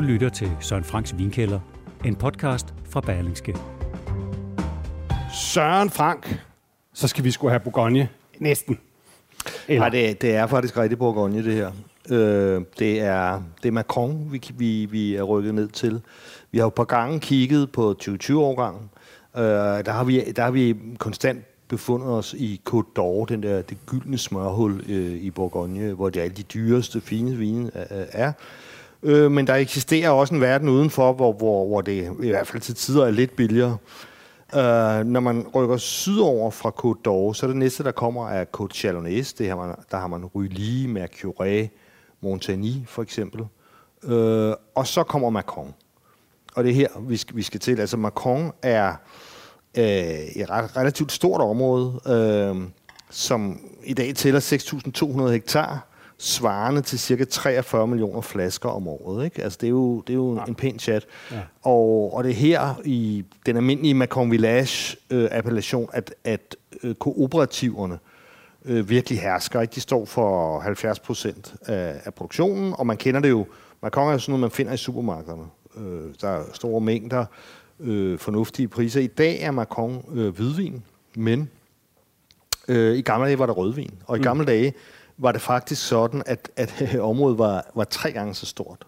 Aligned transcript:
Du 0.00 0.04
lytter 0.04 0.28
til 0.28 0.50
Søren 0.60 0.84
Franks 0.84 1.18
Vinkælder, 1.18 1.60
en 2.04 2.16
podcast 2.16 2.74
fra 2.90 3.00
Berlingske. 3.00 3.56
Søren 5.34 5.90
Frank, 5.90 6.40
så 6.92 7.08
skal 7.08 7.24
vi 7.24 7.30
skulle 7.30 7.50
have 7.50 7.60
Bourgogne. 7.60 8.08
Næsten. 8.38 8.78
Eller? 9.68 9.80
Nej, 9.80 9.88
det, 9.88 10.22
det 10.22 10.34
er 10.34 10.46
faktisk 10.46 10.76
rigtig 10.76 10.98
Bourgogne, 10.98 11.44
det 11.44 11.54
her. 11.54 11.72
Øh, 12.10 12.62
det, 12.78 13.00
er, 13.00 13.42
det 13.62 13.68
er 13.68 13.72
Macron, 13.72 14.32
vi, 14.32 14.42
vi, 14.54 14.84
vi 14.84 15.14
er 15.14 15.22
rykket 15.22 15.54
ned 15.54 15.68
til. 15.68 16.00
Vi 16.50 16.58
har 16.58 16.64
jo 16.64 16.68
et 16.68 16.74
par 16.74 16.84
gange 16.84 17.20
kigget 17.20 17.72
på 17.72 17.94
2020-årgangen. 18.02 18.90
Øh, 19.36 19.42
der, 19.42 19.92
har 19.92 20.04
vi, 20.04 20.20
der 20.20 20.42
har 20.42 20.50
vi 20.50 20.76
konstant 20.98 21.44
befundet 21.68 22.08
os 22.08 22.34
i 22.34 22.60
Côte 22.70 22.98
d'Or, 22.98 23.24
den 23.24 23.42
der, 23.42 23.62
det 23.62 23.78
gyldne 23.86 24.18
smørhul 24.18 24.84
øh, 24.88 25.12
i 25.12 25.30
Bourgogne, 25.30 25.92
hvor 25.92 26.10
det 26.10 26.20
er 26.20 26.24
alle 26.24 26.36
de 26.36 26.42
dyreste, 26.42 27.00
fine 27.00 27.36
vine 27.36 27.66
øh, 27.66 28.06
er. 28.12 28.32
Øh, 29.02 29.30
men 29.30 29.46
der 29.46 29.54
eksisterer 29.54 30.10
også 30.10 30.34
en 30.34 30.40
verden 30.40 30.68
udenfor, 30.68 31.12
hvor, 31.12 31.32
hvor, 31.32 31.66
hvor 31.66 31.80
det 31.80 32.16
i 32.22 32.28
hvert 32.28 32.46
fald 32.46 32.62
til 32.62 32.74
tider 32.74 33.06
er 33.06 33.10
lidt 33.10 33.36
billigere. 33.36 33.76
Øh, 34.54 35.04
når 35.06 35.20
man 35.20 35.46
rykker 35.54 35.76
sydover 35.76 36.50
fra 36.50 36.70
Côte 36.70 36.98
d'Or, 37.08 37.34
så 37.34 37.46
er 37.46 37.48
det 37.48 37.56
næste, 37.56 37.84
der 37.84 37.92
kommer, 37.92 38.28
er 38.28 38.44
Côte 38.56 38.74
Chalonnaise. 38.74 39.34
Det 39.38 39.48
har 39.48 39.56
man, 39.56 39.74
der 39.90 39.96
har 39.96 40.06
man 40.06 40.24
Rully, 40.24 40.86
Mercure, 40.86 41.68
Montagny 42.20 42.86
for 42.86 43.02
eksempel. 43.02 43.40
Øh, 44.04 44.54
og 44.74 44.86
så 44.86 45.02
kommer 45.02 45.30
Macron. 45.30 45.74
Og 46.54 46.64
det 46.64 46.70
er 46.70 46.74
her, 46.74 46.88
vi 47.00 47.16
skal, 47.16 47.36
vi 47.36 47.42
skal 47.42 47.60
til. 47.60 47.80
Altså 47.80 47.96
Macron 47.96 48.52
er 48.62 48.94
øh, 49.78 49.84
et 49.84 50.50
ret, 50.50 50.76
relativt 50.76 51.12
stort 51.12 51.40
område, 51.40 52.00
øh, 52.06 52.68
som 53.10 53.60
i 53.84 53.94
dag 53.94 54.14
tæller 54.14 54.40
6.200 54.40 55.30
hektar, 55.30 55.86
svarende 56.20 56.80
til 56.80 56.98
cirka 56.98 57.24
43 57.24 57.86
millioner 57.86 58.20
flasker 58.20 58.68
om 58.68 58.88
året. 58.88 59.24
Ikke? 59.24 59.42
Altså, 59.42 59.58
det 59.60 59.66
er 59.66 59.70
jo, 59.70 60.00
det 60.00 60.12
er 60.12 60.16
jo 60.16 60.36
ja. 60.36 60.44
en 60.44 60.54
pæn 60.54 60.78
chat. 60.78 61.06
Ja. 61.30 61.40
Og, 61.62 62.14
og 62.14 62.24
det 62.24 62.30
er 62.30 62.34
her 62.34 62.80
i 62.84 63.24
den 63.46 63.56
almindelige 63.56 63.94
Macron 63.94 64.30
Village-appellation, 64.30 65.82
øh, 65.82 65.88
at, 65.92 66.14
at 66.24 66.56
øh, 66.82 66.94
kooperativerne 66.94 67.98
øh, 68.64 68.88
virkelig 68.88 69.20
hersker. 69.20 69.60
Ikke? 69.60 69.74
De 69.74 69.80
står 69.80 70.04
for 70.04 70.60
70 70.60 70.98
procent 70.98 71.54
af, 71.66 72.00
af 72.04 72.14
produktionen, 72.14 72.74
og 72.78 72.86
man 72.86 72.96
kender 72.96 73.20
det 73.20 73.30
jo. 73.30 73.46
Macron 73.82 74.08
er 74.08 74.12
jo 74.12 74.18
sådan 74.18 74.32
noget, 74.32 74.40
man 74.40 74.50
finder 74.50 74.72
i 74.72 74.76
supermarkederne. 74.76 75.44
Øh, 75.76 76.14
der 76.20 76.28
er 76.28 76.42
store 76.52 76.80
mængder 76.80 77.24
øh, 77.80 78.18
fornuftige 78.18 78.68
priser. 78.68 79.00
I 79.00 79.06
dag 79.06 79.40
er 79.40 79.50
Macron 79.50 80.04
øh, 80.14 80.36
hvidvin, 80.36 80.82
men 81.16 81.50
øh, 82.68 82.96
i 82.96 83.02
gamle 83.02 83.26
dage 83.26 83.38
var 83.38 83.46
der 83.46 83.52
rødvin. 83.52 83.94
Og 84.06 84.16
i 84.16 84.18
mm. 84.20 84.24
gamle 84.24 84.44
dage 84.44 84.74
var 85.20 85.32
det 85.32 85.40
faktisk 85.40 85.88
sådan, 85.88 86.22
at, 86.26 86.50
at 86.56 86.84
området 87.00 87.38
var, 87.38 87.70
var 87.74 87.84
tre 87.84 88.12
gange 88.12 88.34
så 88.34 88.46
stort. 88.46 88.86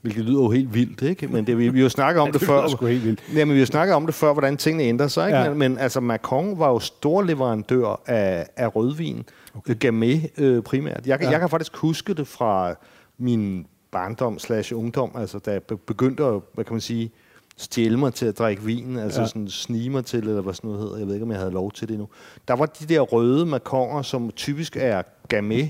Hvilket 0.00 0.24
lyder 0.24 0.42
jo 0.42 0.50
helt 0.50 0.74
vildt, 0.74 1.02
ikke? 1.02 1.28
Men 1.28 1.46
det, 1.46 1.58
vi, 1.58 1.68
vi 1.68 1.80
jo 1.80 1.88
snakket 1.88 2.20
om 2.20 2.26
ja, 2.28 2.32
det, 2.32 2.40
det 2.40 2.48
før. 2.48 2.68
Sgu 2.68 2.86
helt 2.86 3.04
vildt. 3.04 3.22
Jamen, 3.34 3.54
vi 3.54 3.58
har 3.58 3.66
snakket 3.66 3.94
om 3.94 4.06
det 4.06 4.14
før, 4.14 4.32
hvordan 4.32 4.56
tingene 4.56 4.84
ændrer 4.84 5.08
sig, 5.08 5.26
ikke? 5.26 5.38
Ja. 5.38 5.48
Men, 5.48 5.58
men 5.58 5.78
altså, 5.78 6.00
Macron 6.00 6.58
var 6.58 6.68
jo 6.68 6.78
stor 6.78 7.22
leverandør 7.22 8.00
af, 8.06 8.46
af 8.56 8.76
rødvin. 8.76 9.24
Okay. 9.56 9.74
Gamay 9.78 10.16
øh, 10.38 10.62
primært. 10.62 11.06
Jeg, 11.06 11.22
ja. 11.22 11.30
jeg 11.30 11.40
kan 11.40 11.48
faktisk 11.48 11.76
huske 11.76 12.14
det 12.14 12.26
fra 12.26 12.74
min 13.18 13.66
barndom 13.90 14.38
slash 14.38 14.76
ungdom, 14.76 15.10
altså 15.14 15.38
da 15.38 15.50
jeg 15.50 15.62
begyndte 15.62 16.24
at, 16.24 16.40
hvad 16.54 16.64
kan 16.64 16.74
man 16.74 16.80
sige, 16.80 17.10
stjæle 17.60 17.96
mig 17.96 18.14
til 18.14 18.26
at 18.26 18.38
drikke 18.38 18.62
vin, 18.62 18.98
altså 18.98 19.20
ja. 19.20 19.26
sådan 19.26 19.48
snige 19.48 19.90
mig 19.90 20.04
til, 20.04 20.18
eller 20.18 20.40
hvad 20.40 20.54
sådan 20.54 20.70
noget 20.70 20.82
hedder. 20.82 20.98
Jeg 20.98 21.06
ved 21.06 21.14
ikke, 21.14 21.24
om 21.24 21.30
jeg 21.30 21.38
havde 21.38 21.52
lov 21.52 21.72
til 21.72 21.88
det 21.88 21.98
nu. 21.98 22.08
Der 22.48 22.54
var 22.54 22.66
de 22.66 22.94
der 22.94 23.00
røde 23.00 23.46
makonger, 23.46 24.02
som 24.02 24.30
typisk 24.36 24.76
er 24.76 25.02
Gamay, 25.28 25.68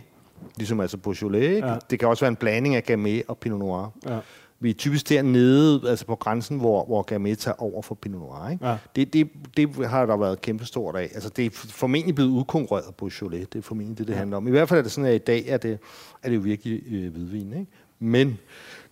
ligesom 0.56 0.80
altså 0.80 0.96
Beaujolais. 0.96 1.64
Ja. 1.64 1.76
Det 1.90 1.98
kan 1.98 2.08
også 2.08 2.20
være 2.20 2.28
en 2.28 2.36
blanding 2.36 2.74
af 2.74 2.84
Gamay 2.84 3.22
og 3.28 3.38
Pinot 3.38 3.58
Noir. 3.58 3.92
Ja. 4.08 4.18
Vi 4.62 4.70
er 4.70 4.74
typisk 4.74 5.08
dernede, 5.08 5.90
altså 5.90 6.06
på 6.06 6.14
grænsen, 6.16 6.58
hvor, 6.58 6.84
hvor 6.84 7.02
Gamay 7.02 7.34
tager 7.34 7.62
over 7.62 7.82
for 7.82 7.94
Pinot 7.94 8.20
Noir. 8.20 8.48
Ikke? 8.48 8.66
Ja. 8.66 8.76
Det, 8.96 9.12
det, 9.12 9.28
det 9.56 9.86
har 9.86 10.06
der 10.06 10.16
været 10.16 10.40
kæmpestort 10.40 10.96
af. 10.96 11.10
Altså, 11.14 11.28
det 11.28 11.46
er 11.46 11.50
formentlig 11.52 12.14
blevet 12.14 12.30
udkonkurreret 12.30 12.84
på 12.84 12.92
Beaujolais. 12.92 13.48
Det 13.48 13.58
er 13.58 13.62
formentlig 13.62 13.98
det, 13.98 14.06
det 14.06 14.12
ja. 14.12 14.18
handler 14.18 14.36
om. 14.36 14.48
I 14.48 14.50
hvert 14.50 14.68
fald 14.68 14.78
er 14.78 14.82
det 14.82 14.92
sådan, 14.92 15.10
at 15.10 15.14
i 15.14 15.18
dag 15.18 15.44
er 15.46 15.56
det, 15.56 15.78
er 16.22 16.28
det 16.28 16.36
jo 16.36 16.40
virkelig 16.40 16.82
øh, 16.92 17.12
hvidvin. 17.12 17.52
Ikke? 17.52 17.66
Men 17.98 18.38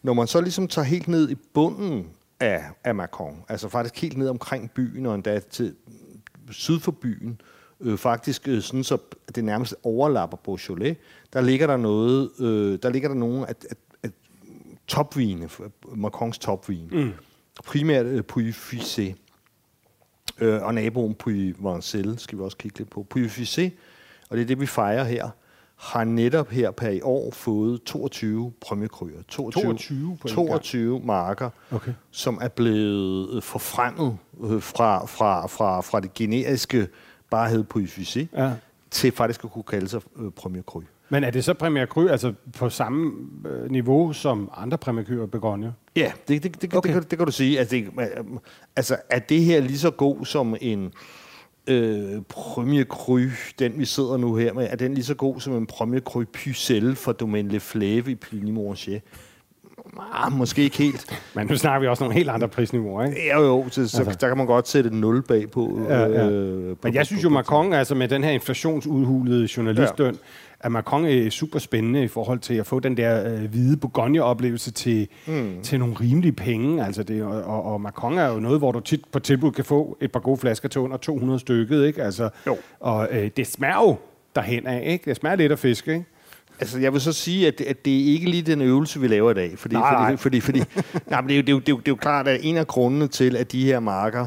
når 0.03 0.13
man 0.13 0.27
så 0.27 0.41
ligesom 0.41 0.69
tager 0.69 0.87
helt 0.87 1.09
ned 1.09 1.31
i 1.31 1.35
bunden 1.35 2.07
af, 2.41 2.65
af 2.85 2.95
Macron, 2.95 3.45
altså 3.49 3.69
faktisk 3.69 4.03
helt 4.03 4.19
ned 4.19 4.29
omkring 4.29 4.71
byen 4.71 5.07
og 5.07 5.15
endda 5.15 5.39
til 5.39 5.75
syd 6.51 6.81
for 6.81 6.93
byen, 6.93 7.41
øh, 7.81 7.99
faktisk 7.99 8.49
øh, 8.49 8.63
sådan, 8.63 8.85
så 8.85 8.99
det 9.35 9.45
nærmest 9.45 9.75
overlapper 9.83 10.37
Beaujolais, 10.37 10.97
der 11.33 11.41
ligger 11.41 11.67
der 11.67 11.77
noget, 11.77 12.31
øh, 12.41 12.79
der 12.83 12.91
ligger 12.91 13.09
der 13.09 13.17
nogle 13.17 13.49
af, 13.49 13.55
af, 13.71 13.77
af 14.03 14.11
topvine, 14.87 15.49
Macrons 15.95 16.39
topvin. 16.39 16.89
Mm. 16.93 17.13
Primært 17.65 18.07
øh, 18.07 18.25
Puy 18.25 18.53
Fissé. 18.53 19.15
Øh, 20.41 20.63
og 20.63 20.75
naboen 20.75 21.15
Puy 21.15 21.55
Vancel 21.59 22.19
skal 22.19 22.39
vi 22.39 22.43
også 22.43 22.57
kigge 22.57 22.79
lidt 22.79 22.91
på. 22.91 23.03
Puy 23.03 23.29
Fissé, 23.29 23.71
og 24.31 24.37
det 24.37 24.43
er 24.43 24.47
det, 24.47 24.61
vi 24.61 24.67
fejrer 24.67 25.05
her, 25.05 25.31
har 25.79 26.05
netop 26.05 26.51
her 26.51 26.71
per 26.71 26.89
i 26.89 27.01
år 27.01 27.31
fået 27.31 27.83
22 27.83 28.53
præmiekryer. 28.61 29.23
22, 29.29 29.63
22, 29.63 30.19
22 30.29 31.01
marker, 31.05 31.51
okay. 31.71 31.93
som 32.11 32.39
er 32.43 32.49
blevet 32.49 33.37
øh, 33.37 33.43
forfremmet 33.43 34.19
øh, 34.45 34.63
fra, 34.63 35.07
fra, 35.07 35.47
fra, 35.47 35.81
fra 35.81 36.01
det 36.01 36.15
generiske 36.15 36.89
bare 37.31 37.49
hed 37.49 37.65
Puy 37.65 37.87
Fissé, 37.87 38.27
ja. 38.37 38.53
til 38.91 39.13
faktisk 39.13 39.45
at 39.45 39.51
kunne 39.51 39.63
kalde 39.63 39.89
sig 39.89 40.01
øh. 40.17 40.31
Men 41.09 41.25
er 41.25 41.31
det 41.31 41.45
så 41.45 41.55
Premier 41.55 41.87
Cru, 41.87 42.09
altså 42.09 42.33
på 42.59 42.71
samme 42.71 43.13
øh, 43.49 43.71
niveau 43.71 44.13
som 44.13 44.51
andre 44.57 44.79
Premier 44.79 45.05
Cru? 45.05 45.13
Ja, 45.97 46.13
det, 46.29 46.43
det, 46.43 46.63
det, 46.63 46.75
okay. 46.75 46.95
det, 46.95 47.03
det, 47.03 47.11
det 47.11 47.19
kan 47.19 47.27
du 47.27 47.33
sige. 47.33 47.59
Altså, 47.59 47.77
det, 47.77 47.89
altså, 48.77 48.97
er 49.11 49.19
det 49.19 49.41
her 49.41 49.61
lige 49.61 49.79
så 49.79 49.91
god 49.91 50.25
som 50.25 50.57
en 50.61 50.93
øh, 51.69 52.23
Premier 52.29 52.85
Cru, 52.85 53.21
den 53.59 53.73
vi 53.77 53.85
sidder 53.85 54.17
nu 54.17 54.35
her 54.35 54.53
med, 54.53 54.67
er 54.71 54.77
den 54.77 54.95
lige 54.95 55.05
så 55.05 55.15
god 55.15 55.41
som 55.41 55.57
en 55.57 55.67
Premier 55.67 56.01
Cru 56.01 56.25
Pucelle 56.33 56.97
fra 56.97 57.13
Domaine 57.13 57.49
Le 57.49 57.61
Fleuve 57.61 58.11
i 58.11 58.15
Pligny 58.15 58.51
Mortier? 58.51 59.01
Ah, 60.13 60.33
måske 60.33 60.63
ikke 60.63 60.79
helt. 60.79 61.21
Men 61.35 61.47
nu 61.47 61.57
snakker 61.57 61.81
vi 61.81 61.87
også 61.87 62.05
nogle 62.05 62.15
helt 62.15 62.29
andre 62.29 62.49
prisniveauer, 62.49 63.05
ikke? 63.05 63.27
Ja, 63.27 63.41
jo, 63.41 63.65
så, 63.71 63.89
så 63.89 63.99
altså. 63.99 64.19
der 64.21 64.29
kan 64.29 64.37
man 64.37 64.47
godt 64.47 64.69
sætte 64.69 64.89
et 64.89 64.95
nul 64.95 65.23
bag 65.23 65.51
på. 65.51 65.81
Ja, 65.89 66.01
ja. 66.01 66.29
Øh, 66.29 66.77
Men 66.83 66.95
jeg 66.95 67.07
synes 67.07 67.25
jo, 67.25 67.29
Macron, 67.29 67.73
altså 67.73 67.95
med 67.95 68.09
den 68.09 68.25
her 68.25 68.31
inflationsudhulede 68.31 69.49
journalistdøn, 69.57 70.15
ja 70.15 70.21
at 70.61 70.73
Macron 70.73 71.05
er 71.05 71.31
super 71.31 71.59
spændende 71.59 72.05
i 72.05 72.09
forhold 72.09 72.39
til 72.39 72.55
at 72.55 72.67
få 72.67 72.81
den 72.81 72.97
der 72.97 73.33
øh, 73.33 73.45
hvide 73.45 73.77
Bourgogne-oplevelse 73.77 74.71
til, 74.71 75.09
mm. 75.27 75.63
til 75.63 75.79
nogle 75.79 75.95
rimelige 76.01 76.33
penge. 76.33 76.85
Altså 76.85 77.03
det, 77.03 77.23
og, 77.23 77.65
og 77.65 77.81
Macron 77.81 78.19
er 78.19 78.29
jo 78.29 78.41
noget, 78.41 78.59
hvor 78.59 78.73
du 78.73 78.81
tit 78.81 79.05
på 79.13 79.19
tilbud 79.19 79.53
kan 79.53 79.65
få 79.65 79.99
et 80.01 80.13
par 80.13 80.21
gode 80.21 80.37
flasker 80.37 80.69
til 80.69 80.81
under 80.81 80.97
200 80.97 81.39
stykket. 81.39 81.87
Ikke? 81.87 82.03
Altså, 82.03 82.31
jo. 82.47 82.57
Og 82.81 83.09
øh, 83.11 83.31
det 83.37 83.47
smager 83.47 83.89
jo 83.89 83.97
derhen 84.37 84.67
af. 84.67 84.83
Ikke? 84.87 85.11
Det 85.11 85.17
smager 85.17 85.37
lidt 85.37 85.53
af 85.53 85.59
fisk, 85.59 85.89
ikke? 85.89 86.05
Altså, 86.61 86.79
jeg 86.79 86.93
vil 86.93 87.01
så 87.01 87.13
sige, 87.13 87.47
at 87.47 87.59
det, 87.59 87.65
at 87.65 87.85
det 87.85 88.01
er 88.01 88.05
ikke 88.13 88.31
lige 88.31 88.43
den 88.43 88.63
øvelse, 88.63 89.01
vi 89.01 89.09
laver 89.09 89.31
i 89.31 89.35
dag. 89.35 89.59
Fordi, 89.59 89.75
nej, 89.75 89.93
nej. 89.93 90.17
fordi, 90.17 90.41
fordi, 90.41 90.61
fordi 90.61 90.99
nej, 91.11 91.21
men 91.21 91.29
det, 91.29 91.35
er 91.35 91.39
jo, 91.39 91.43
det, 91.43 91.49
er 91.49 91.53
jo, 91.53 91.61
det, 91.61 91.69
er 91.69 91.73
jo, 91.73 91.79
det 91.79 91.89
er 91.89 91.93
jo 91.93 91.97
klart, 91.97 92.29
at 92.29 92.41
en 92.43 92.57
af 92.57 92.67
grundene 92.67 93.09
til, 93.09 93.37
at 93.37 93.53
de 93.53 93.65
her 93.65 93.81
marker 93.81 94.27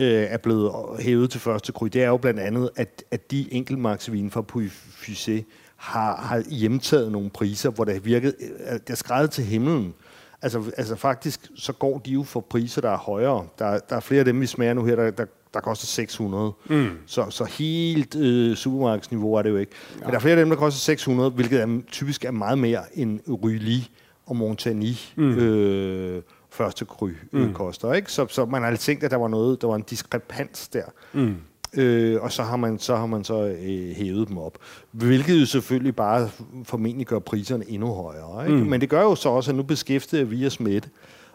øh, 0.00 0.26
er 0.28 0.36
blevet 0.36 0.72
hævet 1.00 1.30
til 1.30 1.40
første 1.40 1.72
kry, 1.72 1.86
det 1.86 2.02
er 2.02 2.08
jo 2.08 2.16
blandt 2.16 2.40
andet, 2.40 2.70
at, 2.76 3.04
at 3.10 3.30
de 3.30 3.52
enkeltmarksvine 3.52 4.30
fra 4.30 4.42
Puy 4.42 4.70
Fusé 5.02 5.42
har, 5.76 6.16
har 6.16 6.42
hjemtaget 6.50 7.12
nogle 7.12 7.30
priser, 7.30 7.70
hvor 7.70 7.84
det 7.84 8.04
virkede, 8.04 8.34
øh, 8.40 8.72
det 8.72 8.90
er 8.90 8.94
skrevet 8.94 9.30
til 9.30 9.44
himlen. 9.44 9.94
Altså, 10.42 10.62
altså 10.76 10.96
faktisk, 10.96 11.40
så 11.56 11.72
går 11.72 11.98
de 11.98 12.10
jo 12.10 12.22
for 12.22 12.40
priser, 12.40 12.80
der 12.80 12.90
er 12.90 12.96
højere. 12.96 13.46
Der, 13.58 13.78
der 13.78 13.96
er 13.96 14.00
flere 14.00 14.18
af 14.18 14.24
dem, 14.24 14.40
vi 14.40 14.46
smager 14.46 14.74
nu 14.74 14.84
her, 14.84 14.96
der, 14.96 15.10
der, 15.10 15.24
der 15.54 15.60
koster 15.60 15.86
600. 15.86 16.52
Mm. 16.68 16.88
Så, 17.06 17.30
så 17.30 17.44
helt 17.44 18.14
øh, 18.14 18.56
supermarkedsniveau 18.56 19.34
er 19.34 19.42
det 19.42 19.50
jo 19.50 19.56
ikke. 19.56 19.72
Ja. 19.94 20.04
Men 20.04 20.08
der 20.10 20.16
er 20.16 20.20
flere 20.20 20.36
af 20.36 20.42
dem, 20.44 20.48
der 20.48 20.56
koster 20.56 20.80
600, 20.80 21.30
hvilket 21.30 21.60
er, 21.60 21.80
typisk 21.90 22.24
er 22.24 22.30
meget 22.30 22.58
mere 22.58 22.82
end 22.94 23.20
Rylly 23.44 23.78
og 24.26 24.36
Montagny. 24.36 24.92
Mm. 25.16 25.38
Øh, 25.38 26.22
første 26.50 26.84
kry 26.84 27.10
øh, 27.32 27.46
mm. 27.46 27.54
koster. 27.54 27.92
Ikke? 27.92 28.12
Så, 28.12 28.26
så 28.28 28.44
man 28.44 28.62
har 28.62 28.76
tænkt, 28.76 29.04
at 29.04 29.10
der 29.10 29.16
var 29.16 29.28
noget, 29.28 29.62
der 29.62 29.68
var 29.68 29.76
en 29.76 29.82
diskrepans 29.82 30.68
der. 30.68 30.84
Mm. 31.12 31.36
Øh, 31.76 32.22
og 32.22 32.32
så 32.32 32.42
har 32.42 32.56
man 32.56 32.78
så, 32.78 32.96
har 32.96 33.06
man 33.06 33.24
så 33.24 33.46
øh, 33.46 33.96
hævet 33.96 34.28
dem 34.28 34.38
op. 34.38 34.58
Hvilket 34.90 35.40
jo 35.40 35.46
selvfølgelig 35.46 35.96
bare 35.96 36.30
formentlig 36.64 37.06
gør 37.06 37.18
priserne 37.18 37.64
endnu 37.68 37.94
højere. 37.94 38.46
Ikke? 38.46 38.58
Mm. 38.58 38.70
Men 38.70 38.80
det 38.80 38.88
gør 38.88 39.02
jo 39.02 39.14
så 39.14 39.28
også, 39.28 39.50
at 39.50 39.56
nu 39.56 39.62
beskæftiger 39.62 40.24
vi 40.24 40.46
os 40.46 40.60
med 40.60 40.74
det. 40.74 40.88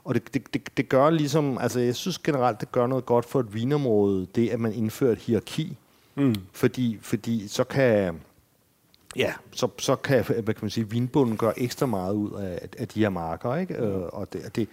Og 0.03 0.15
det, 0.15 0.33
det, 0.33 0.53
det, 0.53 0.77
det 0.77 0.89
gør 0.89 1.09
ligesom, 1.09 1.57
altså 1.57 1.79
jeg 1.79 1.95
synes 1.95 2.17
generelt, 2.17 2.61
det 2.61 2.71
gør 2.71 2.87
noget 2.87 3.05
godt 3.05 3.25
for 3.25 3.39
et 3.39 3.53
vinområde, 3.53 4.27
det 4.35 4.49
at 4.49 4.59
man 4.59 4.73
indfører 4.73 5.11
et 5.11 5.19
hierarki. 5.19 5.77
Mm. 6.15 6.35
Fordi, 6.51 6.97
fordi 7.01 7.47
så 7.47 7.63
kan, 7.63 8.19
ja, 9.15 9.33
så, 9.51 9.67
så 9.77 9.95
kan, 9.95 10.23
hvad 10.23 10.43
kan 10.43 10.57
man 10.61 10.69
sige, 10.69 10.89
vinbunden 10.89 11.37
gøre 11.37 11.59
ekstra 11.59 11.85
meget 11.85 12.13
ud 12.13 12.31
af, 12.31 12.67
af 12.77 12.87
de 12.87 12.99
her 12.99 13.09
marker, 13.09 13.55
ikke? 13.55 13.73
Mm. 13.73 14.03
Og 14.13 14.33
det, 14.33 14.55
det, 14.55 14.67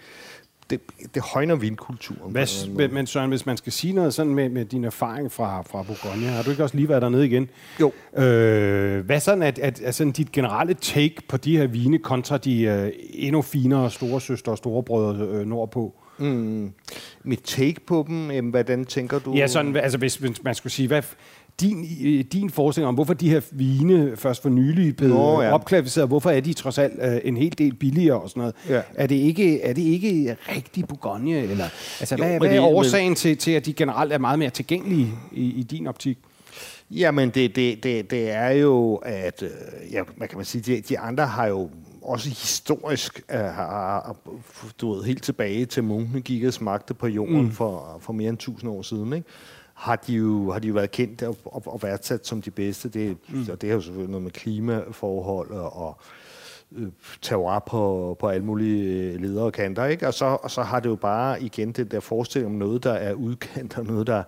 det, 0.72 0.80
det 1.14 1.22
højner 1.22 1.54
vinkulturen. 1.54 2.32
Hvad, 2.32 2.88
men 2.88 3.06
Søren, 3.06 3.30
hvis 3.30 3.46
man 3.46 3.56
skal 3.56 3.72
sige 3.72 3.92
noget 3.92 4.14
sådan 4.14 4.34
med, 4.34 4.48
med 4.48 4.64
din 4.64 4.84
erfaring 4.84 5.32
fra, 5.32 5.62
fra 5.62 5.82
Bourgogne, 5.82 6.26
har 6.26 6.42
du 6.42 6.50
ikke 6.50 6.62
også 6.62 6.76
lige 6.76 6.88
været 6.88 7.02
dernede 7.02 7.26
igen? 7.26 7.50
Jo. 7.80 7.92
Øh, 8.22 9.04
hvad 9.06 9.20
sådan 9.20 9.42
at, 9.42 9.58
at, 9.58 9.80
at 9.80 9.94
sådan 9.94 10.12
dit 10.12 10.32
generelle 10.32 10.74
take 10.74 11.14
på 11.28 11.36
de 11.36 11.56
her 11.56 11.66
vine 11.66 11.98
kontra 11.98 12.38
de 12.38 12.62
øh, 12.62 12.92
endnu 13.10 13.42
finere 13.42 13.90
store 13.90 14.20
søstre 14.20 14.52
og 14.52 14.58
storebrødre 14.58 15.26
øh, 15.26 15.46
nordpå? 15.46 15.94
Mm. 16.18 16.72
Mit 17.24 17.40
take 17.44 17.80
på 17.86 18.04
dem, 18.08 18.30
jamen, 18.30 18.50
hvordan 18.50 18.84
tænker 18.84 19.18
du? 19.18 19.32
Ja, 19.34 19.46
sådan, 19.46 19.76
altså 19.76 19.98
hvis, 19.98 20.16
hvis 20.16 20.42
man 20.42 20.54
skulle 20.54 20.72
sige, 20.72 20.88
hvad, 20.88 21.02
din, 21.62 21.86
din 22.32 22.50
forestilling 22.50 22.88
om, 22.88 22.94
hvorfor 22.94 23.14
de 23.14 23.30
her 23.30 23.40
vine 23.50 24.16
først 24.16 24.42
for 24.42 24.48
nylig 24.48 24.96
blevet 24.96 25.14
Nå, 25.14 25.42
ja. 25.42 25.52
opklassificeret, 25.52 26.08
hvorfor 26.08 26.30
er 26.30 26.40
de 26.40 26.52
trods 26.52 26.78
alt 26.78 26.92
uh, 27.02 27.28
en 27.28 27.36
hel 27.36 27.58
del 27.58 27.74
billigere 27.74 28.20
og 28.20 28.28
sådan 28.28 28.40
noget. 28.40 28.54
Ja. 28.68 28.82
Er, 28.94 29.06
det 29.06 29.14
ikke, 29.14 29.60
er 29.60 29.72
det 29.72 29.82
ikke 29.82 30.36
rigtig 30.56 30.88
Bourgogne? 30.88 31.38
Eller, 31.38 31.68
altså, 32.00 32.16
jo, 32.18 32.24
hvad, 32.24 32.38
hvad 32.38 32.56
er 32.56 32.60
årsagen 32.60 33.08
men... 33.08 33.16
til, 33.16 33.36
til, 33.36 33.50
at 33.50 33.66
de 33.66 33.72
generelt 33.72 34.12
er 34.12 34.18
meget 34.18 34.38
mere 34.38 34.50
tilgængelige 34.50 35.08
i, 35.32 35.44
i 35.44 35.62
din 35.62 35.86
optik? 35.86 36.18
Jamen, 36.90 37.30
det, 37.30 37.56
det, 37.56 37.82
det, 37.82 38.10
det 38.10 38.30
er 38.30 38.50
jo, 38.50 38.94
at 38.94 39.42
øh, 39.42 39.50
ja, 39.92 40.02
hvad 40.16 40.28
kan 40.28 40.38
man 40.38 40.44
sige, 40.44 40.76
de, 40.76 40.80
de 40.80 40.98
andre 40.98 41.26
har 41.26 41.46
jo 41.46 41.70
også 42.02 42.28
historisk 42.28 43.22
uh, 43.34 43.40
har, 43.40 44.16
du 44.80 44.94
ved, 44.94 45.04
helt 45.04 45.22
tilbage 45.22 45.66
til 45.66 45.84
munkene 45.84 46.20
gik 46.20 46.44
og 46.44 46.52
smagte 46.52 46.94
på 46.94 47.06
jorden 47.06 47.42
mm. 47.42 47.52
for, 47.52 47.98
for 48.00 48.12
mere 48.12 48.28
end 48.28 48.36
1000 48.36 48.70
år 48.70 48.82
siden, 48.82 49.12
ikke? 49.12 49.28
Har 49.82 49.96
de 49.96 50.12
jo, 50.12 50.52
har 50.52 50.58
de 50.58 50.68
jo 50.68 50.74
været 50.74 50.90
kendt 50.90 51.22
og, 51.22 51.36
og, 51.44 51.62
og 51.66 51.82
værdsat 51.82 52.26
som 52.26 52.42
de 52.42 52.50
bedste. 52.50 52.88
Det, 52.88 53.16
mm. 53.28 53.46
og 53.50 53.60
det 53.60 53.68
har 53.68 53.74
jo 53.74 53.80
selvfølgelig 53.80 54.10
noget 54.10 54.22
med 54.22 54.30
klimaforhold 54.30 55.50
og, 55.50 55.76
og 55.76 56.00
øh, 56.76 57.62
på, 57.66 58.16
på 58.20 58.28
alle 58.28 58.44
mulige 58.44 59.12
øh, 59.12 59.20
ledere 59.20 59.44
og 59.44 59.52
kanter. 59.52 59.84
Ikke? 59.84 60.06
Og, 60.06 60.14
så, 60.14 60.24
og 60.24 60.50
så 60.50 60.62
har 60.62 60.80
det 60.80 60.88
jo 60.88 60.94
bare 60.94 61.42
igen 61.42 61.72
den 61.72 61.86
der 61.86 62.00
forestilling 62.00 62.52
om 62.52 62.58
noget, 62.58 62.84
der 62.84 62.92
er 62.92 63.12
udkant 63.12 63.78
og 63.78 63.84
noget, 63.84 64.06
der, 64.06 64.22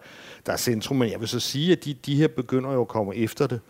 der 0.46 0.52
er 0.52 0.56
centrum. 0.56 0.96
Men 0.96 1.10
jeg 1.10 1.20
vil 1.20 1.28
så 1.28 1.40
sige, 1.40 1.72
at 1.72 1.84
de, 1.84 1.94
de 1.94 2.16
her 2.16 2.28
begynder 2.28 2.72
jo 2.72 2.80
at 2.80 2.88
komme 2.88 3.16
efter 3.16 3.46
det 3.46 3.60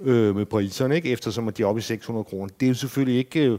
øh, 0.00 0.36
med 0.36 0.46
priserne, 0.46 0.94
ikke? 0.94 1.10
eftersom 1.10 1.52
de 1.52 1.62
er 1.62 1.66
oppe 1.66 1.78
i 1.78 1.82
600 1.82 2.24
kroner. 2.24 2.52
Det 2.60 2.66
er 2.66 2.70
jo 2.70 2.74
selvfølgelig 2.74 3.18
ikke... 3.18 3.46
Øh, 3.46 3.58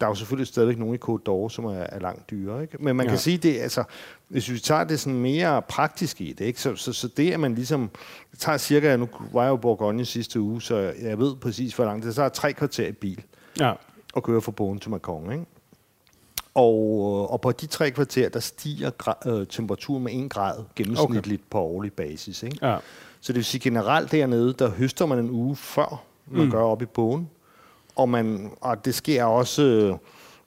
der 0.00 0.06
er 0.06 0.10
jo 0.10 0.14
selvfølgelig 0.14 0.46
stadigvæk 0.46 0.78
nogle 0.78 0.94
i 0.94 0.98
Côte 1.04 1.22
d'Or, 1.28 1.48
som 1.48 1.64
er, 1.64 1.72
er 1.72 1.98
langt 1.98 2.30
dyrere. 2.30 2.62
Ikke? 2.62 2.76
Men 2.80 2.96
man 2.96 3.06
ja. 3.06 3.12
kan 3.12 3.18
sige, 3.18 3.38
det, 3.38 3.58
altså, 3.58 3.84
hvis 4.28 4.50
vi 4.50 4.58
tager 4.58 4.84
det 4.84 5.00
sådan 5.00 5.20
mere 5.20 5.62
praktisk 5.62 6.20
i 6.20 6.32
det, 6.32 6.44
ikke? 6.44 6.60
Så, 6.60 6.76
så, 6.76 6.92
så 6.92 7.08
det, 7.08 7.32
at 7.32 7.40
man 7.40 7.54
ligesom 7.54 7.90
tager 8.38 8.58
cirka, 8.58 8.96
nu 8.96 9.08
var 9.32 9.42
jeg 9.42 9.50
jo 9.50 9.56
Bourgogne 9.56 10.04
sidste 10.04 10.40
uge, 10.40 10.62
så 10.62 10.76
jeg 11.02 11.18
ved 11.18 11.36
præcis, 11.36 11.74
hvor 11.74 11.84
langt 11.84 12.02
det 12.02 12.10
er. 12.10 12.14
Så 12.14 12.22
er 12.22 12.28
tre 12.28 12.52
kvarter 12.52 12.86
i 12.86 12.92
bil 12.92 13.24
ja. 13.60 13.72
og 14.14 14.22
kører 14.22 14.40
fra 14.40 14.52
Bogen 14.52 14.78
til 14.78 14.90
Macron. 14.90 15.32
Ikke? 15.32 15.44
Og, 16.54 17.30
og 17.30 17.40
på 17.40 17.52
de 17.52 17.66
tre 17.66 17.90
kvarter, 17.90 18.28
der 18.28 18.40
stiger 18.40 18.90
øh, 19.26 19.46
temperaturen 19.46 20.04
med 20.04 20.12
en 20.12 20.28
grad 20.28 20.64
gennemsnitligt 20.76 21.40
okay. 21.40 21.50
på 21.50 21.58
årlig 21.58 21.92
basis. 21.92 22.42
Ikke? 22.42 22.58
Ja. 22.62 22.76
Så 23.20 23.32
det 23.32 23.36
vil 23.36 23.44
sige 23.44 23.60
generelt 23.60 24.12
dernede, 24.12 24.52
der 24.52 24.70
høster 24.70 25.06
man 25.06 25.18
en 25.18 25.30
uge 25.30 25.56
før, 25.56 26.02
man 26.26 26.44
mm. 26.44 26.50
gør 26.50 26.62
op 26.62 26.82
i 26.82 26.86
bogen 26.86 27.28
og, 28.00 28.08
man, 28.08 28.50
og 28.60 28.84
det 28.84 28.94
sker 28.94 29.24
også, 29.24 29.62
øh, 29.62 29.94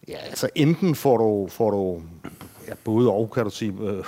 ja, 0.07 0.17
altså 0.17 0.49
enten 0.55 0.95
får 0.95 1.17
du, 1.17 1.47
får 1.47 1.71
du 1.71 2.01
ja, 2.67 2.73
både 2.83 3.11
og, 3.11 3.31
kan 3.31 3.43
du 3.43 3.49
sige, 3.49 3.73
øh, 3.81 4.03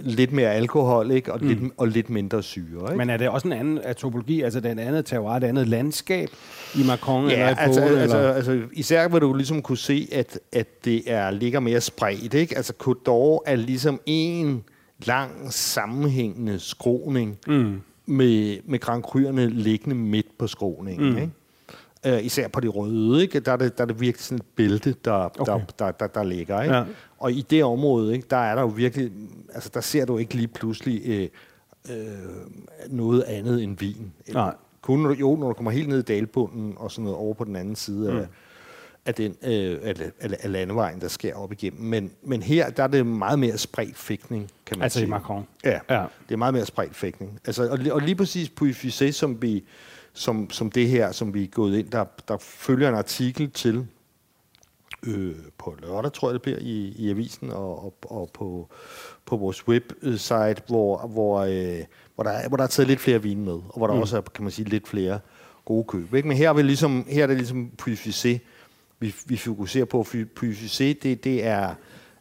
lidt 0.00 0.32
mere 0.32 0.50
alkohol, 0.50 1.10
ikke? 1.10 1.32
Og, 1.32 1.38
mm. 1.42 1.48
lidt, 1.48 1.72
og 1.76 1.88
lidt 1.88 2.10
mindre 2.10 2.42
syre. 2.42 2.82
Ikke? 2.82 2.96
Men 2.96 3.10
er 3.10 3.16
det 3.16 3.28
også 3.28 3.48
en 3.48 3.52
anden 3.52 3.94
topologi, 3.94 4.40
altså 4.40 4.60
den 4.60 4.78
anden 4.78 5.04
terroir, 5.04 5.36
et 5.36 5.44
andet 5.44 5.68
landskab 5.68 6.28
i 6.74 6.86
Macron? 6.86 7.28
Ja, 7.28 7.32
eller 7.32 7.48
i 7.48 7.54
altså, 7.58 7.80
Polen, 7.80 7.98
altså, 7.98 8.16
eller? 8.16 8.32
altså, 8.32 8.60
især 8.72 9.08
vil 9.08 9.20
du 9.20 9.34
ligesom 9.34 9.62
kunne 9.62 9.78
se, 9.78 10.08
at, 10.12 10.38
at 10.52 10.84
det 10.84 11.02
er, 11.06 11.30
ligger 11.30 11.60
mere 11.60 11.80
spredt. 11.80 12.34
Ikke? 12.34 12.56
Altså 12.56 12.72
Côte 12.82 13.08
d'Or 13.08 13.42
er 13.46 13.56
ligesom 13.56 14.00
en 14.06 14.64
lang 15.04 15.52
sammenhængende 15.52 16.58
skroning 16.58 17.38
mm. 17.46 17.80
med, 18.06 18.58
med 18.64 18.78
Grand 18.78 19.04
Cru'erne 19.04 19.40
liggende 19.40 19.96
midt 19.96 20.38
på 20.38 20.46
skroningen. 20.46 21.10
Mm. 21.10 21.16
Ikke? 21.16 21.32
Uh, 22.06 22.24
især 22.24 22.48
på 22.48 22.60
det 22.60 22.76
røde, 22.76 23.22
ikke? 23.22 23.40
Der, 23.40 23.52
er 23.52 23.56
det, 23.56 23.78
der 23.78 23.84
er 23.84 23.86
det 23.86 24.00
virkelig 24.00 24.24
sådan 24.24 24.38
et 24.38 24.44
bælte, 24.56 24.94
der, 25.04 25.12
okay. 25.12 25.52
der, 25.52 25.60
der, 25.78 25.90
der, 25.90 26.06
der 26.06 26.22
ligger. 26.22 26.62
Ikke? 26.62 26.74
Ja. 26.74 26.84
Og 27.18 27.32
i 27.32 27.42
det 27.50 27.64
område, 27.64 28.14
ikke, 28.14 28.26
der 28.30 28.36
er 28.36 28.54
der 28.54 28.62
jo 28.62 28.68
virkelig, 28.68 29.12
altså 29.54 29.70
der 29.74 29.80
ser 29.80 30.04
du 30.04 30.18
ikke 30.18 30.34
lige 30.34 30.48
pludselig 30.48 31.02
øh, 31.06 31.28
øh, 31.90 31.96
noget 32.88 33.22
andet 33.22 33.62
end 33.62 33.78
vin. 33.78 34.12
Nej. 34.32 34.54
Kun, 34.82 35.12
jo, 35.12 35.36
når 35.36 35.48
du 35.48 35.54
kommer 35.54 35.70
helt 35.70 35.88
ned 35.88 35.98
i 35.98 36.02
dalbunden 36.02 36.74
og 36.76 36.90
sådan 36.90 37.04
noget 37.04 37.18
over 37.18 37.34
på 37.34 37.44
den 37.44 37.56
anden 37.56 37.76
side 37.76 38.12
mm. 38.12 38.18
af, 38.18 38.26
af, 39.06 39.14
den, 39.14 39.36
øh, 39.42 39.78
af, 39.82 39.94
af, 40.20 40.30
af 40.40 40.52
landevejen, 40.52 41.00
der 41.00 41.08
sker 41.08 41.34
op 41.34 41.52
igennem. 41.52 41.80
Men, 41.80 42.10
men 42.22 42.42
her, 42.42 42.70
der 42.70 42.82
er 42.82 42.86
det 42.86 43.06
meget 43.06 43.38
mere 43.38 43.58
spredt 43.58 43.96
fægtning, 43.96 44.50
kan 44.66 44.78
man 44.78 44.84
altså 44.84 44.98
sige. 44.98 45.04
Altså 45.04 45.16
i 45.16 45.20
Macron? 45.20 45.46
Ja, 45.64 45.80
ja, 45.90 46.04
det 46.28 46.34
er 46.34 46.38
meget 46.38 46.54
mere 46.54 46.66
spredt 46.66 46.96
fægtning. 46.96 47.40
Altså, 47.44 47.70
og, 47.70 47.78
og 47.90 48.00
lige 48.00 48.14
præcis 48.14 48.48
på 48.48 48.64
Ifysé, 48.64 49.10
som 49.10 49.42
vi 49.42 49.64
som, 50.14 50.50
som 50.50 50.70
det 50.70 50.88
her, 50.88 51.12
som 51.12 51.34
vi 51.34 51.44
er 51.44 51.48
gået 51.48 51.78
ind, 51.78 51.90
der, 51.90 52.04
der 52.28 52.36
følger 52.38 52.88
en 52.88 52.94
artikel 52.94 53.50
til 53.50 53.86
øh, 55.06 55.34
på 55.58 55.76
lørdag, 55.82 56.12
tror 56.12 56.28
jeg 56.28 56.34
det 56.34 56.42
bliver, 56.42 56.58
i, 56.60 56.94
i 56.98 57.10
avisen 57.10 57.50
og, 57.50 57.84
og, 57.84 57.94
og 58.02 58.30
på, 58.34 58.68
på 59.26 59.36
vores 59.36 59.68
website, 59.68 60.62
hvor, 60.66 61.06
hvor, 61.06 61.40
øh, 61.40 61.84
hvor, 62.14 62.24
der, 62.24 62.30
er, 62.30 62.48
hvor 62.48 62.56
der 62.56 62.64
er 62.64 62.68
taget 62.68 62.88
lidt 62.88 63.00
flere 63.00 63.22
vine 63.22 63.44
med, 63.44 63.52
og 63.52 63.76
hvor 63.76 63.86
der 63.86 63.94
mm. 63.94 64.00
også 64.00 64.16
er, 64.16 64.20
kan 64.20 64.44
man 64.44 64.52
sige, 64.52 64.68
lidt 64.68 64.88
flere 64.88 65.20
gode 65.64 65.84
køb. 65.84 66.14
Ikke? 66.14 66.28
Men 66.28 66.36
her 66.36 66.48
er, 66.48 66.54
vi 66.54 66.62
ligesom, 66.62 67.06
her 67.08 67.22
er 67.22 67.26
det 67.26 67.36
ligesom 67.36 67.70
Puy 67.78 67.96
vi, 69.00 69.14
vi 69.26 69.36
fokuserer 69.36 69.84
på. 69.84 70.06
Puy 70.34 70.54
det, 70.78 71.24
det 71.24 71.44
er 71.44 71.74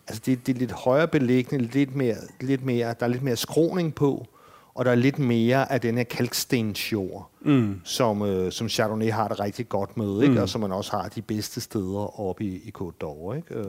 altså 0.07 0.21
det, 0.25 0.47
det 0.47 0.55
er 0.55 0.59
lidt 0.59 0.71
højere 0.71 1.07
beliggende, 1.07 1.65
lidt 1.65 1.95
mere, 1.95 2.15
lidt 2.41 2.65
mere, 2.65 2.95
der 2.99 3.05
er 3.05 3.07
lidt 3.07 3.23
mere 3.23 3.35
skroning 3.35 3.95
på, 3.95 4.27
og 4.73 4.85
der 4.85 4.91
er 4.91 4.95
lidt 4.95 5.19
mere 5.19 5.71
af 5.71 5.81
den 5.81 5.97
her 5.97 6.03
kalkstensjord, 6.03 7.29
mm. 7.41 7.81
som, 7.83 8.21
øh, 8.21 8.51
som 8.51 8.69
Chardonnay 8.69 9.11
har 9.11 9.27
det 9.27 9.39
rigtig 9.39 9.69
godt 9.69 9.97
med, 9.97 10.21
ikke? 10.21 10.35
Mm. 10.35 10.41
og 10.41 10.49
som 10.49 10.61
man 10.61 10.71
også 10.71 10.91
har 10.91 11.07
de 11.07 11.21
bedste 11.21 11.61
steder 11.61 12.19
oppe 12.19 12.43
i, 12.43 12.47
i 12.47 12.73
Côte 12.77 13.03
d'Or. 13.03 13.33
Ikke? 13.33 13.55
Øh. 13.55 13.65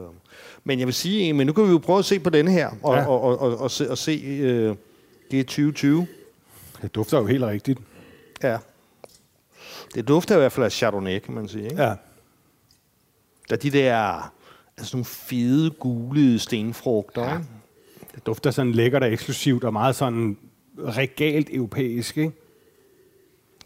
Men 0.65 0.79
jeg 0.79 0.87
vil 0.87 0.95
sige, 0.95 1.33
men 1.33 1.47
nu 1.47 1.53
kan 1.53 1.65
vi 1.65 1.71
jo 1.71 1.79
prøve 1.79 1.99
at 1.99 2.05
se 2.05 2.21
på 2.21 2.31
denne 2.31 2.51
her, 2.51 2.71
og, 2.83 2.97
ja. 2.97 3.07
og, 3.07 3.21
og, 3.23 3.39
og, 3.41 3.59
og 3.59 3.71
se, 3.71 3.91
og 3.91 3.99
se 3.99 4.23
øh, 4.25 4.77
det 5.31 5.41
er 5.41 5.45
2020. 5.45 6.07
Det 6.83 6.95
dufter 6.95 7.19
jo 7.19 7.27
helt 7.27 7.45
rigtigt. 7.45 7.79
Ja. 8.43 8.59
Det 9.95 10.09
dufter 10.09 10.35
i 10.35 10.39
hvert 10.39 10.53
fald 10.53 10.65
af 10.65 10.73
Chardonnay, 10.73 11.19
kan 11.19 11.35
man 11.35 11.49
sige. 11.49 11.65
Ikke? 11.65 11.83
Ja. 11.83 11.95
Der 13.49 13.57
er 13.57 13.61
de 13.61 13.71
der 13.71 14.33
altså 14.79 14.97
nogle 14.97 15.05
fede, 15.05 15.71
gule 15.71 16.39
stenfrugter. 16.39 17.25
Ja. 17.25 17.39
Det 18.15 18.27
dufter 18.27 18.51
sådan 18.51 18.73
lækkert 18.73 19.03
og 19.03 19.13
eksklusivt, 19.13 19.65
og 19.65 19.73
meget 19.73 19.97
sådan 19.97 20.37
regalt 20.79 21.49
europæisk, 21.53 22.17
ikke? 22.17 22.33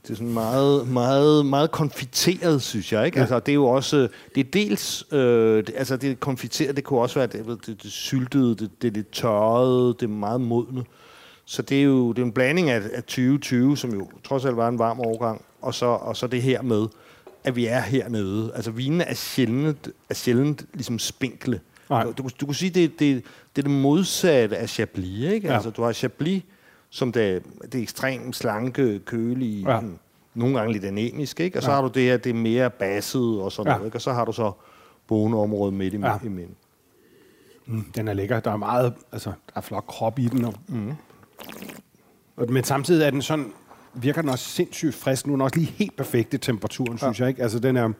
Det 0.03 0.13
er 0.13 0.17
sådan 0.17 0.33
meget, 0.33 0.89
meget, 0.89 1.47
meget 1.47 1.71
konfiteret, 1.71 2.63
synes 2.63 2.93
jeg. 2.93 3.07
Ikke? 3.07 3.19
Ja. 3.19 3.23
Altså, 3.23 3.39
det 3.39 3.53
er 3.53 3.55
jo 3.55 3.67
også, 3.67 4.09
det 4.35 4.47
er 4.47 4.51
dels, 4.53 5.07
øh, 5.13 5.67
det, 5.67 5.75
altså 5.77 5.97
det 5.97 6.21
konfiteret, 6.21 6.77
det 6.77 6.85
kunne 6.85 7.01
også 7.01 7.19
være 7.19 7.27
det, 7.27 7.67
det, 7.67 7.83
det 7.83 7.93
syltede, 7.93 8.55
det, 8.55 8.71
det 8.83 8.89
er 8.89 8.93
lidt 8.93 9.13
tørrede, 9.13 9.95
det 10.01 10.03
er 10.03 10.09
meget 10.09 10.41
modne. 10.41 10.85
Så 11.45 11.63
det 11.63 11.79
er 11.79 11.83
jo 11.83 12.13
det 12.13 12.23
er 12.23 12.27
en 12.27 12.33
blanding 12.33 12.71
af, 12.71 12.83
af 12.93 13.03
2020, 13.03 13.77
som 13.77 13.93
jo 13.93 14.09
trods 14.25 14.45
alt 14.45 14.57
var 14.57 14.69
en 14.69 14.79
varm 14.79 15.01
overgang, 15.01 15.45
og 15.63 15.75
så, 15.75 15.87
og 15.87 16.17
så 16.17 16.27
det 16.27 16.43
her 16.43 16.63
med, 16.63 16.87
at 17.45 17.57
vi 17.57 17.67
er 17.67 17.81
hernede. 17.81 18.53
Altså 18.55 18.71
vinene 18.71 19.05
er 19.05 19.15
sjældent, 19.15 19.89
er 20.11 20.15
sjældent 20.15 20.67
ligesom 20.75 20.99
spinkle. 20.99 21.61
Nej. 21.91 22.03
Du, 22.03 22.13
du, 22.19 22.29
du 22.41 22.47
kunne 22.47 22.55
sige, 22.55 22.71
det, 22.71 22.91
det, 22.91 23.25
det 23.57 23.63
er 23.63 23.69
det 23.69 23.71
modsatte 23.71 24.57
af 24.57 24.69
Chablis. 24.69 25.33
Ikke? 25.33 25.49
Ja. 25.49 25.55
Altså, 25.55 25.71
du 25.71 25.83
har 25.83 25.93
Chablis, 25.93 26.43
som 26.97 27.13
det, 27.13 27.43
det 27.73 27.83
ekstremt 27.83 28.37
slanke, 28.37 28.99
kølige, 28.99 29.73
ja. 29.73 29.81
nogle 30.35 30.59
gange 30.59 30.73
lidt 30.73 30.85
anemisk, 30.85 31.41
ikke? 31.41 31.59
Og 31.59 31.63
så 31.63 31.71
ja. 31.71 31.75
har 31.75 31.83
du 31.83 31.89
det 31.89 32.03
her, 32.03 32.17
det 32.17 32.31
er 32.31 32.35
mere 32.35 32.71
basset 32.71 33.41
og 33.41 33.53
sådan 33.53 33.71
ja. 33.71 33.77
noget, 33.77 33.89
ikke? 33.89 33.97
Og 33.97 34.03
så 34.03 34.13
har 34.13 34.25
du 34.25 34.33
så 34.33 34.53
boneområdet 35.07 35.75
midt 35.75 35.95
i, 35.95 35.97
ja. 35.97 36.19
i 36.25 36.29
midten. 36.29 36.57
Mm, 37.67 37.85
den 37.97 38.09
er 38.09 38.13
lækker. 38.13 38.41
Der 38.41 38.51
er 38.51 38.57
meget, 38.57 38.95
altså, 39.13 39.31
der 39.31 39.53
er 39.57 39.61
flot 39.61 39.87
krop 39.87 40.19
i 40.19 40.29
den. 40.29 40.45
Og, 40.45 40.55
mm. 40.69 40.93
Men 42.49 42.65
samtidig 42.65 43.07
er 43.07 43.11
den 43.11 43.23
sådan, 43.23 43.53
virker 43.95 44.21
den 44.21 44.31
også 44.31 44.45
sindssygt 44.45 44.95
frisk. 44.95 45.27
Nu 45.27 45.33
er 45.33 45.37
den 45.37 45.43
også 45.43 45.57
lige 45.57 45.73
helt 45.77 45.97
perfekt 45.97 46.35
i 46.35 46.39
temperaturen, 46.39 46.93
ja. 46.93 46.99
synes 46.99 47.21
jeg, 47.21 47.29
ikke? 47.29 47.43
Altså, 47.43 47.59
den 47.59 47.77
er... 47.77 47.93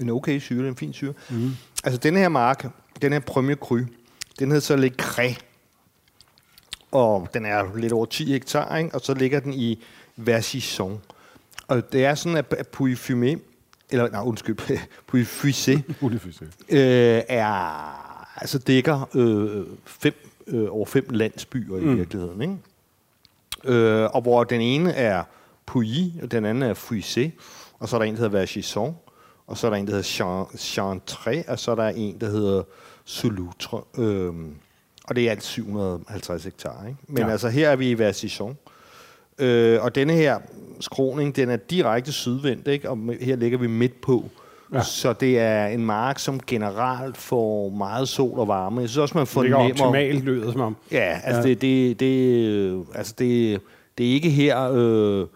En 0.00 0.10
okay 0.10 0.38
syre, 0.38 0.68
en 0.68 0.76
fin 0.76 0.92
syre. 0.92 1.12
Mm. 1.30 1.50
Altså, 1.84 1.98
den 1.98 2.16
her 2.16 2.28
mark, 2.28 2.66
den 3.02 3.12
her 3.12 3.20
Premier 3.20 3.56
Cru, 3.56 3.78
den 4.38 4.48
hedder 4.50 4.60
så 4.60 4.76
Le 4.76 4.90
Cré 5.02 5.40
og 6.94 7.28
den 7.34 7.46
er 7.46 7.76
lidt 7.76 7.92
over 7.92 8.06
10 8.06 8.32
hektar, 8.32 8.76
ikke? 8.76 8.94
og 8.94 9.00
så 9.00 9.14
ligger 9.14 9.40
den 9.40 9.52
i 9.52 9.84
Versichon. 10.16 11.00
Og 11.68 11.92
det 11.92 12.04
er 12.04 12.14
sådan, 12.14 12.36
at 12.36 12.68
Puy 12.72 12.96
Fumé, 12.96 13.38
eller 13.90 14.10
nej, 14.10 14.22
undskyld, 14.24 14.56
Puy 15.08 15.24
Fusé, 15.24 15.72
øh, 16.78 17.22
er, 17.28 17.46
altså 18.40 18.58
dækker 18.58 19.08
øh, 19.14 19.66
fem, 19.84 20.14
øh, 20.46 20.66
over 20.70 20.86
fem 20.86 21.06
landsbyer 21.10 21.80
mm. 21.80 21.92
i 21.92 21.96
virkeligheden. 21.96 22.42
Ikke? 22.42 22.56
Øh, 23.78 24.10
og 24.14 24.22
hvor 24.22 24.44
den 24.44 24.60
ene 24.60 24.92
er 24.92 25.24
Puy, 25.66 26.22
og 26.22 26.30
den 26.30 26.44
anden 26.44 26.70
er 26.70 26.74
Fusé, 26.74 27.30
og 27.78 27.88
så 27.88 27.96
er 27.96 28.00
der 28.00 28.06
en, 28.06 28.14
der 28.14 28.20
hedder 28.20 28.38
Versichon. 28.38 28.96
og 29.46 29.58
så 29.58 29.66
er 29.66 29.70
der 29.70 29.76
en, 29.76 29.86
der 29.86 29.92
hedder 29.92 30.46
Chantre, 30.56 31.44
og 31.48 31.58
så 31.58 31.70
er 31.70 31.74
der 31.74 31.88
en, 31.88 32.20
der 32.20 32.30
hedder 32.30 32.62
Solutre. 33.04 33.82
Øhm, 33.98 34.54
og 35.04 35.16
det 35.16 35.26
er 35.26 35.30
alt 35.30 35.42
750 35.42 36.44
hektar. 36.44 36.86
Ikke? 36.86 36.98
Men 37.08 37.18
ja. 37.18 37.30
altså 37.30 37.48
her 37.48 37.70
er 37.70 37.76
vi 37.76 37.90
i 37.90 37.98
Versichon. 37.98 38.56
Øh, 39.38 39.82
og 39.82 39.94
denne 39.94 40.12
her 40.12 40.38
skroning, 40.80 41.36
den 41.36 41.50
er 41.50 41.56
direkte 41.56 42.12
sydvendt, 42.12 42.68
ikke? 42.68 42.90
og 42.90 42.98
her 43.20 43.36
ligger 43.36 43.58
vi 43.58 43.66
midt 43.66 44.00
på. 44.00 44.24
Ja. 44.72 44.82
Så 44.82 45.12
det 45.12 45.38
er 45.38 45.66
en 45.66 45.86
mark, 45.86 46.18
som 46.18 46.40
generelt 46.46 47.16
får 47.16 47.68
meget 47.68 48.08
sol 48.08 48.38
og 48.38 48.48
varme. 48.48 48.80
Jeg 48.80 48.88
synes 48.88 48.98
også, 48.98 49.18
man 49.18 49.26
fornemmer... 49.26 49.62
Det 49.62 49.80
er 49.80 49.84
optimalt, 49.84 50.24
lyder 50.24 50.52
som 50.52 50.60
om. 50.60 50.76
Ja, 50.92 51.20
altså, 51.24 51.48
ja. 51.48 51.54
Det, 51.54 51.60
det, 51.60 52.00
det, 52.00 52.86
altså 52.94 53.14
det, 53.18 53.60
det 53.98 54.08
er 54.08 54.10
ikke 54.10 54.30
her... 54.30 54.70
Øh, 54.72 55.26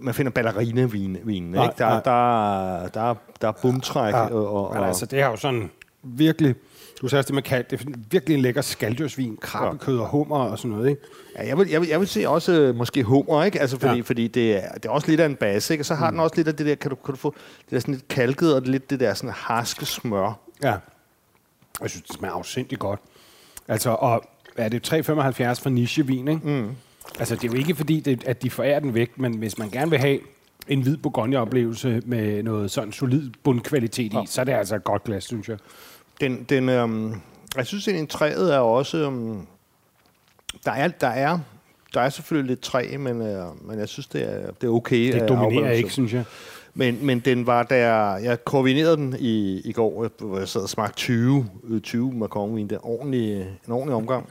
man 0.00 0.14
finder 0.14 0.32
ballerina-vin. 0.32 1.18
Vin, 1.24 1.42
nej, 1.42 1.64
ikke? 1.64 1.74
Der, 1.78 1.88
nej. 1.88 2.00
Der, 2.04 2.88
der, 2.88 3.14
der 3.40 3.48
er 3.48 3.52
bumtræk. 3.62 4.14
Ja, 4.14 4.20
og, 4.20 4.68
og, 4.68 4.74
Men 4.74 4.84
altså, 4.84 5.06
det 5.06 5.20
er 5.20 5.26
jo 5.26 5.36
sådan 5.36 5.70
virkelig... 6.02 6.54
Du 7.00 7.08
sagde 7.08 7.20
også 7.20 7.26
det 7.26 7.34
med 7.34 7.42
kaldt. 7.42 7.70
Det 7.70 7.80
er 7.80 7.84
virkelig 8.10 8.34
en 8.34 8.40
lækker 8.40 8.62
skalddyrsvin, 8.62 9.36
krabbekød 9.40 9.98
og 9.98 10.08
hummer 10.08 10.38
og 10.38 10.58
sådan 10.58 10.70
noget, 10.70 10.90
ikke? 10.90 11.02
Ja, 11.36 11.46
jeg 11.46 11.58
vil, 11.58 11.68
jeg 11.68 11.80
vil, 11.80 11.88
jeg 11.88 12.00
vil 12.00 12.08
se 12.08 12.28
også 12.28 12.52
øh, 12.52 12.74
måske 12.74 13.02
hummer, 13.02 13.44
ikke? 13.44 13.60
Altså, 13.60 13.78
fordi, 13.78 13.96
ja. 13.96 14.02
fordi 14.02 14.28
det, 14.28 14.64
er, 14.64 14.72
det 14.72 14.84
er 14.84 14.90
også 14.90 15.08
lidt 15.08 15.20
af 15.20 15.26
en 15.26 15.36
base, 15.36 15.74
ikke? 15.74 15.82
Og 15.82 15.86
så 15.86 15.94
har 15.94 16.10
mm. 16.10 16.14
den 16.14 16.20
også 16.20 16.36
lidt 16.36 16.48
af 16.48 16.56
det 16.56 16.66
der, 16.66 16.74
kan 16.74 16.90
du, 16.90 16.96
kan 16.96 17.14
du 17.14 17.18
få 17.18 17.34
det 17.64 17.70
der 17.70 17.80
sådan 17.80 17.94
lidt 17.94 18.08
kalket 18.08 18.54
og 18.54 18.62
lidt 18.62 18.90
det 18.90 19.00
der 19.00 19.14
sådan 19.14 19.30
harske 19.36 19.86
smør. 19.86 20.38
Ja. 20.62 20.76
Jeg 21.80 21.90
synes, 21.90 22.02
det 22.02 22.16
smager 22.16 22.34
afsindigt 22.34 22.80
godt. 22.80 23.00
Altså, 23.68 23.90
og 23.90 24.24
er 24.56 24.68
det 24.68 24.92
3,75 24.92 25.00
for 25.62 25.68
nichevin, 25.68 26.28
ikke? 26.28 26.48
Mm. 26.48 26.70
Altså, 27.18 27.34
det 27.34 27.44
er 27.44 27.48
jo 27.48 27.58
ikke 27.58 27.74
fordi, 27.74 28.00
det, 28.00 28.24
at 28.26 28.42
de 28.42 28.50
forærer 28.50 28.80
den 28.80 28.94
væk, 28.94 29.18
men 29.18 29.34
hvis 29.34 29.58
man 29.58 29.70
gerne 29.70 29.90
vil 29.90 29.98
have 29.98 30.18
en 30.68 30.82
hvid 30.82 30.96
Bourgogne-oplevelse 30.96 32.02
med 32.06 32.42
noget 32.42 32.70
sådan 32.70 32.92
solid 32.92 33.30
bundkvalitet 33.42 34.14
ja. 34.14 34.22
i, 34.22 34.26
så 34.26 34.40
er 34.40 34.44
det 34.44 34.52
altså 34.52 34.76
et 34.76 34.84
godt 34.84 35.04
glas, 35.04 35.24
synes 35.24 35.48
jeg. 35.48 35.58
Den, 36.20 36.42
den, 36.42 36.68
øhm, 36.68 37.14
jeg 37.56 37.66
synes, 37.66 37.88
at 37.88 38.08
træet 38.08 38.54
er 38.54 38.58
også... 38.58 38.96
Øhm, 38.96 39.46
der 40.64 40.72
er, 40.72 40.88
der 40.88 41.08
er 41.08 41.38
der 41.94 42.00
er 42.00 42.10
selvfølgelig 42.10 42.48
lidt 42.48 42.60
træ, 42.60 42.96
men, 42.98 43.22
øh, 43.22 43.68
men 43.68 43.78
jeg 43.78 43.88
synes, 43.88 44.06
det 44.06 44.34
er, 44.34 44.50
det 44.50 44.66
er 44.66 44.72
okay. 44.72 45.12
Det 45.12 45.28
dominerer 45.28 45.70
ikke, 45.70 45.90
synes 45.90 46.12
jeg. 46.12 46.24
Men, 46.74 46.98
men 47.06 47.20
den 47.20 47.46
var 47.46 47.62
der, 47.62 48.16
jeg 48.16 48.44
koordinerede 48.44 48.96
den 48.96 49.16
i, 49.18 49.60
i 49.64 49.72
går, 49.72 50.08
hvor 50.18 50.38
jeg 50.38 50.48
sad 50.48 50.60
og 50.60 50.68
smagte 50.68 50.96
20, 50.96 51.46
20 51.82 52.12
Macron-vin, 52.12 52.68
det 52.68 52.78
ordentlig, 52.82 53.40
en 53.66 53.72
ordentlig 53.72 53.94
omgang. 53.94 54.30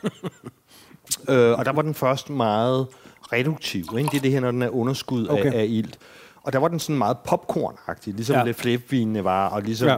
øh, 1.29 1.59
og 1.59 1.65
der 1.65 1.71
var 1.71 1.81
den 1.81 1.93
først 1.93 2.29
meget 2.29 2.87
reduktiv, 3.33 3.85
ikke? 3.97 4.09
det 4.09 4.17
er 4.17 4.21
det 4.21 4.31
her, 4.31 4.39
når 4.39 4.51
den 4.51 4.61
er 4.61 4.69
underskud 4.69 5.27
okay. 5.27 5.53
af, 5.53 5.59
af 5.59 5.65
ilt. 5.69 5.99
Og 6.43 6.53
der 6.53 6.59
var 6.59 6.67
den 6.67 6.79
sådan 6.79 6.97
meget 6.97 7.17
popcorn-agtig, 7.27 8.13
ligesom 8.13 8.35
ja. 8.35 8.43
det 8.43 8.55
flipvinene 8.55 9.23
var, 9.23 9.49
og 9.49 9.61
ligesom... 9.61 9.87
Ja 9.87 9.95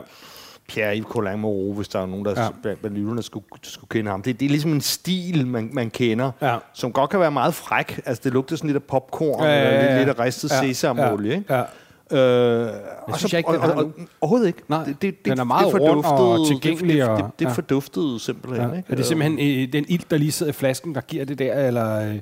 Pierre-Yves 0.70 1.08
Colin 1.08 1.40
Moreau, 1.40 1.74
hvis 1.74 1.88
der 1.88 2.02
er 2.02 2.06
nogen, 2.06 2.26
der 2.26 2.42
ja. 2.42 2.50
blandt 2.76 2.98
lytterne 2.98 3.24
skulle, 3.24 3.46
skulle 3.64 3.90
kende 3.90 4.12
ham. 4.12 4.22
Det, 4.22 4.40
det 4.40 4.46
er 4.46 4.50
ligesom 4.50 4.72
en 4.72 4.82
stil, 4.82 5.48
man, 5.48 5.70
man 5.74 5.90
kender, 5.90 6.32
ja. 6.42 6.58
som 6.74 6.94
godt 6.94 7.10
kan 7.10 7.20
være 7.20 7.32
meget 7.32 7.54
fræk. 7.54 8.02
Altså, 8.06 8.22
det 8.24 8.34
lugter 8.34 8.56
sådan 8.56 8.68
lidt 8.68 8.76
af 8.76 8.84
popcorn, 8.84 9.44
ja, 9.44 9.50
ja, 9.50 9.62
ja. 9.62 9.68
eller 9.68 9.96
lidt, 9.96 10.08
lidt 10.08 10.20
af 10.20 10.26
ristet 10.26 10.52
ja, 10.52 10.62
sesamolie, 10.62 11.32
ja, 11.32 11.38
ikke? 11.38 11.54
Ja. 11.54 11.64
Øh, 12.12 12.20
det 12.20 13.18
synes 13.18 13.32
så, 13.32 13.38
jeg 13.38 13.40
ikke, 13.40 13.50
og, 13.50 13.72
og, 13.72 13.86
og, 13.86 13.92
Overhovedet 14.22 14.48
ikke. 14.48 14.62
Nej, 14.68 14.84
det, 14.84 15.02
det, 15.02 15.26
den 15.26 15.40
er 15.40 15.44
meget 15.44 15.74
det 15.74 15.82
rund 15.82 16.06
og 16.06 16.48
tilgængelig. 16.48 16.98
Det, 16.98 17.10
det, 17.10 17.18
det, 17.18 17.40
det 17.40 17.46
ja. 17.46 17.52
forduftede 17.52 18.20
simpelthen. 18.20 18.70
Ja. 18.70 18.76
Ikke? 18.78 18.92
Er 18.92 18.96
det 18.96 19.06
simpelthen 19.06 19.40
øh, 19.40 19.74
den 19.74 19.86
ild, 19.88 20.04
der 20.12 20.18
lige 20.18 20.32
sidder 20.32 20.52
i 20.52 20.54
flasken, 20.54 20.96
der 20.96 21.02
giver 21.02 21.26
det 21.26 21.40
der? 21.40 21.68
Eller? 21.68 22.10
Øh? 22.10 22.20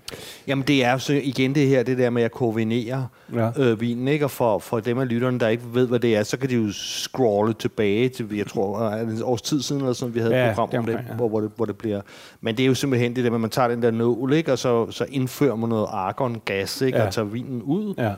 Jamen 0.47 0.67
det 0.67 0.83
er 0.83 0.97
så 0.97 1.13
igen 1.23 1.55
det 1.55 1.67
her, 1.67 1.83
det 1.83 1.97
der 1.97 2.09
med 2.09 2.23
at 2.23 2.31
koordinere 2.31 3.07
ja. 3.33 3.49
øh, 3.57 3.81
vinen. 3.81 4.07
Ikke? 4.07 4.25
Og 4.25 4.31
for, 4.31 4.59
for 4.59 4.79
dem 4.79 4.97
af 4.97 5.09
lytterne, 5.09 5.39
der 5.39 5.47
ikke 5.47 5.63
ved, 5.73 5.87
hvad 5.87 5.99
det 5.99 6.15
er, 6.15 6.23
så 6.23 6.37
kan 6.37 6.49
de 6.49 6.55
jo 6.55 6.71
scrolle 6.71 7.53
tilbage 7.53 8.09
til, 8.09 8.35
jeg 8.35 8.47
tror, 8.47 8.89
en 8.89 9.21
års 9.23 9.41
tid 9.41 9.61
siden, 9.61 9.81
eller 9.81 9.93
sådan, 9.93 10.15
vi 10.15 10.19
havde 10.19 10.35
ja, 10.35 10.49
et 10.49 10.55
program 10.55 10.79
om 10.79 10.85
det, 10.85 10.93
ja. 10.93 11.13
hvor, 11.15 11.29
hvor, 11.29 11.41
det, 11.41 11.51
hvor 11.55 11.65
det 11.65 11.77
bliver... 11.77 12.01
Men 12.41 12.57
det 12.57 12.63
er 12.63 12.67
jo 12.67 12.75
simpelthen 12.75 13.15
det 13.15 13.23
der 13.23 13.29
med, 13.29 13.37
at 13.37 13.41
man 13.41 13.49
tager 13.49 13.67
den 13.67 13.81
der 13.81 13.91
nål, 13.91 14.33
ikke? 14.33 14.51
og 14.51 14.57
så, 14.57 14.91
så 14.91 15.05
indfører 15.09 15.55
man 15.55 15.69
noget 15.69 15.87
argon-gas, 15.91 16.81
ikke? 16.81 16.97
Ja. 16.97 17.05
og 17.05 17.13
tager 17.13 17.25
vinen 17.25 17.61
ud. 17.61 17.93
Ja 17.97 18.11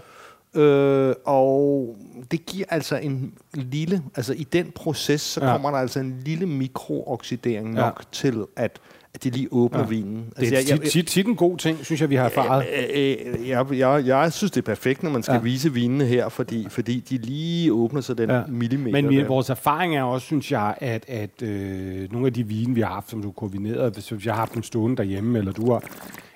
Øh, 0.55 1.15
og 1.25 1.95
det 2.31 2.45
giver 2.45 2.65
altså 2.69 2.97
en 2.97 3.33
lille, 3.53 4.03
altså 4.15 4.33
i 4.33 4.43
den 4.43 4.71
proces, 4.75 5.21
så 5.21 5.45
ja. 5.45 5.51
kommer 5.51 5.71
der 5.71 5.77
altså 5.77 5.99
en 5.99 6.21
lille 6.25 6.45
mikrooxidering 6.45 7.73
nok 7.73 7.99
ja. 7.99 8.03
til, 8.11 8.45
at 8.55 8.79
at 9.13 9.23
de 9.23 9.29
lige 9.29 9.47
åbner 9.51 9.79
ja. 9.79 9.85
vinen. 9.85 10.33
Altså, 10.37 10.55
det 10.55 10.71
er 10.71 10.77
tit, 10.77 10.91
tit, 10.91 11.07
tit 11.07 11.27
en 11.27 11.35
god 11.35 11.57
ting, 11.57 11.85
synes 11.85 12.01
jeg, 12.01 12.09
vi 12.09 12.15
har 12.15 12.25
erfaret. 12.25 12.65
Øh, 12.93 13.17
jeg, 13.47 13.65
jeg, 13.71 14.03
jeg 14.05 14.33
synes, 14.33 14.51
det 14.51 14.61
er 14.61 14.65
perfekt, 14.65 15.03
når 15.03 15.09
man 15.09 15.23
skal 15.23 15.33
ja. 15.33 15.41
vise 15.41 15.73
vinene 15.73 16.05
her, 16.05 16.29
fordi, 16.29 16.67
fordi 16.69 16.99
de 16.99 17.17
lige 17.17 17.73
åbner 17.73 18.01
sig 18.01 18.17
den 18.17 18.29
ja. 18.29 18.41
millimeter. 18.47 19.01
Men 19.01 19.09
vi, 19.09 19.23
vores 19.23 19.49
erfaring 19.49 19.95
er 19.95 20.03
også, 20.03 20.25
synes 20.25 20.51
jeg, 20.51 20.75
at, 20.77 21.05
at 21.07 21.41
øh, 21.41 22.11
nogle 22.11 22.27
af 22.27 22.33
de 22.33 22.47
vine, 22.47 22.75
vi 22.75 22.81
har 22.81 22.89
haft, 22.89 23.09
som 23.09 23.21
du 23.21 23.31
koordinerede, 23.31 23.89
hvis 23.89 24.25
jeg 24.25 24.33
har 24.33 24.39
haft 24.39 24.53
dem 24.53 24.63
stående 24.63 24.97
derhjemme, 24.97 25.39
eller 25.39 25.51
du 25.51 25.71
har, 25.71 25.83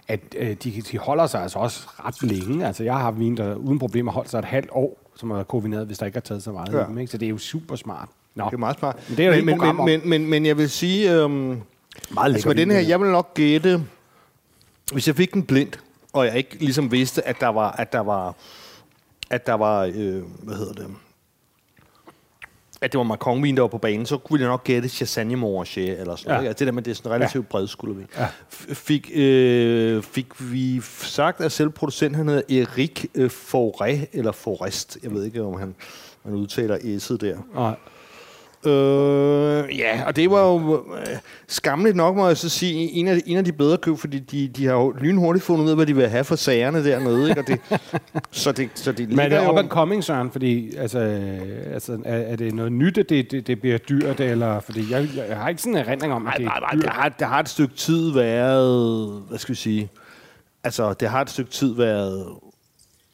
at 0.07 0.19
øh, 0.37 0.55
de, 0.63 0.81
de 0.91 0.97
holder 0.97 1.27
sig 1.27 1.41
altså 1.41 1.59
også 1.59 1.87
ret 1.87 2.23
længe. 2.23 2.67
Altså, 2.67 2.83
jeg 2.83 2.93
har 2.93 3.01
haft 3.01 3.19
vin, 3.19 3.37
der 3.37 3.55
uden 3.55 3.79
problemer 3.79 4.11
holdt 4.11 4.29
sig 4.29 4.39
et 4.39 4.45
halvt 4.45 4.69
år, 4.71 4.97
som 5.15 5.31
er 5.31 5.43
koordineret, 5.43 5.85
hvis 5.85 5.97
der 5.97 6.05
ikke 6.05 6.15
har 6.15 6.21
taget 6.21 6.43
så 6.43 6.51
meget 6.51 6.73
ja. 6.73 6.83
dem, 6.83 6.97
ikke? 6.97 7.11
Så 7.11 7.17
det 7.17 7.25
er 7.25 7.29
jo 7.29 7.37
super 7.37 7.75
smart. 7.75 8.09
Nå. 8.35 8.45
Det 8.45 8.53
er 8.53 8.57
meget 8.57 8.79
smart. 8.79 9.09
Men, 9.09 9.17
det 9.17 9.25
er 9.25 9.43
men, 9.43 9.57
men, 9.57 9.85
men, 9.85 10.09
men, 10.09 10.29
men, 10.29 10.45
jeg 10.45 10.57
vil 10.57 10.69
sige, 10.69 11.13
øhm, 11.13 11.61
meget 12.13 12.33
altså 12.33 12.47
med 12.47 12.55
den 12.55 12.71
her, 12.71 12.79
jeg 12.79 12.99
vil 13.01 13.09
nok 13.09 13.33
gætte, 13.33 13.83
hvis 14.93 15.07
jeg 15.07 15.15
fik 15.15 15.33
den 15.33 15.43
blind, 15.43 15.71
og 16.13 16.25
jeg 16.25 16.37
ikke 16.37 16.55
ligesom 16.59 16.91
vidste, 16.91 17.27
at 17.27 17.35
der 17.39 17.47
var, 17.47 17.71
at 17.71 17.93
der 17.93 17.99
var, 17.99 18.35
at 19.29 19.47
der 19.47 19.53
var, 19.53 19.91
øh, 19.95 20.23
hvad 20.43 20.55
hedder 20.55 20.73
det, 20.73 20.87
at 22.83 22.91
det 22.91 22.97
var 22.97 23.03
Macron-vin, 23.03 23.55
der 23.55 23.61
var 23.61 23.67
på 23.67 23.77
banen, 23.77 24.05
så 24.05 24.17
kunne 24.17 24.39
jeg 24.39 24.49
nok 24.49 24.63
gætte 24.63 24.89
Chassagne 24.89 25.35
Morachet 25.35 25.99
eller 25.99 26.15
sådan 26.15 26.31
ja. 26.31 26.35
noget. 26.35 26.47
Altså 26.47 26.59
det 26.59 26.67
der 26.67 26.73
med, 26.73 26.83
det 26.83 26.91
er 26.91 26.95
sådan 26.95 27.11
relativt 27.11 27.43
ja. 27.43 27.49
bredskuldervin. 27.49 28.07
Ja. 28.17 28.27
Fik, 28.73 29.11
øh, 29.13 30.03
fik 30.03 30.27
vi 30.39 30.81
sagt, 31.01 31.41
at 31.41 31.51
selv 31.51 31.69
producenten 31.69 32.15
han 32.15 32.27
hedder 32.27 32.61
Erik 32.61 33.05
øh, 33.15 33.29
Forêt, 33.29 34.05
eller 34.13 34.31
Forest. 34.31 34.97
Jeg 35.03 35.11
ved 35.11 35.23
ikke, 35.23 35.43
om 35.43 35.59
han, 35.59 35.75
man 36.23 36.33
udtaler 36.33 36.77
S'et 36.77 37.17
der. 37.17 37.37
Nej. 37.55 37.75
Øh, 38.65 39.77
ja, 39.79 40.03
og 40.05 40.15
det 40.15 40.31
var 40.31 40.47
jo 40.47 40.85
øh, 40.97 41.17
skamligt 41.47 41.95
nok, 41.95 42.15
må 42.15 42.27
jeg 42.27 42.37
så 42.37 42.49
sige, 42.49 42.91
en 42.91 43.07
af, 43.07 43.21
en 43.25 43.37
af 43.37 43.45
de 43.45 43.51
bedre 43.51 43.77
køb, 43.77 43.97
fordi 43.97 44.19
de, 44.19 44.47
de 44.47 44.65
har 44.65 44.73
jo 44.73 44.91
lynhurtigt 44.91 45.45
fundet 45.45 45.65
ud 45.65 45.69
af, 45.69 45.75
hvad 45.75 45.85
de 45.85 45.95
vil 45.95 46.09
have 46.09 46.23
for 46.23 46.35
sagerne 46.35 46.85
dernede. 46.85 47.29
Ikke? 47.29 47.41
Og 47.41 47.47
det, 47.47 47.59
så 48.31 48.51
det, 48.51 48.69
så 48.75 48.91
det 48.91 49.09
Men 49.09 49.19
er 49.19 49.29
det 49.29 49.49
up 49.49 49.57
and 49.57 49.69
coming, 49.69 50.03
Søren? 50.03 50.31
Fordi, 50.31 50.75
altså, 50.75 50.99
altså, 51.73 51.99
er, 52.05 52.17
er 52.17 52.35
det 52.35 52.53
noget 52.53 52.71
nyt, 52.71 52.97
at 52.97 53.09
det, 53.09 53.31
det, 53.31 53.47
det 53.47 53.61
bliver 53.61 53.77
dyrt? 53.77 54.19
Eller, 54.19 54.59
fordi 54.59 54.91
jeg, 54.91 55.07
jeg 55.29 55.37
har 55.37 55.49
ikke 55.49 55.61
sådan 55.61 55.77
en 55.77 55.85
erindring 55.85 56.13
om, 56.13 56.27
at 56.27 56.33
det 56.37 56.45
er 56.45 56.69
dyrt. 56.73 56.83
Det 56.83 56.89
har, 56.89 57.09
det 57.09 57.27
har 57.27 57.39
et 57.39 57.49
stykke 57.49 57.75
tid 57.75 58.11
været, 58.11 59.23
hvad 59.29 59.39
skal 59.39 59.53
vi 59.53 59.59
sige, 59.59 59.89
altså, 60.63 60.93
det 60.93 61.09
har 61.09 61.21
et 61.21 61.29
stykke 61.29 61.51
tid 61.51 61.75
været 61.75 62.25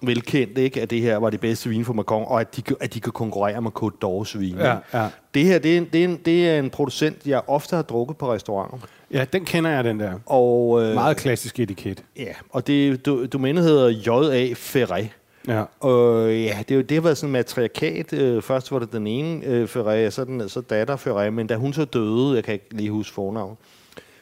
velkendt, 0.01 0.57
ikke, 0.57 0.81
at 0.81 0.89
det 0.89 1.01
her 1.01 1.17
var 1.17 1.29
det 1.29 1.39
bedste 1.39 1.69
vin 1.69 1.85
for 1.85 1.93
Macron, 1.93 2.25
og 2.27 2.41
at 2.41 2.55
de, 2.55 2.61
at 2.79 2.93
de 2.93 2.99
kan 2.99 3.11
konkurrere 3.11 3.61
med 3.61 3.71
Côte 3.79 4.05
d'Or's 4.05 4.37
vin. 4.37 4.57
Ja, 4.57 4.77
ja. 4.93 5.07
Det 5.33 5.45
her, 5.45 5.59
det 5.59 5.73
er, 5.73 5.77
en, 5.77 5.89
det, 5.93 6.03
er 6.03 6.05
en, 6.07 6.17
det 6.25 6.49
er 6.49 6.59
en 6.59 6.69
producent, 6.69 7.27
jeg 7.27 7.41
ofte 7.47 7.75
har 7.75 7.83
drukket 7.83 8.17
på 8.17 8.33
restauranter. 8.33 8.77
Ja, 9.11 9.25
den 9.33 9.45
kender 9.45 9.71
jeg, 9.71 9.83
den 9.83 9.99
der. 9.99 10.13
Og, 10.25 10.83
øh, 10.83 10.93
Meget 10.93 11.17
klassisk 11.17 11.59
etiket. 11.59 12.03
Ja, 12.17 12.33
og 12.49 12.67
det, 12.67 13.05
du, 13.05 13.25
domænet 13.25 13.63
hedder 13.63 13.89
J.A. 13.89 14.53
Ferret. 14.55 15.09
Ja. 15.47 15.63
Og 15.79 16.33
ja, 16.33 16.57
det, 16.69 16.89
det 16.89 16.95
har 16.95 17.01
været 17.01 17.17
sådan 17.17 17.29
en 17.29 17.33
matriarkat. 17.33 18.13
Øh, 18.13 18.41
først 18.41 18.71
var 18.71 18.79
det 18.79 18.91
den 18.91 19.07
ene 19.07 19.45
øh, 19.45 19.67
Ferret, 19.67 20.13
så, 20.13 20.25
den, 20.25 20.49
så 20.49 20.61
datter 20.61 20.95
Ferret, 20.95 21.33
men 21.33 21.47
da 21.47 21.55
hun 21.55 21.73
så 21.73 21.85
døde, 21.85 22.35
jeg 22.35 22.43
kan 22.43 22.53
ikke 22.53 22.65
lige 22.71 22.91
huske 22.91 23.13
fornavn, 23.13 23.57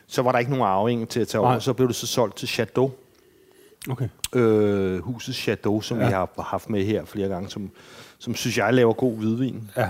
så 0.08 0.22
var 0.22 0.32
der 0.32 0.40
ikke 0.40 0.52
nogen 0.52 0.66
arving 0.66 1.10
til 1.10 1.20
at 1.20 1.28
tage 1.28 1.42
over. 1.42 1.60
Så 1.60 1.74
blev 1.74 1.88
det 1.88 1.96
så 1.96 2.08
solgt 2.08 2.38
til 2.38 2.48
Chateau. 2.48 2.92
Okay. 3.90 4.08
Øh, 4.36 5.00
huset 5.00 5.36
Chateau, 5.36 5.82
som 5.82 6.00
ja. 6.00 6.06
vi 6.06 6.12
har 6.12 6.30
haft 6.38 6.70
med 6.70 6.86
her 6.86 7.06
flere 7.06 7.30
gange, 7.30 7.50
som, 7.50 7.72
som 8.20 8.36
synes 8.36 8.58
jeg 8.58 8.74
laver 8.74 8.94
god 8.94 9.18
hvidvin. 9.18 9.72
Ja. 9.78 9.90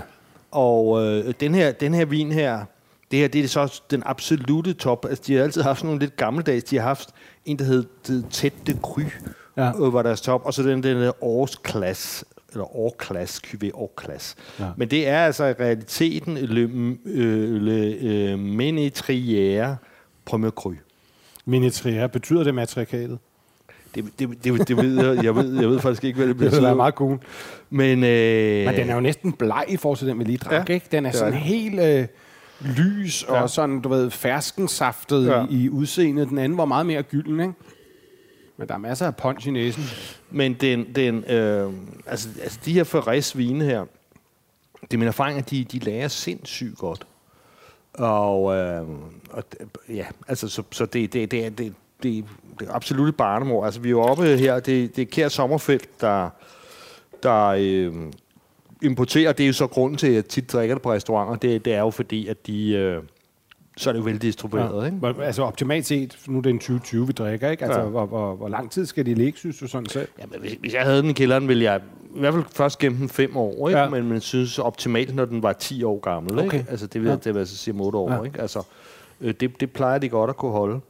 Og 0.50 1.04
øh, 1.04 1.34
den, 1.40 1.54
her, 1.54 1.72
den 1.72 1.94
her 1.94 2.04
vin 2.04 2.32
her, 2.32 2.64
det 3.10 3.18
her 3.18 3.28
det 3.28 3.44
er 3.44 3.48
så 3.48 3.82
den 3.90 4.02
absolute 4.06 4.72
top. 4.72 5.06
Altså, 5.08 5.24
de 5.26 5.34
har 5.34 5.42
altid 5.42 5.62
haft 5.62 5.84
nogle 5.84 6.00
lidt 6.00 6.16
gammeldags. 6.16 6.64
De 6.64 6.76
har 6.76 6.82
haft 6.82 7.10
en, 7.44 7.58
der 7.58 7.64
hed 7.64 8.22
Tæt 8.30 8.52
de 8.66 8.78
Cru, 8.82 9.02
ja. 9.56 9.72
øh, 9.72 9.94
var 9.94 10.02
deres 10.02 10.20
top. 10.20 10.46
Og 10.46 10.54
så 10.54 10.62
den, 10.62 10.82
den 10.82 10.96
der 10.96 11.24
Års 11.24 11.60
Class, 11.68 12.24
eller 12.52 12.76
Årklass, 12.76 13.40
QV 13.40 13.70
Årklass. 13.74 14.36
Ja. 14.60 14.64
Men 14.76 14.90
det 14.90 15.08
er 15.08 15.18
altså 15.18 15.44
i 15.44 15.52
realiteten 15.52 16.34
Le, 16.34 16.60
øh, 17.04 17.62
le 17.62 17.94
øh, 18.00 18.34
Ménétrière 18.34 19.76
Premier 20.24 20.50
Cru. 20.50 20.74
Ménétrière, 21.48 22.06
betyder 22.06 22.44
det 22.44 22.54
matrikatet? 22.54 23.18
Det, 24.02 24.18
det, 24.18 24.44
det, 24.44 24.68
det 24.68 24.76
ved 24.76 25.06
jeg, 25.06 25.24
jeg 25.24 25.36
ved, 25.36 25.60
jeg 25.60 25.68
ved 25.68 25.80
faktisk 25.80 26.04
ikke, 26.04 26.16
hvad 26.16 26.28
det 26.28 26.36
bliver. 26.36 26.50
Det 26.50 26.64
er 26.64 26.74
meget 26.74 26.94
cool. 26.94 27.18
Men, 27.70 28.04
øh, 28.04 28.64
Men 28.64 28.74
den 28.74 28.90
er 28.90 28.94
jo 28.94 29.00
næsten 29.00 29.32
bleg 29.32 29.64
i 29.68 29.76
forhold 29.76 29.98
til 29.98 30.08
den, 30.08 30.18
vi 30.18 30.24
lige 30.24 30.38
drak, 30.38 30.68
ja, 30.68 30.74
ikke? 30.74 30.86
Den 30.92 31.06
er 31.06 31.10
sådan 31.10 31.34
er 31.34 31.38
helt 31.38 31.80
øh, 31.80 32.06
lys 32.60 33.24
ja. 33.28 33.42
og 33.42 33.50
sådan, 33.50 33.80
du 33.80 33.88
ved, 33.88 34.10
ferskensaftet 34.10 35.26
ja. 35.26 35.44
i, 35.50 35.64
i 35.64 35.68
udseendet. 35.68 36.28
Den 36.28 36.38
anden 36.38 36.58
var 36.58 36.64
meget 36.64 36.86
mere 36.86 37.02
gylden, 37.02 37.40
ikke? 37.40 37.52
Men 38.56 38.68
der 38.68 38.74
er 38.74 38.78
masser 38.78 39.06
af 39.06 39.16
punch 39.16 39.48
i 39.48 39.50
næsen. 39.50 39.84
Men 40.30 40.54
den, 40.54 40.86
den 40.94 41.24
øh, 41.24 41.72
altså, 42.06 42.28
altså 42.42 42.58
de 42.64 42.72
her 42.72 42.84
Ferrez 42.84 43.36
vine 43.36 43.64
her, 43.64 43.84
det 44.80 44.94
er 44.94 44.98
min 44.98 45.08
erfaring, 45.08 45.38
at 45.38 45.50
de, 45.50 45.64
de 45.64 45.78
lærer 45.78 46.08
sindssygt 46.08 46.78
godt. 46.78 47.06
Og, 47.94 48.56
øh, 48.56 48.88
og 49.30 49.44
ja, 49.88 50.06
altså, 50.28 50.48
så, 50.48 50.62
så 50.70 50.86
det, 50.86 51.12
det, 51.12 51.30
det, 51.30 51.58
det, 51.58 51.74
det, 52.02 52.24
det 52.58 52.68
er 52.68 52.72
absolut 52.72 53.08
et 53.08 53.16
barnemor. 53.16 53.64
Altså, 53.64 53.80
vi 53.80 53.88
er 53.88 53.90
jo 53.90 54.00
oppe 54.00 54.36
her, 54.36 54.60
det, 54.60 54.96
det 54.96 55.02
er 55.02 55.06
Kær 55.06 55.28
Sommerfelt, 55.28 56.00
der, 56.00 56.30
der 57.22 57.46
øh, 57.58 57.92
importerer. 58.82 59.32
Det 59.32 59.44
er 59.44 59.46
jo 59.46 59.52
så 59.52 59.66
grunden 59.66 59.98
til, 59.98 60.06
at 60.06 60.14
jeg 60.14 60.24
tit 60.24 60.52
drikker 60.52 60.74
det 60.74 60.82
på 60.82 60.92
restauranter. 60.92 61.36
Det, 61.36 61.64
det 61.64 61.74
er 61.74 61.80
jo 61.80 61.90
fordi, 61.90 62.28
at 62.28 62.46
de... 62.46 62.72
Øh, 62.72 63.02
så 63.78 63.90
er 63.90 63.92
det 63.92 64.00
jo 64.00 64.04
veldistribueret, 64.04 64.82
ja. 64.82 65.08
ikke? 65.08 65.24
Altså 65.24 65.42
optimalt 65.42 65.86
set, 65.86 66.18
nu 66.26 66.38
er 66.38 66.42
det 66.42 66.50
en 66.50 66.58
2020, 66.58 67.06
vi 67.06 67.12
drikker, 67.12 67.50
ikke? 67.50 67.64
Altså, 67.64 67.80
ja. 67.80 67.86
hvor, 67.86 68.06
hvor, 68.06 68.34
hvor 68.34 68.48
lang 68.48 68.70
tid 68.70 68.86
skal 68.86 69.06
de 69.06 69.14
ligge, 69.14 69.38
synes 69.38 69.58
du 69.58 69.66
sådan 69.66 69.86
selv? 69.86 70.08
Ja, 70.18 70.24
men 70.30 70.40
hvis, 70.40 70.52
hvis 70.60 70.74
jeg 70.74 70.82
havde 70.82 71.02
den 71.02 71.10
i 71.10 71.12
kælderen, 71.12 71.48
ville 71.48 71.64
jeg 71.64 71.80
i 72.16 72.20
hvert 72.20 72.34
fald 72.34 72.44
først 72.52 72.78
gemme 72.78 72.98
den 72.98 73.08
fem 73.08 73.36
år, 73.36 73.68
ikke? 73.68 73.80
Ja. 73.80 73.88
Men 73.88 74.08
man 74.08 74.20
synes 74.20 74.58
optimalt, 74.58 75.14
når 75.14 75.24
den 75.24 75.42
var 75.42 75.52
10 75.52 75.84
år 75.84 76.00
gammel, 76.00 76.38
okay. 76.38 76.58
ikke? 76.58 76.70
Altså, 76.70 76.86
det 76.86 77.02
vil, 77.02 77.08
ja. 77.08 77.16
det 77.16 77.34
vil 77.34 77.40
altså 77.40 77.56
sige 77.56 77.74
8 77.80 77.98
år, 77.98 78.12
ja. 78.12 78.22
ikke? 78.22 78.40
Altså, 78.40 78.62
øh, 79.20 79.34
det, 79.40 79.60
det 79.60 79.72
plejer 79.72 79.98
de 79.98 80.08
godt 80.08 80.30
at 80.30 80.36
kunne 80.36 80.52
holde. 80.52 80.80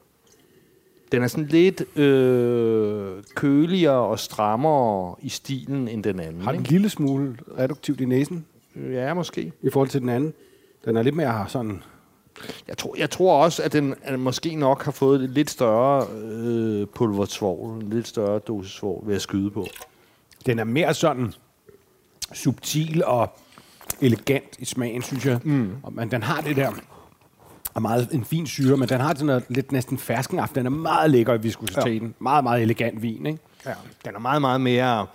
Den 1.12 1.22
er 1.22 1.26
sådan 1.26 1.46
lidt 1.46 1.98
øh, 1.98 3.22
køligere 3.34 4.06
og 4.06 4.18
strammere 4.18 5.14
i 5.22 5.28
stilen 5.28 5.88
end 5.88 6.04
den 6.04 6.20
anden. 6.20 6.42
Har 6.42 6.52
en 6.52 6.62
lille 6.62 6.88
smule 6.88 7.36
reduktivt 7.58 8.00
i 8.00 8.04
næsen? 8.04 8.46
Ja, 8.76 9.14
måske. 9.14 9.52
I 9.62 9.70
forhold 9.70 9.88
til 9.88 10.00
den 10.00 10.08
anden? 10.08 10.34
Den 10.84 10.96
er 10.96 11.02
lidt 11.02 11.14
mere 11.14 11.44
sådan 11.48 11.82
jeg 12.68 12.78
tror, 12.78 12.94
jeg 12.98 13.10
tror 13.10 13.44
også, 13.44 13.62
at 13.62 13.72
den 13.72 13.94
at 14.02 14.18
måske 14.18 14.54
nok 14.54 14.84
har 14.84 14.92
fået 14.92 15.22
et 15.22 15.30
lidt 15.30 15.50
større 15.50 16.06
øh, 16.22 16.86
pulversvogl, 16.86 17.82
en 17.82 17.90
lidt 17.90 18.08
større 18.08 18.38
dosis 18.38 18.72
svogl 18.72 19.08
ved 19.08 19.14
at 19.14 19.22
skyde 19.22 19.50
på. 19.50 19.66
Den 20.46 20.58
er 20.58 20.64
mere 20.64 20.94
sådan 20.94 21.32
subtil 22.32 23.04
og 23.04 23.38
elegant 24.00 24.58
i 24.58 24.64
smagen, 24.64 25.02
synes 25.02 25.26
jeg. 25.26 25.40
Mm. 25.44 25.70
Og, 25.82 25.92
men 25.92 26.10
den 26.10 26.22
har 26.22 26.40
det 26.40 26.56
der 26.56 26.70
og 27.78 27.82
meget 27.82 28.08
en 28.12 28.24
fin 28.24 28.46
syre, 28.46 28.76
men 28.76 28.88
den 28.88 29.00
har 29.00 29.08
sådan 29.08 29.26
noget 29.26 29.44
lidt 29.48 29.72
næsten 29.72 29.98
ferskenaften. 29.98 30.58
Den 30.58 30.66
er 30.66 30.70
meget 30.70 31.10
lækker 31.10 31.34
i 31.34 31.40
viskositeten. 31.40 32.08
Ja. 32.08 32.14
Meget, 32.18 32.44
meget 32.44 32.62
elegant 32.62 33.02
vin, 33.02 33.26
ikke? 33.26 33.38
Ja. 33.66 33.72
Den 34.04 34.14
er 34.14 34.18
meget, 34.18 34.40
meget 34.40 34.60
mere, 34.60 35.06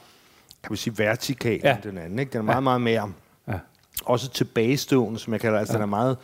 kan 0.63 0.72
vi 0.72 0.77
sige, 0.77 0.98
vertikal 0.98 1.60
ja. 1.63 1.75
end 1.75 1.84
den 1.84 1.98
anden, 1.98 2.20
ikke? 2.20 2.32
Den 2.32 2.39
er 2.39 2.43
meget, 2.43 2.55
ja. 2.55 2.60
meget 2.60 2.82
mere, 2.82 3.12
ja. 3.48 3.53
også 4.05 4.29
tilbagestående, 4.29 5.20
som 5.20 5.34
jeg 5.34 5.41
kalder 5.41 5.60
Altså, 5.60 5.74
ja. 5.74 5.77
den 5.77 5.84
er 5.84 5.89
meget 5.89 6.17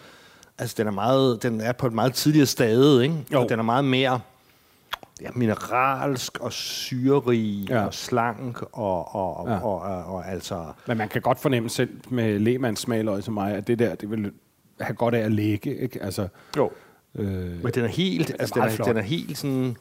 altså 0.57 0.75
den 0.77 0.87
er 0.87 0.91
meget, 0.91 1.43
den 1.43 1.61
er 1.61 1.71
på 1.71 1.87
et 1.87 1.93
meget 1.93 2.13
tidligere 2.13 2.45
stade, 2.45 3.03
ikke? 3.03 3.15
Jo. 3.33 3.41
Og 3.41 3.49
den 3.49 3.59
er 3.59 3.63
meget 3.63 3.85
mere 3.85 4.19
ja, 5.21 5.29
mineralsk 5.35 6.37
og 6.39 6.53
syrerig 6.53 7.69
ja. 7.69 7.85
og 7.85 7.93
slank 7.93 8.61
og, 8.61 9.15
og, 9.15 9.37
og, 9.37 9.47
ja. 9.49 9.59
og, 9.59 9.81
og, 9.81 10.03
og, 10.15 10.31
altså... 10.31 10.65
Men 10.87 10.97
man 10.97 11.09
kan 11.09 11.21
godt 11.21 11.39
fornemme 11.39 11.69
selv 11.69 11.89
med 12.09 12.39
lægemands 12.39 12.79
smagløg 12.79 13.23
som 13.23 13.33
mig, 13.33 13.55
at 13.55 13.67
det 13.67 13.79
der, 13.79 13.95
det 13.95 14.11
vil 14.11 14.31
have 14.79 14.95
godt 14.95 15.15
af 15.15 15.19
at 15.19 15.31
lægge, 15.31 15.77
ikke? 15.77 16.03
Altså, 16.03 16.27
jo. 16.57 16.71
Øh, 17.15 17.63
Men 17.63 17.73
den 17.73 17.83
er 17.83 17.87
helt, 17.87 18.35
altså 18.39 18.55
den 18.55 18.63
er, 18.63 18.83
den 18.85 18.97
er 18.97 19.01
helt 19.01 19.37
sådan 19.37 19.77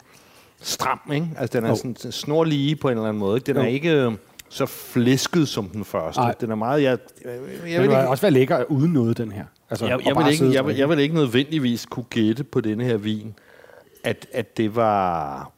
stram, 0.61 0.99
ikke? 1.13 1.27
Altså 1.37 1.57
den 1.57 1.65
er 1.65 1.69
jo. 1.69 1.75
sådan 1.75 2.11
snorlige 2.11 2.75
på 2.75 2.87
en 2.89 2.91
eller 2.97 3.07
anden 3.09 3.19
måde, 3.19 3.37
ikke? 3.37 3.45
Den 3.45 3.55
jo. 3.55 3.61
er 3.61 3.67
ikke 3.67 4.17
så 4.49 4.65
flæsket 4.65 5.47
som 5.47 5.69
den 5.69 5.85
første. 5.85 6.21
Ej. 6.21 6.35
Den 6.41 6.51
er 6.51 6.55
meget... 6.55 6.83
Jeg, 6.83 6.97
jeg, 7.25 7.31
jeg, 7.31 7.71
jeg 7.71 7.81
vil 7.81 7.89
ikke, 7.89 8.07
også 8.07 8.21
være 8.21 8.31
lækker 8.31 8.63
uden 8.63 8.93
noget, 8.93 9.17
den 9.17 9.31
her. 9.31 9.45
Altså, 9.69 9.85
jeg, 9.85 10.05
jeg, 10.05 10.15
vil 10.15 10.31
ikke, 10.31 10.53
jeg, 10.53 10.65
vil, 10.65 10.75
jeg 10.75 10.89
vil 10.89 10.99
ikke 10.99 11.15
nødvendigvis 11.15 11.85
kunne 11.85 12.05
gætte 12.09 12.43
på 12.43 12.61
denne 12.61 12.83
her 12.83 12.97
vin, 12.97 13.33
at, 14.03 14.27
at 14.33 14.57
det 14.57 14.75
var... 14.75 15.51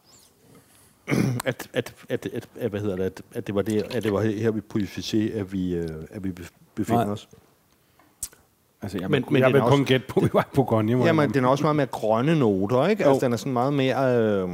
At, 1.46 1.70
at, 1.74 1.94
at, 2.10 2.28
at, 2.34 2.48
at, 2.60 2.70
hvad 2.70 2.80
hedder 2.80 2.96
det, 2.96 3.04
at, 3.04 3.22
at 3.34 3.48
det 3.48 3.56
var 3.56 3.62
det, 3.62 3.84
at 3.96 4.04
det 4.04 4.14
var 4.14 4.22
her 4.22 4.52
vi 4.52 5.32
at 5.34 5.54
vi, 5.54 5.76
øh, 5.76 5.90
at 6.12 6.24
vi 6.24 6.32
befinder 6.76 7.04
Nej. 7.04 7.14
os. 7.14 7.30
Altså, 8.82 8.98
jeg 9.02 9.10
men, 9.10 9.26
men 9.32 9.42
jeg 9.42 9.54
vil 9.54 9.62
kun 9.62 9.86
gætte 9.86 10.08
på, 10.08 10.20
at 10.20 10.46
på 10.54 10.64
Gonje. 10.64 11.06
Jamen, 11.06 11.34
den 11.34 11.46
er 11.46 11.50
også 11.50 11.64
meget 11.64 11.76
mere 11.76 11.86
grønne 11.86 12.40
noter, 12.40 12.88
ikke? 12.88 13.06
Altså, 13.06 13.26
den 13.26 13.34
er 13.34 13.38
sådan 13.38 13.54
meget 13.54 13.74
mere, 13.74 14.18
øh, 14.18 14.50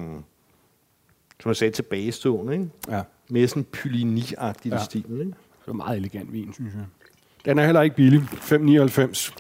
som 1.40 1.50
jeg 1.50 1.56
sagde, 1.56 1.74
tilbagestående, 1.74 2.54
ikke? 2.54 2.70
Ja. 2.90 3.02
Mere 3.30 3.48
sådan 3.48 3.66
pylini-agtig 3.78 4.70
ja. 4.70 4.84
stil, 4.84 5.06
ikke? 5.12 5.24
Det 5.24 5.34
er 5.68 5.74
meget 5.74 5.98
elegant 5.98 6.34
vin, 6.34 6.54
synes 6.54 6.74
jeg. 6.74 6.84
Den 7.46 7.60
er 7.60 7.66
heller 7.66 7.82
ikke 7.82 7.96
billig. 7.96 8.22
5,99 8.22 9.34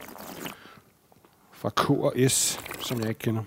fra 1.52 1.69
K&S, 1.69 2.60
som 2.80 3.00
jeg 3.00 3.10
ikke 3.10 3.19
kender. 3.19 3.43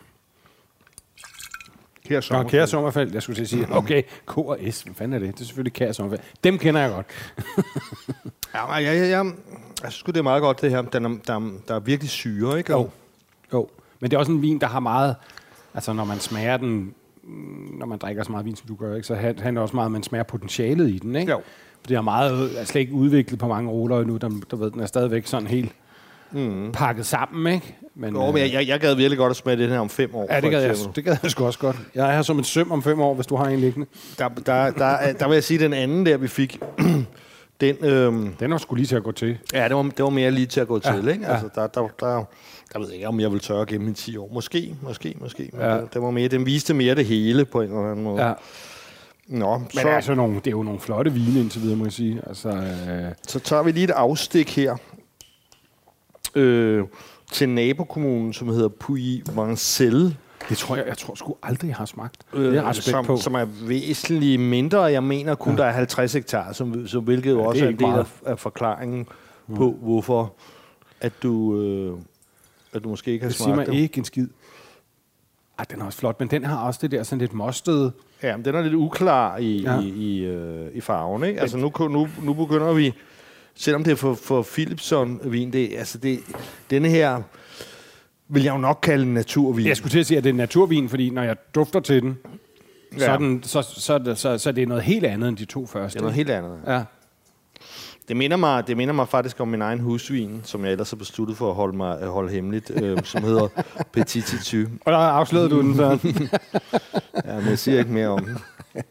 Kære 2.10 2.22
Sommerfald. 2.22 2.44
Nå, 2.44 2.50
Kære 2.50 2.66
Sommerfald, 2.66 3.12
jeg 3.12 3.22
skulle 3.22 3.36
til 3.36 3.42
at 3.42 3.48
sige. 3.48 3.66
Okay, 3.70 4.02
K&S, 4.26 4.82
hvad 4.82 4.94
fanden 4.94 5.12
er 5.12 5.18
det? 5.18 5.34
Det 5.34 5.40
er 5.40 5.44
selvfølgelig 5.44 5.72
Kære 5.72 5.94
Sommerfald. 5.94 6.20
Dem 6.44 6.58
kender 6.58 6.80
jeg 6.80 6.90
godt. 6.90 7.06
ja, 8.54 8.78
ja, 8.78 8.92
ja, 8.92 9.08
ja. 9.08 9.22
Jeg 9.82 9.92
synes 9.92 10.02
det 10.02 10.16
er 10.16 10.22
meget 10.22 10.42
godt, 10.42 10.60
det 10.60 10.70
her. 10.70 10.82
Den 10.82 11.04
er, 11.04 11.08
der, 11.26 11.50
der 11.68 11.74
er 11.74 11.80
virkelig 11.80 12.10
syre, 12.10 12.58
ikke? 12.58 12.72
Jo. 12.72 12.90
jo. 13.52 13.68
Men 14.00 14.10
det 14.10 14.16
er 14.16 14.18
også 14.18 14.32
en 14.32 14.42
vin, 14.42 14.58
der 14.58 14.66
har 14.66 14.80
meget... 14.80 15.16
Altså, 15.74 15.92
når 15.92 16.04
man 16.04 16.18
smager 16.20 16.56
den, 16.56 16.94
når 17.78 17.86
man 17.86 17.98
drikker 17.98 18.22
så 18.22 18.30
meget 18.30 18.46
vin, 18.46 18.56
som 18.56 18.66
du 18.68 18.74
gør, 18.74 18.94
ikke, 18.94 19.06
så 19.06 19.14
handler 19.14 19.50
det 19.50 19.58
også 19.58 19.76
meget, 19.76 19.86
at 19.86 19.92
man 19.92 20.02
smager 20.02 20.22
potentialet 20.22 20.88
i 20.88 20.98
den, 20.98 21.16
ikke? 21.16 21.32
Jo. 21.32 21.40
Det 21.88 21.96
er 21.96 22.00
meget, 22.00 22.60
er 22.60 22.64
slet 22.64 22.80
ikke 22.80 22.92
udviklet 22.92 23.40
på 23.40 23.48
mange 23.48 23.70
roller 23.70 24.00
endnu. 24.00 24.16
Der, 24.16 24.30
der 24.50 24.56
ved, 24.56 24.70
den 24.70 24.80
er 24.80 24.86
stadigvæk 24.86 25.26
sådan 25.26 25.46
helt 25.46 25.72
mm. 26.32 26.72
pakket 26.72 27.06
sammen, 27.06 27.54
ikke? 27.54 27.76
Men, 27.94 28.14
jo, 28.14 28.30
men 28.30 28.42
jeg, 28.42 28.52
jeg, 28.52 28.68
jeg 28.68 28.80
gad 28.80 28.94
virkelig 28.94 29.18
godt 29.18 29.30
at 29.30 29.36
smage 29.36 29.56
det 29.56 29.68
her 29.68 29.78
om 29.78 29.88
fem 29.88 30.14
år. 30.14 30.26
Ja, 30.30 30.40
det 30.40 30.50
gad, 30.50 30.62
jeg, 30.62 30.76
det 30.96 31.04
gad 31.04 31.16
jeg 31.22 31.30
sgu 31.30 31.46
også 31.46 31.58
godt. 31.58 31.76
Jeg 31.94 32.08
er 32.08 32.14
her 32.14 32.22
som 32.22 32.38
en 32.38 32.44
søm 32.44 32.72
om 32.72 32.82
fem 32.82 33.00
år, 33.00 33.14
hvis 33.14 33.26
du 33.26 33.36
har 33.36 33.44
en 33.44 33.60
liggende. 33.60 33.86
Der, 34.18 34.28
der, 34.28 34.70
der, 34.70 35.12
der 35.12 35.28
vil 35.28 35.34
jeg 35.34 35.44
sige, 35.44 35.58
den 35.58 35.72
anden 35.72 36.06
der, 36.06 36.16
vi 36.16 36.28
fik, 36.28 36.60
den... 37.60 37.76
Øhm, 37.80 38.34
den 38.40 38.50
var 38.50 38.58
sgu 38.58 38.74
lige 38.74 38.86
til 38.86 38.96
at 38.96 39.02
gå 39.02 39.12
til. 39.12 39.38
Ja, 39.52 39.68
det 39.68 39.76
var, 39.76 39.82
det 39.82 40.02
var 40.04 40.10
mere 40.10 40.30
lige 40.30 40.46
til 40.46 40.60
at 40.60 40.68
gå 40.68 40.80
ja, 40.84 40.92
til, 40.92 41.08
ikke? 41.08 41.26
Altså, 41.26 41.48
der, 41.54 41.66
der, 41.66 41.88
der, 42.00 42.24
der 42.72 42.78
ved 42.78 42.86
jeg 42.86 42.94
ikke, 42.94 43.08
om 43.08 43.20
jeg 43.20 43.32
vil 43.32 43.40
tørre 43.40 43.66
gennem 43.66 43.88
i 43.88 43.92
10 43.92 44.16
år. 44.16 44.30
Måske, 44.32 44.74
måske, 44.82 45.14
måske. 45.20 45.50
Men 45.52 45.62
ja. 45.62 45.76
den, 45.76 45.88
den, 45.94 46.02
var 46.02 46.10
mere, 46.10 46.28
den 46.28 46.46
viste 46.46 46.74
mere 46.74 46.94
det 46.94 47.06
hele 47.06 47.44
på 47.44 47.60
en 47.60 47.68
eller 47.68 47.90
anden 47.90 48.04
måde. 48.04 48.26
Ja. 48.26 48.32
Nå, 49.26 49.58
Men 49.58 49.68
så, 49.72 49.88
altså 49.88 50.14
nogle, 50.14 50.34
det 50.34 50.46
er 50.46 50.50
jo 50.50 50.62
nogle 50.62 50.80
flotte 50.80 51.12
vine 51.12 51.40
indtil 51.40 51.62
videre, 51.62 51.76
må 51.76 51.84
jeg 51.84 51.92
sige. 51.92 52.22
Altså, 52.26 52.48
øh, 52.48 53.12
så 53.28 53.38
tager 53.38 53.62
vi 53.62 53.72
lige 53.72 53.84
et 53.84 53.90
afstik 53.90 54.56
her 54.56 54.76
øh, 56.34 56.84
til 57.32 57.48
nabokommunen, 57.48 58.32
som 58.32 58.48
hedder 58.48 58.68
Puy 58.68 59.22
Vancel. 59.34 60.16
Det 60.48 60.58
tror 60.58 60.76
jeg, 60.76 60.86
jeg 60.86 60.98
tror 60.98 61.14
sgu 61.14 61.36
aldrig, 61.42 61.68
jeg 61.68 61.76
har 61.76 61.84
smagt. 61.84 62.22
Øh, 62.32 62.44
det 62.44 62.58
er 62.58 62.72
som, 62.72 63.04
på. 63.04 63.16
Som 63.16 63.34
er 63.34 63.44
væsentligt 63.44 64.40
mindre. 64.40 64.82
Jeg 64.82 65.04
mener 65.04 65.34
kun, 65.34 65.52
ja. 65.52 65.58
der 65.58 65.64
er 65.64 65.72
50 65.72 66.12
hektar, 66.12 66.52
som, 66.52 66.86
som 66.86 67.04
hvilket 67.04 67.36
ja, 67.36 67.46
også 67.46 67.64
er 67.64 67.68
en 67.68 67.78
del 67.78 67.86
af, 67.86 68.06
af 68.26 68.38
forklaringen 68.38 69.06
ja. 69.48 69.54
på, 69.54 69.76
hvorfor 69.82 70.34
at 71.00 71.12
du, 71.22 71.60
øh, 71.60 71.98
at 72.72 72.84
du 72.84 72.88
måske 72.88 73.10
ikke 73.10 73.22
har 73.22 73.28
det 73.28 73.36
smagt 73.36 73.50
det. 73.50 73.58
Det 73.58 73.66
siger 73.66 73.74
mig 73.74 73.82
ikke 73.82 73.98
en 73.98 74.04
skid. 74.04 74.28
Ej, 75.58 75.64
den 75.70 75.80
er 75.80 75.84
også 75.84 75.98
flot, 75.98 76.20
men 76.20 76.28
den 76.28 76.44
har 76.44 76.66
også 76.66 76.78
det 76.82 76.90
der 76.90 77.02
sådan 77.02 77.18
lidt 77.18 77.32
mostede... 77.32 77.92
Ja, 78.22 78.36
men 78.36 78.44
den 78.44 78.54
er 78.54 78.62
lidt 78.62 78.74
uklar 78.74 79.36
i, 79.36 79.62
ja. 79.62 79.80
i, 79.80 79.88
i, 79.88 80.24
øh, 80.24 80.66
i 80.74 80.80
farven, 80.80 81.24
ikke? 81.24 81.40
Altså 81.40 81.56
nu, 81.56 81.72
nu, 81.80 82.08
nu 82.22 82.34
begynder 82.34 82.72
vi, 82.72 82.94
selvom 83.60 83.84
det 83.84 83.90
er 83.90 83.96
for, 83.96 84.14
for 84.14 84.42
Philipson-vin, 84.42 85.52
det, 85.52 85.74
altså 85.78 85.98
det, 85.98 86.20
denne 86.70 86.88
her 86.88 87.22
vil 88.28 88.42
jeg 88.42 88.54
jo 88.54 88.58
nok 88.58 88.78
kalde 88.82 89.04
en 89.04 89.14
naturvin. 89.14 89.66
Jeg 89.66 89.76
skulle 89.76 89.90
til 89.90 89.98
at 89.98 90.06
sige, 90.06 90.18
at 90.18 90.24
det 90.24 90.30
er 90.30 90.32
en 90.32 90.36
naturvin, 90.36 90.88
fordi 90.88 91.10
når 91.10 91.22
jeg 91.22 91.36
dufter 91.54 91.80
til 91.80 92.02
den, 92.02 92.18
ja. 92.92 92.98
så, 92.98 93.10
er 93.10 93.16
den, 93.16 93.42
så, 93.42 93.62
så, 93.62 93.80
så, 93.80 94.14
så, 94.14 94.38
så 94.38 94.52
det 94.52 94.62
er 94.62 94.66
noget 94.66 94.82
helt 94.82 95.04
andet 95.04 95.28
end 95.28 95.36
de 95.36 95.44
to 95.44 95.66
første. 95.66 95.94
Det 95.94 96.00
er 96.00 96.02
noget 96.02 96.16
helt 96.16 96.30
andet. 96.30 96.58
Ja. 96.66 96.82
Det 98.08 98.16
minder, 98.16 98.36
mig, 98.36 98.66
det 98.66 98.76
minder 98.76 98.94
mig 98.94 99.08
faktisk 99.08 99.40
om 99.40 99.48
min 99.48 99.62
egen 99.62 99.80
husvin, 99.80 100.40
som 100.44 100.64
jeg 100.64 100.72
ellers 100.72 100.90
har 100.90 100.96
besluttet 100.96 101.36
for 101.36 101.48
at 101.48 101.54
holde, 101.54 101.76
mig, 101.76 102.00
at 102.00 102.08
holde 102.08 102.32
hemmeligt, 102.32 102.70
øh, 102.82 102.98
som 103.04 103.22
hedder 103.22 103.48
Petit 103.92 104.24
Titu. 104.24 104.66
Og 104.84 104.92
der 104.92 104.98
afslørede 104.98 105.50
du 105.50 105.60
den 105.60 105.76
så. 105.76 105.84
ja, 107.26 107.34
men 107.34 107.48
jeg 107.48 107.58
siger 107.58 107.78
ikke 107.78 107.92
mere 107.92 108.08
om 108.08 108.24
den. 108.24 108.38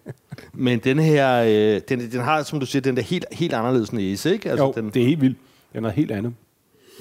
Men 0.54 0.80
den 0.80 1.00
her, 1.00 1.44
øh, 1.44 1.82
den, 1.90 2.12
den 2.12 2.22
har, 2.22 2.44
som 2.44 2.60
du 2.60 2.66
siger, 2.66 2.82
den 2.82 2.96
der 2.96 3.02
helt, 3.02 3.26
helt 3.32 3.54
anderledes 3.54 3.94
næse, 3.94 4.34
ikke? 4.34 4.50
Altså, 4.50 4.66
jo, 4.66 4.74
den, 4.76 4.90
det 4.90 5.02
er 5.02 5.06
helt 5.06 5.22
vildt. 5.22 5.38
Det 5.72 5.78
er 5.78 5.82
noget 5.82 5.96
helt 5.96 6.12
andet. 6.12 6.34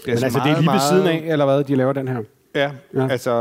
Det 0.04 0.12
er 0.12 0.14
men 0.14 0.24
altså, 0.24 0.38
meget, 0.38 0.50
det 0.50 0.56
er 0.56 0.60
lige 0.60 0.72
ved 0.72 0.80
siden 0.90 1.06
af, 1.06 1.32
eller 1.32 1.44
hvad, 1.44 1.64
de 1.64 1.74
laver 1.74 1.92
den 1.92 2.08
her? 2.08 2.22
Ja, 2.54 2.70
ja. 2.94 3.08
altså, 3.08 3.32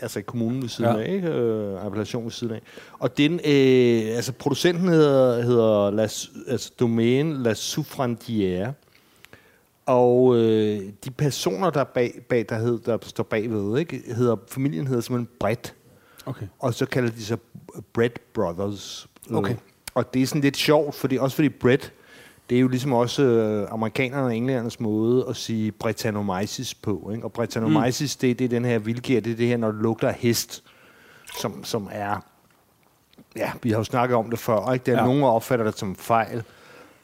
altså 0.00 0.22
kommunen 0.22 0.62
ved 0.62 0.68
siden 0.68 0.96
ja. 0.96 1.02
af, 1.02 1.14
ikke? 1.14 1.28
Øh, 1.28 1.84
appellation 1.86 2.24
ved 2.24 2.30
siden 2.30 2.54
af. 2.54 2.60
Og 2.98 3.18
den, 3.18 3.32
øh, 3.32 4.16
altså 4.16 4.32
producenten 4.32 4.88
hedder, 4.88 5.42
hedder 5.42 5.90
Las, 5.90 6.30
altså 6.48 6.70
domæne 6.80 7.42
La 7.42 7.52
Souffrandière. 7.52 8.72
Og 9.86 10.36
øh, 10.36 10.80
de 11.04 11.10
personer, 11.10 11.70
der, 11.70 11.84
bag, 11.84 12.12
bag, 12.28 12.46
der, 12.48 12.58
hed, 12.58 12.78
der 12.86 12.98
står 13.02 13.24
bagved, 13.24 13.78
ikke? 13.78 14.02
Hedder, 14.16 14.36
familien 14.48 14.86
hedder 14.86 15.02
simpelthen 15.02 15.28
Brett. 15.40 15.74
Okay. 16.26 16.46
Og 16.58 16.74
så 16.74 16.86
kalder 16.86 17.10
de 17.10 17.24
sig 17.24 17.38
Brett 17.92 18.32
Brothers. 18.32 19.08
Okay. 19.32 19.56
Og 19.94 20.14
det 20.14 20.22
er 20.22 20.26
sådan 20.26 20.42
lidt 20.42 20.56
sjovt, 20.56 20.94
fordi, 20.94 21.18
også 21.18 21.36
fordi 21.36 21.48
Brett, 21.48 21.92
det 22.50 22.56
er 22.56 22.60
jo 22.60 22.68
ligesom 22.68 22.92
også 22.92 23.22
øh, 23.22 23.68
amerikanerne 23.70 24.26
og 24.26 24.36
englændernes 24.36 24.80
måde 24.80 25.26
at 25.28 25.36
sige 25.36 25.72
Brettanomyces 25.72 26.74
på. 26.74 27.10
Ikke? 27.14 27.24
Og 27.24 27.32
Brettanomyces, 27.32 28.16
mm. 28.16 28.20
det, 28.20 28.38
det 28.38 28.44
er 28.44 28.48
den 28.48 28.64
her 28.64 28.78
vildgær, 28.78 29.20
det 29.20 29.32
er 29.32 29.36
det 29.36 29.46
her, 29.46 29.56
når 29.56 29.72
det 29.72 29.82
lugter 29.82 30.12
hest, 30.12 30.64
som, 31.40 31.64
som 31.64 31.88
er... 31.92 32.24
Ja, 33.36 33.52
vi 33.62 33.70
har 33.70 33.76
jo 33.76 33.84
snakket 33.84 34.16
om 34.16 34.30
det 34.30 34.38
før, 34.38 34.72
ikke? 34.72 34.86
Der 34.86 34.92
er 34.92 35.00
ja. 35.00 35.06
nogen, 35.06 35.22
der 35.22 35.28
opfatter 35.28 35.64
det 35.64 35.78
som 35.78 35.96
fejl. 35.96 36.42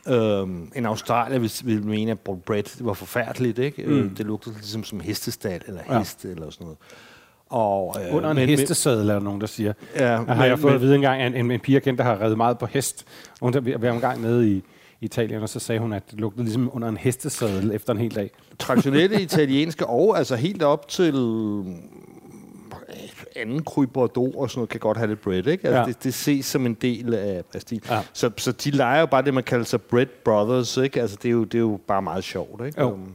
Øhm, 0.09 0.72
en 0.76 0.87
australier 0.87 1.38
vil, 1.38 1.52
vil 1.64 1.87
mene, 1.87 2.11
at 2.11 2.20
bread 2.20 2.85
var 2.85 2.92
forfærdeligt, 2.92 3.59
ikke? 3.59 3.83
Mm. 3.87 3.92
Øh, 3.92 4.16
det 4.16 4.26
lugtede 4.26 4.54
ligesom 4.54 4.85
som 4.85 5.00
hestestal 5.00 5.62
eller 5.66 5.80
ja. 5.88 5.98
heste 5.98 6.30
eller 6.30 6.50
sådan 6.50 6.64
noget. 6.64 6.78
Og, 7.51 7.97
øh, 8.01 8.17
Under 8.17 8.31
en 8.31 8.37
men, 8.37 8.49
hestesadel, 8.49 9.09
er 9.09 9.13
der 9.13 9.21
nogen, 9.21 9.41
der 9.41 9.47
siger. 9.47 9.73
Ja, 9.97 10.09
jeg 10.09 10.19
har 10.19 10.35
men, 10.35 10.45
jeg 10.45 10.59
fået 10.59 10.73
men, 10.73 10.75
at 10.75 10.81
vide 10.81 10.95
engang, 10.95 11.23
en, 11.23 11.35
en, 11.35 11.51
en 11.51 11.61
pige 11.61 11.81
kendt, 11.81 11.99
der 11.99 12.05
har 12.05 12.21
reddet 12.21 12.37
meget 12.37 12.59
på 12.59 12.67
hest. 12.67 13.07
Hun 13.41 13.55
var 13.55 13.93
en 13.93 14.01
gang 14.01 14.23
nede 14.23 14.51
i, 14.51 14.63
Italien, 15.03 15.43
og 15.43 15.49
så 15.49 15.61
sagde 15.61 15.81
hun, 15.81 15.93
at 15.93 16.11
det 16.11 16.21
lugtede 16.21 16.45
ligesom 16.45 16.71
under 16.73 16.89
en 16.89 16.97
hestesadel 16.97 17.73
efter 17.75 17.93
en 17.93 17.99
hel 17.99 18.15
dag. 18.15 18.31
Traditionelle 18.59 19.23
italienske, 19.31 19.87
og 19.87 20.19
altså 20.19 20.37
helt 20.37 20.63
op 20.63 20.89
til 20.89 21.15
anden 23.37 23.65
Cru 23.65 23.87
Bordeaux 23.87 24.35
og 24.37 24.51
sådan 24.51 24.59
noget, 24.59 24.69
kan 24.69 24.81
godt 24.81 24.97
have 24.97 25.09
lidt 25.09 25.21
bread, 25.21 25.47
ikke? 25.47 25.69
Altså, 25.69 25.81
ja. 25.81 25.85
det, 25.85 26.05
det 26.05 26.15
ses 26.15 26.47
som 26.47 26.67
en 26.67 26.75
del 26.75 27.15
af, 27.15 27.43
af 27.55 27.61
stil. 27.61 27.83
Ja. 27.91 28.01
Så, 28.13 28.31
så 28.37 28.53
de 28.53 28.71
leger 28.71 29.01
jo 29.01 29.07
bare 29.07 29.23
det, 29.23 29.35
man 29.35 29.45
kalder 29.45 29.65
sig 29.65 29.83
bread 29.83 30.07
brothers, 30.25 30.77
ikke? 30.77 31.01
Altså, 31.01 31.17
det 31.23 31.29
er 31.29 31.33
jo, 31.33 31.45
det 31.45 31.55
er 31.55 31.63
jo 31.63 31.81
bare 31.87 32.03
meget 32.03 32.25
sjovt, 32.25 32.67
ikke? 32.67 32.81
Jo. 32.81 32.93
Um, 32.93 33.15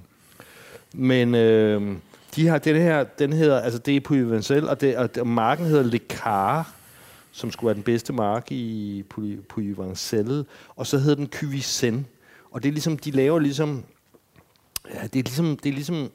men 0.94 1.36
øh, 1.36 1.96
de 2.36 2.48
har 2.48 2.58
den 2.58 2.76
her, 2.76 3.04
den 3.04 3.34
hedder, 3.34 3.60
altså 3.60 3.80
det 3.80 3.96
er 3.96 4.02
på 4.02 4.14
Evancel, 4.14 4.70
og, 4.70 4.82
det, 4.82 4.98
og, 4.98 5.10
og 5.20 5.28
marken 5.28 5.66
hedder 5.66 5.84
Le 5.84 6.00
Car, 6.10 6.72
som 7.32 7.52
skulle 7.52 7.68
være 7.68 7.76
den 7.76 7.84
bedste 7.84 8.14
mark 8.14 8.52
i 8.52 9.04
på 9.50 9.62
Evancel, 9.62 10.46
og 10.76 10.88
så 10.88 10.98
hedder 10.98 11.16
den 11.16 11.28
Cuvisen. 11.28 12.08
Og 12.52 12.64
det 12.64 12.70
er 12.70 12.74
ligesom, 12.74 12.98
de 12.98 13.12
laver 13.12 13.40
ligesom, 13.40 13.84
ja, 14.94 15.04
det 15.04 15.20
er 15.20 15.24
ligesom, 15.24 15.58
det 15.58 15.70
er 15.70 15.74
ligesom 15.74 16.12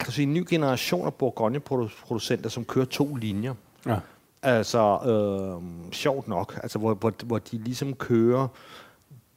kan 0.00 0.06
du 0.06 0.12
sige, 0.12 0.26
en 0.26 0.34
ny 0.34 0.46
generation 0.50 1.06
af 1.06 1.14
Bourgogne-producenter, 1.14 2.50
som 2.50 2.64
kører 2.64 2.84
to 2.84 3.14
linjer. 3.14 3.54
Ja. 3.86 3.96
Altså, 4.42 4.98
øh, 5.06 5.92
sjovt 5.92 6.28
nok, 6.28 6.60
altså, 6.62 6.78
hvor, 6.78 6.94
hvor, 6.94 7.12
hvor 7.24 7.38
de 7.38 7.58
ligesom 7.58 7.94
kører 7.94 8.48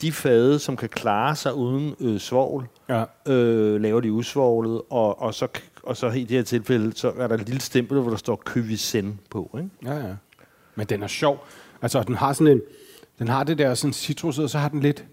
de 0.02 0.12
fade, 0.12 0.60
som 0.60 0.78
kan 0.78 0.90
klare 0.90 1.36
sig 1.36 1.54
uden 1.54 1.96
øh, 2.00 2.20
svovl, 2.20 2.68
ja. 2.90 3.04
øh, 3.28 3.82
laver 3.82 4.02
de 4.02 4.12
usvoglet, 4.12 4.82
og, 4.90 5.22
og, 5.22 5.34
så, 5.34 5.48
og 5.84 5.98
så 5.98 6.10
i 6.10 6.24
det 6.24 6.38
her 6.38 6.44
tilfælde, 6.44 6.98
så 6.98 7.14
er 7.18 7.28
der 7.28 7.36
et 7.36 7.46
lille 7.46 7.62
stempel, 7.62 8.00
hvor 8.00 8.10
der 8.10 8.18
står 8.18 8.42
Køvisen 8.46 9.20
på. 9.30 9.58
Ikke? 9.58 9.70
Ja, 9.86 10.08
ja. 10.08 10.16
Men 10.76 10.88
den 10.88 11.04
er 11.04 11.08
sjov. 11.08 11.46
Altså, 11.82 12.04
den 12.04 12.16
har 12.16 12.34
sådan 12.34 12.54
en, 12.54 12.62
den 13.20 13.28
har 13.28 13.44
det 13.44 13.58
der 13.58 13.74
sådan 13.74 13.94
citrus, 13.94 14.40
og 14.40 14.50
så 14.50 14.58
har 14.58 14.70
den 14.70 14.80
lidt 14.80 15.06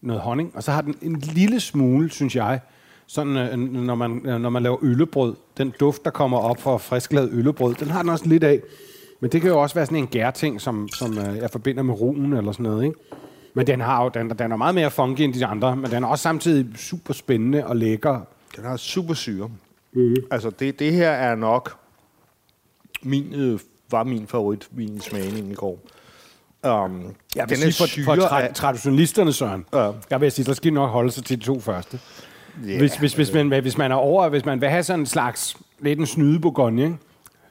noget 0.00 0.22
honning, 0.22 0.56
og 0.56 0.62
så 0.62 0.72
har 0.72 0.80
den 0.80 0.94
en 1.02 1.18
lille 1.18 1.60
smule, 1.60 2.10
synes 2.10 2.36
jeg, 2.36 2.60
sådan, 3.06 3.36
øh, 3.36 3.58
når, 3.58 3.94
man, 3.94 4.26
øh, 4.26 4.40
når 4.40 4.50
man 4.50 4.62
laver 4.62 4.78
øllebrød, 4.82 5.34
den 5.58 5.72
duft, 5.80 6.04
der 6.04 6.10
kommer 6.10 6.38
op 6.38 6.60
fra 6.60 6.76
frisklavet 6.76 7.30
øllebrød, 7.32 7.74
den 7.74 7.88
har 7.88 8.02
den 8.02 8.10
også 8.10 8.28
lidt 8.28 8.44
af. 8.44 8.60
Men 9.20 9.32
det 9.32 9.40
kan 9.40 9.50
jo 9.50 9.62
også 9.62 9.74
være 9.74 9.86
sådan 9.86 9.98
en 9.98 10.06
gærting, 10.06 10.60
som, 10.60 10.88
som 10.88 11.18
øh, 11.18 11.36
jeg 11.36 11.50
forbinder 11.50 11.82
med 11.82 11.94
ruen 12.00 12.32
eller 12.32 12.52
sådan 12.52 12.64
noget, 12.64 12.84
ikke? 12.84 12.96
Men 13.54 13.66
den, 13.66 13.80
har 13.80 14.02
jo, 14.04 14.10
den, 14.14 14.30
den 14.30 14.52
er 14.52 14.56
meget 14.56 14.74
mere 14.74 14.90
funky 14.90 15.20
end 15.20 15.34
de 15.34 15.46
andre, 15.46 15.76
men 15.76 15.90
den 15.90 16.04
er 16.04 16.08
også 16.08 16.22
samtidig 16.22 16.78
super 16.78 17.14
spændende 17.14 17.66
og 17.66 17.76
lækker. 17.76 18.20
Den 18.56 18.64
har 18.64 18.76
super 18.76 19.14
syre. 19.14 19.50
Mm. 19.96 20.14
Altså, 20.30 20.50
det, 20.50 20.78
det 20.78 20.92
her 20.92 21.10
er 21.10 21.34
nok 21.34 21.78
min, 23.02 23.34
øh, 23.34 23.60
var 23.90 24.04
min 24.04 24.26
favorit 24.26 24.68
min 24.72 25.00
smagning 25.00 25.50
i 25.50 25.54
går. 25.54 25.78
Um, 26.68 27.14
ja, 27.36 27.44
den 27.44 27.58
er 27.62 27.76
for, 27.78 28.04
for 28.04 28.14
tra- 28.14 28.52
traditionalisterne, 28.52 29.32
Søren. 29.32 29.66
Ja. 29.74 29.90
Jeg 30.10 30.20
vil 30.20 30.32
sige, 30.32 30.46
der 30.46 30.52
skal 30.52 30.72
nok 30.72 30.90
holde 30.90 31.10
sig 31.10 31.24
til 31.24 31.40
de 31.40 31.44
to 31.44 31.60
første. 31.60 32.00
Yeah, 32.64 32.78
hvis, 32.78 32.96
hvis, 32.96 33.14
hvis, 33.14 33.32
man, 33.32 33.48
hvis 33.48 33.78
man 33.78 33.92
er 33.92 33.96
over, 33.96 34.28
hvis 34.28 34.44
man 34.44 34.60
vil 34.60 34.68
have 34.68 34.82
sådan 34.82 35.00
en 35.00 35.06
slags, 35.06 35.56
lidt 35.80 35.98
en 35.98 36.06
snyde 36.06 36.40
Bourgogne, 36.40 36.98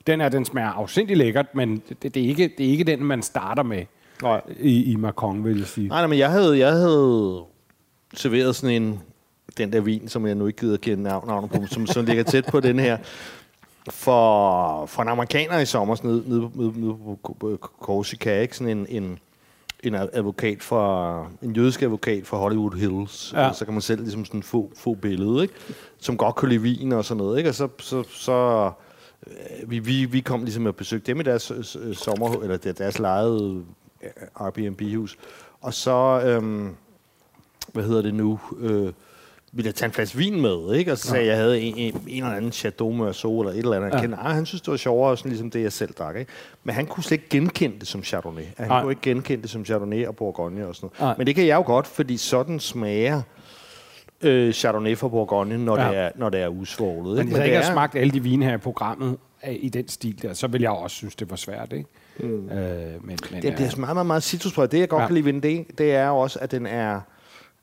den 0.08 0.22
er, 0.22 0.30
den 0.30 0.46
smager 0.46 0.70
afsindig 0.70 1.18
lækkert, 1.18 1.56
men 1.56 1.84
det, 1.90 2.04
det, 2.04 2.18
er 2.18 2.28
ikke, 2.28 2.54
det 2.58 2.66
er 2.66 2.70
ikke 2.70 2.84
den, 2.84 3.04
man 3.04 3.22
starter 3.22 3.64
med 3.64 3.86
nej. 4.22 4.42
i, 4.60 4.92
i 4.92 4.96
Macron, 4.96 5.44
vil 5.44 5.58
jeg 5.58 5.68
sige. 5.68 5.88
Nej, 5.88 6.02
nej, 6.02 6.08
men 6.08 6.20
jeg 6.20 6.32
havde, 6.32 6.60
jeg 6.60 6.72
havde 6.72 7.44
serveret 8.14 8.56
sådan 8.56 8.82
en, 8.84 9.00
den 9.58 9.74
der 9.74 9.82
vin, 9.82 10.08
som 10.08 10.28
jeg 10.28 10.36
nu 10.36 10.48
ikke 10.48 10.60
gider 10.60 10.78
kende 10.78 11.04
navnet 11.04 11.52
på, 11.52 11.68
som, 11.68 11.88
som 11.88 12.06
ligger 12.06 12.24
tæt 12.24 12.46
på 12.46 12.60
den 12.60 12.80
her, 12.80 12.98
for, 13.90 14.86
for 14.86 15.02
en 15.02 15.08
amerikaner 15.08 15.60
i 15.60 15.66
sommer, 15.66 15.98
nede, 16.04 16.24
nede, 16.28 16.52
nede, 16.54 16.80
nede 16.80 16.94
på 16.94 17.58
Korsika, 17.80 18.42
ikke? 18.42 18.58
Sådan 18.58 18.78
en, 18.78 18.86
en, 18.90 19.20
en 19.84 19.96
advokat 19.96 20.64
fra, 20.64 21.26
en 21.42 21.56
jødisk 21.56 21.82
advokat 21.82 22.28
fra 22.28 22.38
Hollywood 22.38 22.78
Hills. 22.78 23.34
Ja. 23.34 23.54
Så 23.54 23.66
kan 23.66 23.74
man 23.74 23.82
selv 23.82 24.02
ligesom 24.02 24.26
sådan 24.26 24.44
få, 24.44 24.72
få 24.76 24.94
billedet, 24.94 25.42
ikke? 25.42 25.54
Som 26.00 26.18
godt 26.18 26.36
kan 26.36 26.50
lide 26.50 26.62
vin 26.62 26.92
og 26.92 27.06
sådan 27.06 27.24
noget, 27.24 27.38
ikke? 27.38 27.50
Og 27.50 27.56
så, 27.56 27.68
så, 27.80 28.04
så 28.10 28.72
øh, 29.28 29.72
vi, 29.72 29.80
vi, 29.80 30.06
vi 30.06 30.20
kom 30.20 30.44
ligesom 30.44 30.66
og 30.66 30.76
besøgte 30.76 31.12
dem 31.12 31.20
i 31.20 31.24
deres 31.24 31.52
øh, 31.82 31.96
sommer, 31.96 32.42
eller 32.42 32.58
deres 32.58 33.00
lejede 33.00 33.64
øh, 34.04 34.10
Airbnb-hus. 34.40 35.18
Og 35.62 35.74
så, 35.74 36.22
øhm, 36.26 36.76
hvad 37.74 37.84
hedder 37.84 38.02
det 38.02 38.14
nu, 38.14 38.40
øh, 38.60 38.94
ville 39.56 39.68
jeg 39.68 39.76
tage 39.76 39.88
en 39.88 39.94
flaske 39.94 40.18
vin 40.18 40.42
med, 40.42 40.74
ikke? 40.74 40.92
Og 40.92 40.98
så 40.98 41.08
sagde 41.08 41.26
jeg, 41.26 41.30
jeg 41.30 41.38
havde 41.38 41.62
en, 41.62 41.78
en, 41.78 42.02
en 42.08 42.24
eller 42.24 42.36
anden 42.36 42.52
Chateau 42.52 42.92
Meursault 42.92 43.40
eller 43.40 43.52
et 43.52 43.64
eller 43.64 43.78
andet. 43.78 43.94
Ja. 43.94 44.02
Kender, 44.02 44.18
ah, 44.18 44.36
han 44.36 44.46
synes, 44.46 44.62
det 44.62 44.72
var 44.72 44.78
sjovere, 44.78 45.18
sådan 45.18 45.30
ligesom 45.30 45.52
det, 45.52 45.62
jeg 45.62 45.72
selv 45.72 45.94
drak. 45.94 46.16
Ikke? 46.16 46.32
Men 46.64 46.76
han 46.76 46.86
kunne 46.86 47.04
slet 47.04 47.18
ikke 47.18 47.30
genkende 47.30 47.80
det 47.80 47.88
som 47.88 48.04
Chardonnay. 48.04 48.44
Han 48.58 48.68
Nej. 48.68 48.82
kunne 48.82 48.92
ikke 48.92 49.02
genkende 49.02 49.42
det 49.42 49.50
som 49.50 49.66
Chardonnay 49.66 50.06
og 50.06 50.16
Bourgogne 50.16 50.68
og 50.68 50.76
sådan 50.76 50.90
noget. 51.00 51.10
Nej. 51.10 51.16
Men 51.18 51.28
det 51.28 51.36
kan 51.36 51.48
jeg 51.48 51.56
jo 51.56 51.62
godt, 51.62 51.88
fordi 51.88 52.18
sådan 52.18 52.60
smager 52.60 53.22
øh, 54.22 54.54
Chardonnay 54.54 54.98
fra 54.98 55.08
Bourgogne, 55.08 55.66
når, 55.66 55.80
ja. 55.80 55.90
det, 55.90 55.98
er, 55.98 56.10
når 56.16 56.30
det 56.30 56.42
er 56.42 56.48
usvoglet. 56.48 57.18
Men 57.18 57.28
hvis 57.28 57.38
jeg 57.38 57.46
ikke 57.46 57.58
har 57.58 57.74
smagt 57.74 57.96
alle 57.96 58.14
de 58.14 58.24
vine 58.24 58.46
her 58.46 58.54
i 58.54 58.58
programmet 58.58 59.18
i 59.52 59.70
den 59.70 59.88
stil 59.88 60.22
der, 60.22 60.34
så 60.34 60.48
vil 60.48 60.62
jeg 60.62 60.72
også 60.72 60.96
synes, 60.96 61.16
det 61.16 61.30
var 61.30 61.36
svært, 61.36 61.74
ikke? 61.74 61.90
Mm. 62.20 62.50
Øh, 62.50 63.06
men, 63.06 63.18
men, 63.32 63.42
det, 63.42 63.58
det 63.58 63.74
er 63.74 63.78
meget, 63.78 63.96
meget, 63.96 64.06
meget 64.06 64.24
citruspræget. 64.24 64.72
Det, 64.72 64.80
jeg 64.80 64.90
godt 64.90 65.02
ja. 65.02 65.08
kan 65.08 65.14
lide 65.14 65.26
ved 65.26 65.34
den, 65.34 65.44
det, 65.44 65.78
det 65.78 65.96
er 65.96 66.10
også, 66.10 66.40
at 66.40 66.52
den 66.52 66.66
er 66.66 67.02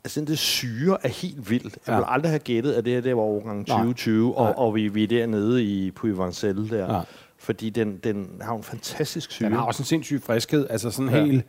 Altså, 0.05 0.21
den 0.21 0.29
det 0.29 0.39
syre 0.39 0.99
er 1.03 1.09
helt 1.09 1.51
vildt. 1.51 1.79
Jeg 1.87 1.99
ja. 1.99 2.15
aldrig 2.15 2.31
have 2.31 2.39
gættet, 2.39 2.73
at 2.73 2.85
det 2.85 2.93
her 2.93 3.01
det 3.01 3.17
var 3.17 3.23
overgang 3.23 3.67
2020, 3.67 4.29
Nej. 4.29 4.37
og, 4.37 4.59
og 4.59 4.75
vi, 4.75 4.89
vi 4.89 5.03
er 5.03 5.09
dernede 5.09 5.65
i 5.65 5.93
Puy-Vancel 6.01 6.71
der. 6.71 6.95
Ja. 6.97 7.01
Fordi 7.39 7.71
den, 7.71 7.97
den 7.97 8.31
har 8.41 8.55
en 8.55 8.63
fantastisk 8.63 9.31
syre. 9.31 9.49
Den 9.49 9.57
har 9.57 9.63
også 9.63 9.83
en 9.83 9.87
sindssyg 9.87 10.23
friskhed. 10.23 10.67
Altså 10.71 10.91
sådan 10.91 11.15
ja. 11.15 11.25
helt 11.25 11.47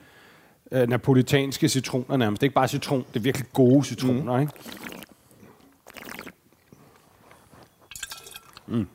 øh, 0.71 0.89
napolitanske 0.89 1.69
citroner 1.69 2.17
nærmest. 2.17 2.41
Det 2.41 2.45
er 2.45 2.49
ikke 2.49 2.55
bare 2.55 2.67
citron, 2.67 3.05
det 3.13 3.19
er 3.19 3.23
virkelig 3.23 3.47
gode 3.53 3.83
citroner, 3.83 4.35
mm. 4.35 4.41
ikke? 4.41 4.53
Mm. 8.67 8.87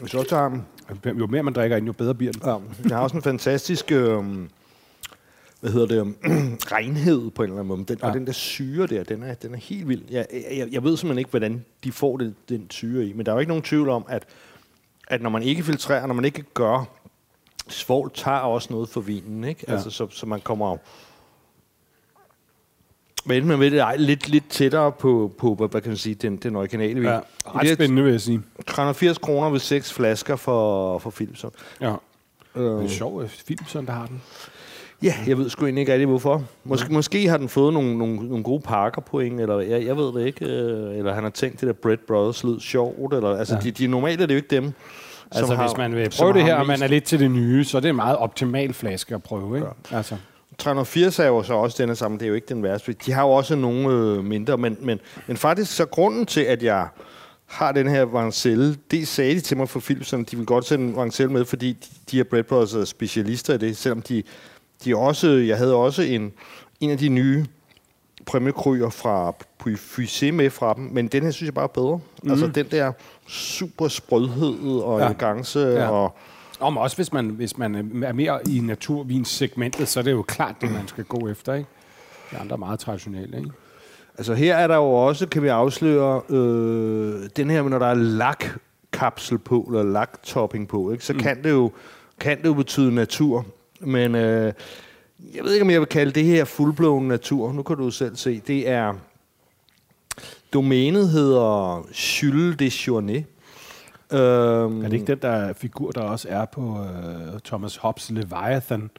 Hvis 0.00 0.14
også 0.14 0.28
tager, 0.28 0.58
jo 1.18 1.26
mere 1.26 1.42
man 1.42 1.52
drikker 1.52 1.76
ind, 1.76 1.86
jo 1.86 1.92
bedre 1.92 2.14
bliver 2.14 2.32
den. 2.32 2.42
Ja, 2.44 2.56
jeg 2.88 2.96
har 2.96 3.02
også 3.02 3.16
en 3.16 3.22
fantastisk... 3.22 3.92
Øh, 3.92 4.24
hvad 5.66 5.72
hedder 5.72 6.04
det, 6.04 6.14
renhed 6.72 7.30
på 7.30 7.42
en 7.42 7.50
eller 7.50 7.60
anden 7.60 7.68
måde. 7.68 7.84
Den, 7.88 7.98
ja. 8.02 8.08
Og 8.08 8.14
den 8.14 8.26
der 8.26 8.32
syre 8.32 8.86
der, 8.86 9.04
den 9.04 9.22
er, 9.22 9.34
den 9.34 9.54
er 9.54 9.58
helt 9.58 9.88
vild. 9.88 10.02
Jeg, 10.10 10.26
jeg, 10.32 10.68
jeg 10.72 10.84
ved 10.84 10.96
simpelthen 10.96 11.18
ikke, 11.18 11.30
hvordan 11.30 11.64
de 11.84 11.92
får 11.92 12.16
det, 12.16 12.34
den 12.48 12.70
syre 12.70 13.04
i, 13.04 13.12
men 13.12 13.26
der 13.26 13.32
er 13.32 13.36
jo 13.36 13.40
ikke 13.40 13.50
nogen 13.50 13.62
tvivl 13.62 13.88
om, 13.88 14.04
at, 14.08 14.24
at 15.08 15.22
når 15.22 15.30
man 15.30 15.42
ikke 15.42 15.62
filtrerer, 15.62 16.06
når 16.06 16.14
man 16.14 16.24
ikke 16.24 16.42
gør, 16.42 16.84
svovl 17.68 18.10
tager 18.14 18.38
også 18.38 18.68
noget 18.70 18.88
for 18.88 19.00
vinen, 19.00 19.44
ikke? 19.44 19.64
Ja. 19.68 19.72
Altså, 19.72 19.90
så, 19.90 20.06
så 20.10 20.26
man 20.26 20.40
kommer 20.40 20.76
men 23.24 23.46
man 23.46 23.60
ved 23.60 23.70
det 23.70 23.80
ej, 23.80 23.96
lidt, 23.96 24.28
lidt 24.28 24.48
tættere 24.48 24.92
på, 24.92 25.32
på 25.38 25.54
hvad, 25.54 25.68
hvad 25.68 25.80
kan 25.80 25.90
man 25.90 25.96
sige, 25.96 26.14
den, 26.14 26.36
den 26.36 26.56
originale 26.56 26.94
vin. 26.94 27.08
Ja, 27.08 27.20
ret 27.46 27.74
spændende, 27.74 28.02
vil 28.02 28.10
jeg 28.12 28.20
sige. 28.20 28.42
380 28.66 29.18
kroner 29.18 29.50
ved 29.50 29.60
seks 29.60 29.92
flasker 29.92 30.36
for, 30.36 30.98
for 30.98 31.10
Philipson. 31.10 31.50
Ja. 31.80 31.94
Øh. 32.56 32.64
Det 32.64 32.84
er 32.84 32.88
sjovt, 32.88 33.24
at 33.24 33.42
Philipson, 33.46 33.86
der 33.86 33.92
har 33.92 34.06
den. 34.06 34.22
Ja, 35.02 35.14
jeg 35.26 35.38
ved 35.38 35.50
sgu 35.50 35.64
egentlig 35.64 35.80
ikke 35.80 35.92
rigtig, 35.92 36.06
hvorfor. 36.06 36.44
Måske, 36.64 36.92
måske 36.92 37.28
har 37.28 37.36
den 37.36 37.48
fået 37.48 37.72
nogle, 37.72 37.98
nogle, 37.98 38.28
nogle 38.28 38.44
gode 38.44 38.60
parkerpoint, 38.60 39.40
eller 39.40 39.60
jeg, 39.60 39.86
jeg 39.86 39.96
ved 39.96 40.06
det 40.06 40.26
ikke. 40.26 40.44
Øh, 40.44 40.98
eller 40.98 41.14
han 41.14 41.22
har 41.22 41.30
tænkt, 41.30 41.60
det 41.60 41.66
der 41.66 41.72
Bread 41.72 41.96
Brothers 42.06 42.44
lød 42.44 42.60
sjovt. 42.60 43.14
Eller, 43.14 43.36
altså, 43.36 43.54
ja. 43.54 43.60
de, 43.60 43.70
de 43.70 43.86
normale 43.86 44.22
er 44.22 44.26
det 44.26 44.34
jo 44.34 44.36
ikke 44.36 44.56
dem. 44.56 44.72
Altså, 45.32 45.54
har, 45.54 45.68
hvis 45.68 45.76
man 45.76 45.94
vil 45.94 46.10
prøve 46.18 46.32
det 46.32 46.42
her, 46.42 46.54
og 46.54 46.66
man 46.66 46.82
er 46.82 46.86
lidt 46.86 47.04
til 47.04 47.20
det 47.20 47.30
nye, 47.30 47.64
så 47.64 47.76
er 47.76 47.80
det 47.80 47.88
en 47.88 47.96
meget 47.96 48.16
optimal 48.16 48.72
flaske 48.72 49.14
at 49.14 49.22
prøve, 49.22 49.56
ikke? 49.56 49.68
Ja. 49.92 49.96
Altså. 49.96 50.16
380 50.58 51.18
er 51.18 51.26
jo 51.26 51.42
så 51.42 51.54
også 51.54 51.82
denne 51.82 51.96
sammen, 51.96 52.20
det 52.20 52.26
er 52.26 52.28
jo 52.28 52.34
ikke 52.34 52.48
den 52.48 52.62
værste. 52.62 52.92
De 52.92 53.12
har 53.12 53.22
jo 53.22 53.30
også 53.30 53.56
nogle 53.56 53.88
øh, 53.88 54.24
mindre, 54.24 54.58
men, 54.58 54.76
men, 54.80 55.00
men 55.26 55.36
faktisk 55.36 55.76
så 55.76 55.86
grunden 55.86 56.26
til, 56.26 56.40
at 56.40 56.62
jeg 56.62 56.88
har 57.46 57.72
den 57.72 57.88
her 57.88 58.02
Vancelle, 58.02 58.76
det 58.90 59.08
sagde 59.08 59.34
de 59.34 59.40
til 59.40 59.56
mig 59.56 59.68
for 59.68 59.80
Philipsen, 59.80 60.24
de 60.24 60.36
vil 60.36 60.46
godt 60.46 60.64
sende 60.64 60.84
en 60.84 60.96
Vancelle 60.96 61.32
med, 61.32 61.44
fordi 61.44 61.72
de, 61.72 61.88
de 62.10 62.16
her 62.16 62.24
Bread 62.24 62.42
Brothers 62.42 62.74
er 62.74 62.84
specialister 62.84 63.54
i 63.54 63.58
det, 63.58 63.76
selvom 63.76 64.02
de 64.02 64.22
de 64.86 64.96
også, 64.96 65.28
jeg 65.28 65.56
havde 65.56 65.74
også 65.74 66.02
en, 66.02 66.32
en 66.80 66.90
af 66.90 66.98
de 66.98 67.08
nye 67.08 67.46
præmiekryer 68.26 68.90
fra 68.90 69.34
Puissé 69.62 70.30
med 70.30 70.50
fra 70.50 70.74
dem, 70.74 70.84
men 70.84 71.08
den 71.08 71.22
her 71.22 71.30
synes 71.30 71.46
jeg 71.46 71.54
bare 71.54 71.64
er 71.64 71.68
bedre. 71.68 72.00
Mm. 72.22 72.30
Altså 72.30 72.46
den 72.46 72.66
der 72.70 72.92
super 73.26 73.88
sprødhed 73.88 74.80
og 74.80 75.00
ja. 75.00 75.06
elegance 75.06 75.60
ja. 75.60 75.88
og... 75.88 76.16
Om 76.60 76.78
også 76.78 76.96
hvis 76.96 77.12
man, 77.12 77.28
hvis 77.28 77.58
man 77.58 77.74
er 78.04 78.12
mere 78.12 78.40
i 78.48 78.60
naturvinssegmentet, 78.60 79.88
så 79.88 80.00
er 80.00 80.04
det 80.04 80.12
jo 80.12 80.22
klart 80.22 80.54
det, 80.60 80.72
man 80.72 80.88
skal 80.88 81.04
gå 81.04 81.28
efter, 81.28 81.54
ikke? 81.54 81.68
De 82.30 82.36
andre 82.36 82.52
er 82.52 82.58
meget 82.58 82.78
traditionelle, 82.80 83.38
ikke? 83.38 83.50
Altså 84.18 84.34
her 84.34 84.56
er 84.56 84.66
der 84.66 84.76
jo 84.76 84.92
også, 84.92 85.26
kan 85.26 85.42
vi 85.42 85.48
afsløre, 85.48 86.22
øh, 86.28 87.28
den 87.36 87.50
her, 87.50 87.62
når 87.62 87.78
der 87.78 87.86
er 87.86 87.94
lakkapsel 87.94 89.38
på, 89.38 89.60
eller 89.60 89.82
laktopping 89.82 90.68
på, 90.68 90.92
ikke? 90.92 91.04
så 91.04 91.12
mm. 91.12 91.18
kan, 91.18 91.42
det 91.42 91.50
jo, 91.50 91.70
kan 92.20 92.38
det 92.38 92.44
jo 92.44 92.54
betyde 92.54 92.94
natur. 92.94 93.46
Men 93.80 94.14
øh, 94.14 94.52
Jeg 95.34 95.44
ved 95.44 95.52
ikke, 95.52 95.64
om 95.64 95.70
jeg 95.70 95.80
vil 95.80 95.88
kalde 95.88 96.12
det 96.12 96.24
her 96.24 96.44
fuldblåen 96.44 97.08
natur. 97.08 97.52
Nu 97.52 97.62
kan 97.62 97.76
du 97.76 97.90
selv 97.90 98.16
se. 98.16 98.42
Det 98.46 98.68
er... 98.68 98.94
Domænet 100.52 101.08
hedder 101.08 101.86
Jules 102.22 102.56
de 102.56 102.64
Journet. 102.86 103.24
Øhm, 104.12 104.84
er 104.84 104.88
det 104.88 104.92
ikke 104.92 105.06
den 105.06 105.18
der 105.22 105.52
figur, 105.52 105.90
der 105.90 106.00
også 106.00 106.28
er 106.30 106.44
på 106.44 106.84
øh, 106.84 107.40
Thomas 107.44 107.76
Hobbes 107.76 108.10
Leviathan? 108.10 108.90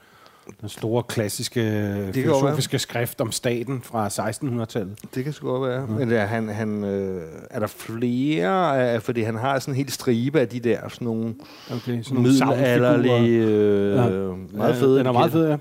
Den 0.61 0.69
store 0.69 1.03
klassiske 1.03 1.61
det 2.05 2.13
filosofiske 2.13 2.79
skrift 2.79 3.21
om 3.21 3.31
staten 3.31 3.81
fra 3.81 4.07
1600-tallet. 4.07 4.97
Det 5.15 5.23
kan 5.23 5.33
sgu 5.33 5.47
godt 5.47 5.69
være. 5.69 5.81
Ja. 5.81 5.85
Men 5.85 6.11
er, 6.11 6.25
han, 6.25 6.49
han, 6.49 6.83
øh, 6.83 7.21
er 7.49 7.59
der 7.59 7.67
flere? 7.67 8.95
Øh, 8.95 9.01
fordi 9.01 9.21
han 9.21 9.35
har 9.35 9.59
sådan 9.59 9.71
en 9.71 9.75
helt 9.75 9.91
stribe 9.91 10.39
af 10.39 10.47
de 10.47 10.59
der 10.59 10.89
sådan 10.89 11.05
nogle, 11.05 11.35
okay, 11.71 12.01
sådan 12.03 12.03
nogle 12.09 12.29
middelalderlige... 12.29 13.45
Øh, 13.45 13.95
ja. 13.95 14.09
Meget 14.53 14.75
fede. 14.75 14.99
Den 14.99 15.05
er 15.05 15.11
meget 15.11 15.31
fed, 15.31 15.49
ja. 15.49 15.57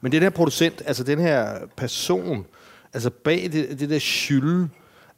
Men 0.00 0.12
den 0.12 0.22
her 0.22 0.30
producent, 0.30 0.82
altså 0.86 1.04
den 1.04 1.18
her 1.18 1.48
person, 1.76 2.46
altså 2.94 3.10
bag 3.10 3.48
det, 3.52 3.80
det 3.80 3.90
der 3.90 4.26
Jules, 4.30 4.68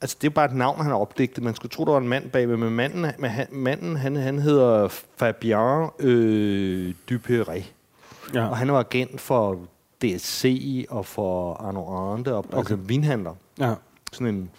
altså 0.01 0.17
det 0.21 0.27
er 0.27 0.31
bare 0.31 0.45
et 0.45 0.55
navn, 0.55 0.77
han 0.81 0.87
har 0.87 0.99
opdigtet. 0.99 1.45
Man 1.45 1.55
skulle 1.55 1.71
tro, 1.71 1.85
der 1.85 1.93
var 1.93 1.99
en 1.99 2.09
mand 2.09 2.31
bagved, 2.31 2.57
men 2.57 2.71
manden, 2.71 3.07
men 3.19 3.31
han, 3.31 3.47
manden 3.53 3.97
han, 3.97 4.17
han 4.17 4.39
hedder 4.39 4.89
Fabien 5.17 5.89
øh, 6.01 6.95
Duperret. 7.11 7.73
Ja. 8.35 8.49
Og 8.49 8.57
han 8.57 8.73
var 8.73 8.79
agent 8.79 9.21
for 9.21 9.59
DSC 10.03 10.87
og 10.89 11.07
for 11.07 11.55
Arno 11.55 11.87
Arnde, 11.87 12.35
og, 12.35 12.39
okay. 12.39 12.59
altså 12.59 12.77
vinhandler. 12.77 13.35
Ja. 13.59 13.75
Sådan 14.13 14.35
en 14.35 14.51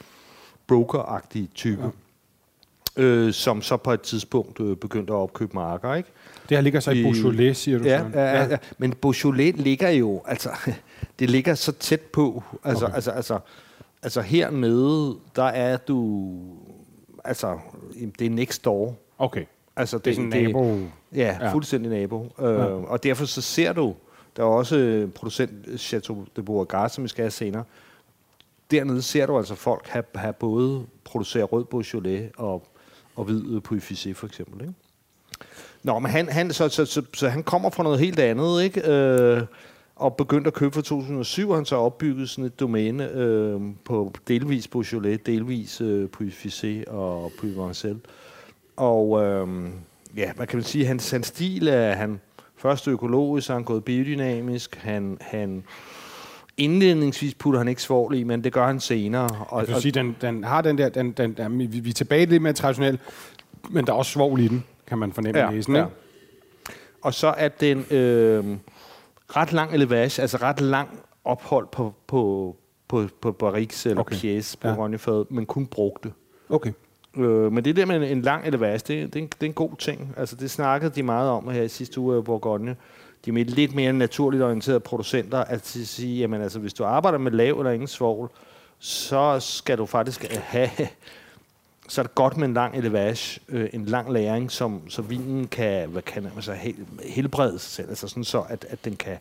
broker-agtig 0.68 1.50
type. 1.56 1.82
Ja. 1.84 1.90
Øh, 2.98 3.34
som 3.34 3.62
så 3.62 3.78
på 3.78 3.92
et 3.92 4.02
tidspunkt 4.02 4.60
øh, 4.60 4.78
begyndte 4.78 5.14
at 5.14 5.18
opkøbe 5.18 5.54
marker, 5.54 5.94
ikke? 5.94 6.10
Det 6.50 6.58
her 6.58 6.62
ligger 6.62 6.80
så 6.80 6.92
i, 6.92 7.00
i 7.00 7.04
Beaujolais, 7.04 7.58
siger 7.58 7.78
du 7.78 7.84
ja, 7.84 8.04
ja, 8.14 8.22
ja, 8.22 8.44
ja. 8.44 8.58
Men 8.78 8.94
Beaujolais 8.94 9.56
ligger 9.58 9.90
jo, 9.90 10.22
altså, 10.26 10.50
det 11.20 11.30
ligger 11.30 11.56
så 11.56 11.72
tæt 11.72 12.02
på. 12.02 12.44
Altså, 12.64 12.86
okay. 12.86 12.96
altså, 12.96 13.12
altså, 13.12 13.40
altså 14.04 14.22
hernede, 14.22 15.18
der 15.36 15.44
er 15.44 15.78
du, 15.78 16.38
altså, 17.24 17.60
det 18.20 18.26
er 18.26 18.30
next 18.30 18.66
door. 18.66 18.96
Okay. 19.18 19.46
Altså, 19.80 19.98
det, 19.98 20.06
det 20.06 20.12
er 20.12 20.16
sådan 20.16 20.34
en 20.34 20.46
nabo. 20.46 20.78
Ja, 21.16 21.38
ja, 21.42 21.54
fuldstændig 21.54 21.92
nabo. 21.92 22.34
Øh, 22.40 22.54
ja. 22.54 22.66
Og 22.66 23.04
derfor 23.04 23.26
så 23.26 23.42
ser 23.42 23.74
du, 23.74 23.96
der 24.38 24.44
er 24.44 24.48
også 24.48 25.08
producent 25.16 25.80
Chateau 25.80 26.26
de 26.36 26.44
Beauregard, 26.44 26.90
som 26.90 27.04
vi 27.04 27.10
skal 27.10 27.24
have 27.24 27.32
senere. 27.32 27.64
Dernede 28.72 29.02
ser 29.02 29.26
du 29.26 29.38
altså 29.38 29.56
folk 29.56 29.88
have, 29.88 30.04
have 30.16 30.34
både 30.34 30.86
producere 31.04 31.44
rød 31.44 31.66
Beaujolais 31.66 32.32
og, 32.38 32.68
og 33.16 33.24
hvid 33.24 33.62
Puy 33.62 33.80
for 34.14 34.26
eksempel. 34.26 34.62
Ikke? 34.62 34.74
Nå, 35.84 36.00
men 36.00 36.12
han, 36.12 36.30
han, 36.30 36.54
så, 36.54 36.70
så, 36.70 36.86
så, 36.86 37.02
så 37.14 37.30
han 37.30 37.44
kommer 37.44 37.70
fra 37.70 37.84
noget 37.84 38.00
helt 38.00 38.20
andet, 38.20 38.64
ikke? 38.64 38.92
Øh, 38.92 39.42
og 39.96 40.16
begyndte 40.16 40.48
at 40.48 40.54
købe 40.54 40.74
fra 40.74 40.82
2007, 40.82 41.50
og 41.50 41.58
han 41.58 41.66
så 41.66 41.76
opbygget 41.76 42.30
sådan 42.30 42.46
et 42.46 42.60
domæne 42.60 43.12
øh, 43.12 43.62
på 43.86 44.14
delvis 44.28 44.68
Beaujolais, 44.68 45.20
delvis 45.26 45.82
øh, 45.82 46.10
Puy 46.10 46.32
og 46.88 47.32
Puy 47.40 47.56
Marcel. 47.56 48.00
Og 48.80 49.24
øh, 49.24 49.48
ja, 50.18 50.32
hvad 50.34 50.48
kan 50.48 50.58
man 50.58 50.64
sige, 50.64 50.86
hans, 50.86 51.12
hans 51.12 51.28
stil 51.28 51.68
er, 51.68 51.94
han 51.94 52.22
først 52.58 52.88
økologisk, 52.88 53.48
så 53.48 53.54
han 53.54 53.64
gået 53.64 53.86
biodynamisk, 53.86 54.76
han, 54.76 55.18
han 55.22 55.64
indledningsvis 56.58 57.36
putter 57.36 57.60
han 57.60 57.68
ikke 57.68 57.82
svovl 57.82 58.16
i, 58.16 58.24
men 58.24 58.44
det 58.44 58.54
gør 58.54 58.66
han 58.66 58.80
senere. 58.80 59.30
Og, 59.50 59.62
jeg 59.62 59.68
vil 59.68 59.82
sige, 59.82 59.92
den, 59.92 60.16
den 60.22 60.44
har 60.44 60.62
den 60.62 60.78
der, 60.78 60.90
den, 60.90 61.12
den, 61.12 61.34
den, 61.34 61.60
vi, 61.60 61.66
vi 61.66 61.90
er 61.90 61.94
tilbage 61.94 62.26
lidt 62.26 62.42
mere 62.42 62.54
traditionelt, 62.54 63.02
men 63.70 63.88
der 63.88 63.94
er 63.94 63.98
også 63.98 64.12
svovl 64.12 64.40
i 64.40 64.48
den, 64.48 64.64
kan 64.88 64.98
man 64.98 65.14
fornemme 65.14 65.40
ja, 65.40 65.50
næsen, 65.50 65.76
ja. 65.76 65.86
Og 67.02 67.14
så 67.14 67.28
er 67.28 67.48
den 67.48 67.86
øh, 67.92 68.58
ret 69.28 69.54
lang 69.54 69.74
elevage, 69.74 70.22
altså 70.22 70.38
ret 70.38 70.62
lang 70.62 71.00
ophold 71.26 71.68
på, 71.72 71.94
på, 72.08 72.56
på, 72.88 73.08
på 73.22 73.32
barriques 73.32 73.86
eller 73.86 74.02
okay. 74.02 74.16
pièce 74.16 74.56
på 74.62 74.68
ja. 74.68 75.24
men 75.30 75.46
kun 75.46 75.68
brugte. 75.68 76.12
Okay. 76.50 76.72
Øh, 77.18 77.52
men 77.52 77.66
det 77.66 77.76
der 77.76 77.86
med 77.86 77.96
en, 77.96 78.04
en 78.04 78.22
lang 78.22 78.48
elevage, 78.48 78.78
det, 78.78 78.88
det, 78.88 79.16
er 79.16 79.24
en, 79.24 79.28
det 79.28 79.42
er 79.42 79.46
en 79.46 79.54
god 79.54 79.76
ting. 79.80 80.14
Altså, 80.18 80.36
det 80.36 80.52
snakkede 80.52 80.92
de 80.96 81.04
meget 81.04 81.30
om 81.30 81.50
her 81.50 81.64
i 81.64 81.68
sidste 81.68 82.00
uge 82.00 82.20
i 82.20 82.22
Bourgogne. 82.22 82.76
De 83.26 83.30
er 83.30 83.46
lidt 83.46 83.76
mere 83.76 83.94
naturligt 83.94 84.44
orienterede 84.44 84.80
producenter, 84.80 85.38
at 85.38 85.68
sige, 85.68 86.20
jamen 86.20 86.42
altså, 86.42 86.60
hvis 86.60 86.74
du 86.74 86.84
arbejder 86.84 87.18
med 87.18 87.32
lav 87.32 87.58
eller 87.58 87.72
ingen 87.72 87.88
svovl, 87.88 88.30
så 88.80 89.40
skal 89.40 89.78
du 89.78 89.86
faktisk 89.86 90.24
have, 90.34 90.70
så 91.88 92.02
er 92.02 92.04
det 92.04 92.16
godt 92.16 92.38
med 92.38 92.48
en 92.48 92.54
lang 92.54 92.76
elevage, 92.76 93.42
øh, 93.50 93.70
en 93.74 93.86
lang 93.86 94.12
læring, 94.12 94.52
som, 94.52 94.90
så 94.90 95.02
vinen 95.02 95.48
kan, 95.48 95.90
hvad 95.90 96.02
kan 96.02 96.24
man 96.24 96.32
så, 96.40 96.54
hel, 96.54 96.76
helbrede 97.06 97.60
sig 97.60 97.72
selv, 97.72 97.90
altså 97.90 98.08
sådan 98.08 98.24
så, 98.24 98.42
at, 98.50 98.66
at 98.70 98.86
den 98.86 98.96
kan, 98.96 99.18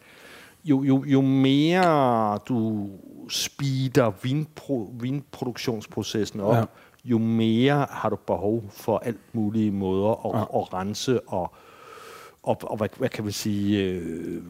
jo, 0.65 0.83
jo, 0.83 1.05
jo 1.05 1.21
mere 1.21 2.39
du 2.49 2.89
speeder 3.29 4.13
vinpro, 4.23 4.95
vinproduktionsprocessen 5.01 6.41
op, 6.41 6.57
ja 6.57 6.65
jo 7.11 7.19
mere 7.19 7.87
har 7.91 8.09
du 8.09 8.17
behov 8.17 8.65
for 8.71 8.99
alt 8.99 9.35
mulige 9.35 9.71
måder 9.71 10.27
at, 10.27 10.41
ja. 10.41 10.61
at 10.61 10.75
rense 10.75 11.21
og, 11.21 11.53
og, 12.43 12.59
og 12.63 12.77
hvad, 12.77 12.89
hvad 12.97 13.09
kan 13.09 13.25
man 13.25 13.33
sige, 13.33 13.85
øh, 13.85 14.43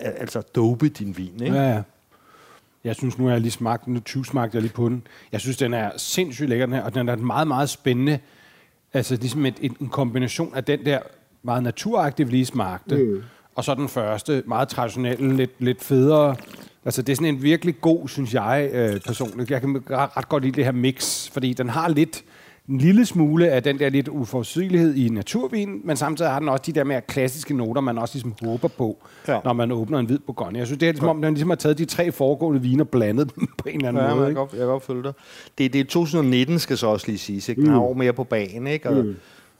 altså 0.00 0.40
dope 0.40 0.88
din 0.88 1.16
vin, 1.16 1.42
ikke? 1.42 1.56
Ja, 1.56 1.70
ja. 1.70 1.82
Jeg 2.84 2.96
synes 2.96 3.18
nu, 3.18 3.30
jeg 3.30 3.40
lige 3.40 3.50
smagt 3.50 3.84
den, 3.84 3.94
nu 3.94 4.00
20 4.00 4.24
smagte 4.24 4.54
jeg 4.56 4.62
lige 4.62 4.72
på 4.72 4.88
den. 4.88 5.06
Jeg 5.32 5.40
synes, 5.40 5.56
den 5.56 5.74
er 5.74 5.90
sindssygt 5.96 6.48
lækker, 6.48 6.66
den 6.66 6.74
her, 6.74 6.82
og 6.82 6.94
den 6.94 7.08
er 7.08 7.16
meget, 7.16 7.48
meget 7.48 7.68
spændende. 7.68 8.18
Altså 8.92 9.16
ligesom 9.16 9.46
et, 9.46 9.54
et, 9.60 9.72
en 9.80 9.88
kombination 9.88 10.54
af 10.54 10.64
den 10.64 10.84
der 10.84 10.98
meget 11.42 11.62
naturagtige, 11.62 12.26
vi 12.26 12.32
lige 12.32 12.46
smagte, 12.46 12.96
mm. 12.96 13.22
og 13.54 13.64
så 13.64 13.74
den 13.74 13.88
første, 13.88 14.42
meget 14.46 14.68
traditionelle, 14.68 15.36
lidt, 15.36 15.50
lidt 15.58 15.84
federe, 15.84 16.36
Altså, 16.88 17.02
det 17.02 17.12
er 17.12 17.16
sådan 17.16 17.34
en 17.34 17.42
virkelig 17.42 17.80
god, 17.80 18.08
synes 18.08 18.34
jeg 18.34 18.70
øh, 18.72 19.00
personligt. 19.00 19.50
Jeg 19.50 19.60
kan 19.60 19.82
ret 19.90 20.28
godt 20.28 20.42
lide 20.42 20.56
det 20.56 20.64
her 20.64 20.72
mix, 20.72 21.30
fordi 21.30 21.52
den 21.52 21.68
har 21.68 21.88
lidt 21.88 22.24
en 22.68 22.78
lille 22.78 23.06
smule 23.06 23.50
af 23.50 23.62
den 23.62 23.78
der 23.78 23.88
lidt 23.88 24.08
uforudsigelighed 24.08 24.94
i 24.94 25.08
naturvin, 25.08 25.80
men 25.84 25.96
samtidig 25.96 26.30
har 26.30 26.38
den 26.38 26.48
også 26.48 26.62
de 26.66 26.72
der 26.72 26.84
mere 26.84 27.00
klassiske 27.00 27.54
noter, 27.54 27.80
man 27.80 27.98
også 27.98 28.14
ligesom 28.14 28.34
håber 28.42 28.68
på, 28.68 28.96
ja. 29.28 29.38
når 29.44 29.52
man 29.52 29.72
åbner 29.72 29.98
en 29.98 30.06
hvid 30.06 30.18
Bourgogne. 30.18 30.58
Jeg 30.58 30.66
synes, 30.66 30.78
det 30.78 30.88
er 30.88 30.92
ligesom, 30.92 31.08
om 31.08 31.22
den 31.22 31.34
ligesom 31.34 31.50
har 31.50 31.56
taget 31.56 31.78
de 31.78 31.84
tre 31.84 32.12
foregående 32.12 32.62
viner 32.62 32.84
og 32.84 32.88
blandet 32.88 33.36
dem 33.36 33.46
på 33.58 33.68
en 33.68 33.76
eller 33.76 33.88
anden 33.88 34.04
ja, 34.04 34.14
måde. 34.14 34.34
Godt, 34.34 34.50
jeg 34.50 34.58
kan 34.58 34.66
godt 34.66 34.82
følge 34.82 35.02
dig. 35.02 35.12
Det, 35.58 35.72
det 35.72 35.80
er 35.80 35.84
2019, 35.84 36.58
skal 36.58 36.78
så 36.78 36.86
også 36.86 37.06
lige 37.06 37.18
sige. 37.18 37.50
Ikke? 37.50 37.62
Den 37.62 37.90
mm. 37.92 37.98
mere 37.98 38.12
på 38.12 38.24
banen, 38.24 38.66
ikke? 38.66 38.88
Og, 38.88 39.04
mm 39.04 39.16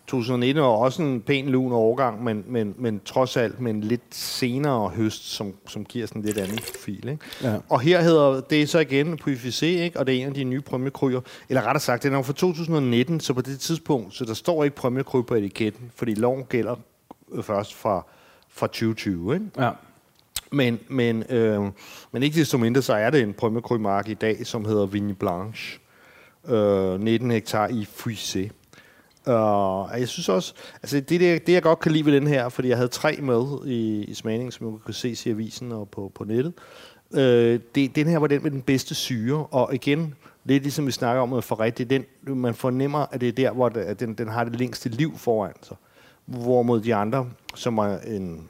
2019 0.09 0.63
var 0.63 0.69
også 0.69 1.03
en 1.03 1.21
pæn 1.21 1.49
lun 1.49 1.73
overgang, 1.73 2.25
men, 2.25 2.45
men, 2.47 2.75
men 2.79 3.01
trods 3.05 3.37
alt 3.37 3.61
med 3.61 3.71
en 3.71 3.81
lidt 3.81 4.03
senere 4.11 4.89
høst, 4.89 5.25
som, 5.25 5.55
som 5.67 5.85
giver 5.85 6.07
sådan 6.07 6.23
en 6.23 6.27
lidt 6.27 6.39
anden 6.39 6.59
profil. 6.59 7.09
Ikke? 7.09 7.25
Ja. 7.43 7.57
Og 7.69 7.81
her 7.81 8.03
hedder 8.03 8.41
det 8.41 8.69
så 8.69 8.79
igen 8.79 9.19
Puificé, 9.23 9.67
ikke? 9.67 9.99
og 9.99 10.07
det 10.07 10.15
er 10.15 10.21
en 10.21 10.27
af 10.27 10.35
de 10.35 10.45
nye 10.45 10.61
prømmekryer. 10.61 11.21
Eller 11.49 11.63
rettere 11.63 11.81
sagt, 11.81 12.03
det 12.03 12.13
er 12.13 12.23
fra 12.23 12.33
2019, 12.33 13.21
så 13.21 13.35
på 13.35 13.41
det 13.41 13.61
tidspunkt, 13.61 14.15
så 14.15 14.25
der 14.25 14.35
står 14.35 14.65
ikke 14.65 14.77
prømmekry 14.77 15.23
på 15.23 15.35
etiketten, 15.35 15.91
fordi 15.97 16.15
loven 16.15 16.45
gælder 16.45 16.77
først 17.43 17.75
fra, 17.75 18.07
fra 18.49 18.67
2020. 18.67 19.35
Ikke? 19.35 19.47
Ja. 19.59 19.71
Men, 20.53 20.79
men, 20.89 21.25
øh, 21.29 21.63
men 22.13 22.23
ikke 22.23 22.41
desto 22.41 22.59
mindre, 22.59 22.83
så 22.83 22.95
er 22.95 23.11
det 23.11 23.23
en 23.23 23.35
prømmekrymark 23.35 24.09
i 24.09 24.15
dag, 24.15 24.47
som 24.47 24.65
hedder 24.65 24.87
Vigne 24.87 25.15
Blanche. 25.15 25.79
Øh, 26.49 27.01
19 27.01 27.31
hektar 27.31 27.69
i 27.69 27.89
Fuissé. 27.97 28.49
Og 29.29 30.01
jeg 30.01 30.09
synes 30.09 30.29
også, 30.29 30.55
altså 30.83 31.01
det, 31.01 31.21
det, 31.21 31.47
det 31.47 31.53
jeg 31.53 31.63
godt 31.63 31.79
kan 31.79 31.93
lide 31.93 32.05
ved 32.07 32.13
den 32.13 32.27
her, 32.27 32.49
fordi 32.49 32.69
jeg 32.69 32.77
havde 32.77 32.89
tre 32.89 33.17
med 33.23 33.67
i, 33.67 34.05
i 34.05 34.15
smagningen, 34.15 34.53
som 34.53 34.67
man 34.67 34.79
kan 34.85 34.95
se 34.95 35.17
i 35.27 35.31
avisen 35.31 35.73
og 35.73 35.89
på, 35.89 36.13
på 36.15 36.25
nettet. 36.25 36.53
Øh, 37.15 37.61
det, 37.75 37.97
den 37.97 38.07
her 38.07 38.19
var 38.19 38.27
den 38.27 38.43
med 38.43 38.51
den 38.51 38.63
bedste 38.63 38.95
syre, 38.95 39.47
og 39.47 39.75
igen, 39.75 40.15
lidt 40.45 40.63
ligesom 40.63 40.87
vi 40.87 40.93
snakker 40.93 41.23
om 41.23 41.29
med 41.29 41.43
forret, 41.43 41.79
det 41.79 41.91
den, 41.91 42.05
man 42.23 42.55
fornemmer, 42.55 43.07
at 43.13 43.21
det 43.21 43.29
er 43.29 43.33
der, 43.33 43.53
hvor 43.53 43.69
det, 43.69 43.81
at 43.81 44.01
den, 44.01 44.15
den 44.15 44.29
har 44.29 44.45
det 44.45 44.59
længste 44.59 44.89
liv 44.89 45.19
foran 45.19 45.53
sig. 45.63 45.77
Hvorimod 46.25 46.81
de 46.81 46.95
andre, 46.95 47.31
som 47.55 47.77
var 47.77 47.99
en, 47.99 48.49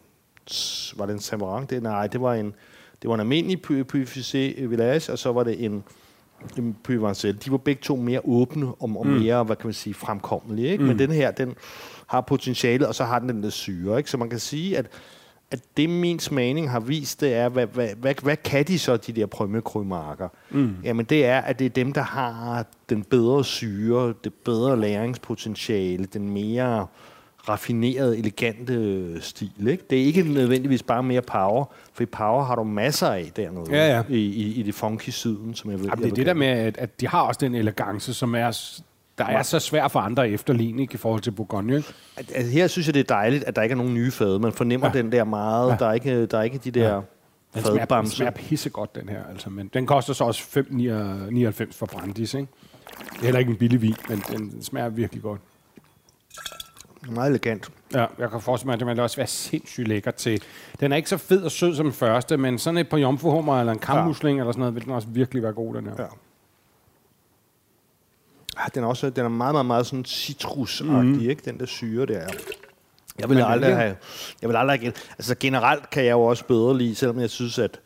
var 0.96 1.06
det 1.06 1.12
en 1.12 1.20
Samarang? 1.20 1.70
Det, 1.70 1.82
nej, 1.82 2.06
det 2.06 2.20
var 2.20 2.34
en, 2.34 2.54
det 3.02 3.08
var 3.08 3.14
en 3.14 3.20
almindelig 3.20 3.62
Puy 3.62 4.06
Village, 4.58 5.12
og 5.12 5.18
så 5.18 5.32
var 5.32 5.44
det 5.44 5.64
en, 5.64 5.84
Puy 6.84 6.94
De 7.44 7.50
var 7.50 7.56
begge 7.56 7.82
to 7.82 7.96
mere 7.96 8.20
åbne 8.24 8.66
og, 8.66 8.90
og 8.96 9.06
mm. 9.06 9.12
mere, 9.12 9.44
hvad 9.44 9.56
kan 9.56 9.66
man 9.66 9.74
sige, 9.74 9.94
fremkommelige. 9.94 10.68
Ikke? 10.68 10.82
Mm. 10.82 10.88
Men 10.88 10.98
den 10.98 11.10
her, 11.10 11.30
den 11.30 11.54
har 12.06 12.20
potentiale, 12.20 12.88
og 12.88 12.94
så 12.94 13.04
har 13.04 13.18
den 13.18 13.28
den 13.28 13.42
der 13.42 13.50
syre. 13.50 13.98
Ikke? 13.98 14.10
Så 14.10 14.16
man 14.16 14.30
kan 14.30 14.38
sige, 14.38 14.78
at, 14.78 14.86
at 15.50 15.60
det 15.76 15.90
min 15.90 16.18
smagning 16.18 16.70
har 16.70 16.80
vist, 16.80 17.20
det 17.20 17.34
er, 17.34 17.48
hvad, 17.48 17.66
hvad, 17.66 17.88
hvad, 18.00 18.14
hvad 18.22 18.36
kan 18.36 18.64
de 18.64 18.78
så, 18.78 18.96
de 18.96 19.12
der 19.12 19.26
prømmekrømarker? 19.26 20.28
Mm. 20.50 20.76
Jamen 20.84 21.06
det 21.06 21.26
er, 21.26 21.40
at 21.40 21.58
det 21.58 21.64
er 21.64 21.70
dem, 21.70 21.92
der 21.92 22.02
har 22.02 22.66
den 22.88 23.04
bedre 23.04 23.44
syre, 23.44 24.14
det 24.24 24.34
bedre 24.34 24.80
læringspotentiale, 24.80 26.04
den 26.04 26.30
mere 26.30 26.86
raffinerede, 27.48 28.18
elegante 28.18 29.22
stil. 29.22 29.68
Ikke? 29.68 29.84
Det 29.90 30.00
er 30.00 30.04
ikke 30.04 30.22
nødvendigvis 30.22 30.82
bare 30.82 31.02
mere 31.02 31.22
power, 31.22 31.64
for 31.92 32.02
i 32.02 32.06
power 32.06 32.44
har 32.44 32.54
du 32.54 32.64
masser 32.64 33.08
af 33.08 33.30
dernede 33.36 33.64
ja, 33.70 33.96
ja. 33.96 34.02
I, 34.08 34.16
i, 34.16 34.60
i 34.60 34.62
det 34.62 34.74
funky 34.74 35.10
syden, 35.10 35.54
som 35.54 35.70
jeg 35.70 35.78
ved. 35.78 35.86
Jamen, 35.86 36.04
det 36.04 36.10
er 36.10 36.14
det 36.14 36.26
der 36.26 36.34
med, 36.34 36.46
at, 36.46 36.78
at 36.78 37.00
de 37.00 37.08
har 37.08 37.20
også 37.20 37.38
den 37.40 37.54
elegance, 37.54 38.14
som 38.14 38.34
er 38.34 38.80
der 39.18 39.24
er 39.24 39.42
så 39.42 39.58
svært 39.58 39.90
for 39.90 40.00
andre 40.00 40.30
efterligne 40.30 40.82
ikke, 40.82 40.94
i 40.94 40.96
forhold 40.96 41.20
til 41.20 41.30
Bourgogne. 41.30 41.82
Altså, 42.16 42.52
her 42.52 42.66
synes 42.66 42.86
jeg, 42.86 42.94
det 42.94 43.00
er 43.00 43.14
dejligt, 43.14 43.44
at 43.44 43.56
der 43.56 43.62
ikke 43.62 43.72
er 43.72 43.76
nogen 43.76 43.94
nye 43.94 44.10
fade. 44.10 44.38
Man 44.38 44.52
fornemmer 44.52 44.86
ja. 44.86 44.98
den 44.98 45.12
der 45.12 45.24
meget. 45.24 45.70
Ja. 45.70 45.76
Der, 45.76 45.86
er 45.86 45.92
ikke, 45.92 46.26
der 46.26 46.38
er 46.38 46.42
ikke 46.42 46.58
de 46.58 46.70
der... 46.70 46.94
Ja. 46.94 47.00
Den 47.54 47.62
smager, 47.62 47.84
den 47.84 48.06
smager 48.06 48.30
pissegodt, 48.30 48.94
den 48.94 49.08
her. 49.08 49.24
Altså, 49.30 49.50
men 49.50 49.70
den 49.74 49.86
koster 49.86 50.12
så 50.12 50.24
også 50.24 50.42
5,99 50.42 51.72
for 51.72 51.86
Brandis. 51.86 52.34
Ikke? 52.34 52.48
Det 53.12 53.20
er 53.20 53.24
heller 53.24 53.38
ikke 53.38 53.50
en 53.50 53.56
billig 53.56 53.82
vin, 53.82 53.96
men 54.08 54.22
den 54.32 54.62
smager 54.62 54.88
virkelig 54.88 55.22
godt. 55.22 55.40
Meget 57.06 57.28
elegant. 57.28 57.70
Ja, 57.94 58.06
jeg 58.18 58.30
kan 58.30 58.40
forestille 58.40 58.66
mig, 58.66 58.74
at 58.74 58.80
det 58.80 58.86
vil 58.86 59.00
også 59.00 59.16
være 59.16 59.26
sindssygt 59.26 59.88
lækker 59.88 60.10
til. 60.10 60.42
Den 60.80 60.92
er 60.92 60.96
ikke 60.96 61.08
så 61.08 61.16
fed 61.16 61.42
og 61.42 61.50
sød 61.50 61.74
som 61.74 61.86
den 61.86 61.92
første, 61.92 62.36
men 62.36 62.58
sådan 62.58 62.78
et 62.78 62.88
par 62.88 62.98
jomfruhummer 62.98 63.60
eller 63.60 63.72
en 63.72 63.78
kammusling 63.78 64.36
ja. 64.36 64.42
eller 64.42 64.52
sådan 64.52 64.60
noget, 64.60 64.74
vil 64.74 64.84
den 64.84 64.92
også 64.92 65.08
virkelig 65.08 65.42
være 65.42 65.52
god, 65.52 65.74
den 65.74 65.84
her. 65.84 65.94
Ja. 65.98 66.06
Ah, 68.56 68.70
den 68.74 68.84
er 68.84 68.88
også 68.88 69.10
den 69.10 69.24
er 69.24 69.28
meget, 69.28 69.54
meget, 69.54 69.66
meget 69.66 69.86
sådan 69.86 70.04
citrusagtig, 70.04 71.04
mm. 71.04 71.30
ikke? 71.30 71.42
Den 71.44 71.60
der 71.60 71.66
syre 71.66 72.06
der. 72.06 72.28
Jeg 73.18 73.28
vil 73.28 73.42
aldrig 73.42 73.76
have... 73.76 73.96
Jeg 74.42 74.48
vil 74.48 74.56
aldrig 74.56 74.80
have, 74.80 74.92
altså 75.18 75.34
generelt 75.40 75.90
kan 75.90 76.04
jeg 76.04 76.12
jo 76.12 76.22
også 76.22 76.44
bedre 76.44 76.78
lide, 76.78 76.94
selvom 76.94 77.20
jeg 77.20 77.30
synes, 77.30 77.58
at 77.58 77.80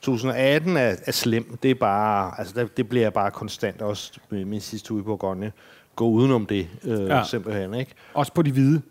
2018 0.00 0.76
er, 0.76 0.96
er 1.06 1.12
slem. 1.12 1.58
Det 1.62 1.70
er 1.70 1.74
bare... 1.74 2.34
Altså, 2.38 2.54
det, 2.60 2.76
det 2.76 2.88
bliver 2.88 3.04
jeg 3.04 3.12
bare 3.12 3.30
konstant 3.30 3.82
også 3.82 4.12
med 4.30 4.44
min 4.44 4.60
sidste 4.60 4.94
uge 4.94 5.04
på 5.04 5.16
Grønne. 5.16 5.52
Gå 5.98 6.08
udenom 6.08 6.46
det, 6.46 6.68
øh, 6.84 7.08
ja. 7.08 7.24
simpelthen, 7.24 7.74
ikke? 7.74 7.92
Også 8.14 8.32
på 8.32 8.42
de 8.42 8.52
hvide? 8.52 8.82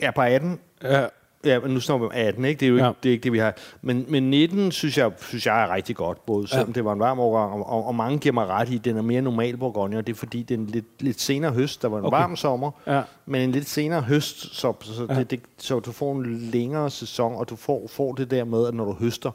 Ja, 0.00 0.10
på 0.10 0.20
18. 0.20 0.58
Ja. 0.82 1.06
Ja, 1.44 1.60
men 1.60 1.70
nu 1.70 1.80
snakker 1.80 2.06
vi 2.06 2.06
om 2.06 2.12
18, 2.14 2.44
ikke? 2.44 2.60
Det 2.60 2.66
er 2.66 2.70
jo 2.70 2.74
ikke, 2.74 2.86
ja. 2.86 2.92
det, 3.02 3.08
er 3.08 3.12
ikke 3.12 3.22
det, 3.22 3.32
vi 3.32 3.38
har. 3.38 3.54
Men, 3.82 4.04
men 4.08 4.30
19 4.30 4.72
synes 4.72 4.98
jeg, 4.98 5.12
synes 5.20 5.46
jeg 5.46 5.62
er 5.62 5.74
rigtig 5.74 5.96
godt, 5.96 6.26
både 6.26 6.48
selvom 6.48 6.68
ja. 6.68 6.72
det 6.72 6.84
var 6.84 6.92
en 6.92 7.00
varm 7.00 7.20
årgang, 7.20 7.52
og, 7.52 7.66
og, 7.66 7.86
og, 7.86 7.94
mange 7.94 8.18
giver 8.18 8.32
mig 8.32 8.46
ret 8.46 8.68
i, 8.68 8.76
at 8.76 8.84
den 8.84 8.96
er 8.96 9.02
mere 9.02 9.22
normal 9.22 9.56
Bourgogne, 9.56 9.98
og 9.98 10.06
det 10.06 10.12
er 10.12 10.16
fordi, 10.16 10.42
det 10.42 10.54
er 10.54 10.58
en 10.58 10.66
lidt, 10.66 11.02
lidt 11.02 11.20
senere 11.20 11.52
høst, 11.52 11.82
der 11.82 11.88
var 11.88 11.98
en 11.98 12.04
okay. 12.04 12.18
varm 12.18 12.36
sommer, 12.36 12.70
ja. 12.86 13.02
men 13.26 13.42
en 13.42 13.52
lidt 13.52 13.68
senere 13.68 14.00
høst, 14.00 14.54
så, 14.54 14.72
så, 14.80 15.06
ja. 15.08 15.14
det, 15.14 15.30
det, 15.30 15.40
så 15.58 15.80
du 15.80 15.92
får 15.92 16.12
en 16.12 16.36
længere 16.38 16.90
sæson, 16.90 17.34
og 17.34 17.50
du 17.50 17.56
får, 17.56 17.86
får 17.88 18.12
det 18.12 18.30
der 18.30 18.44
med, 18.44 18.66
at 18.66 18.74
når 18.74 18.84
du 18.84 18.92
høster, 18.92 19.30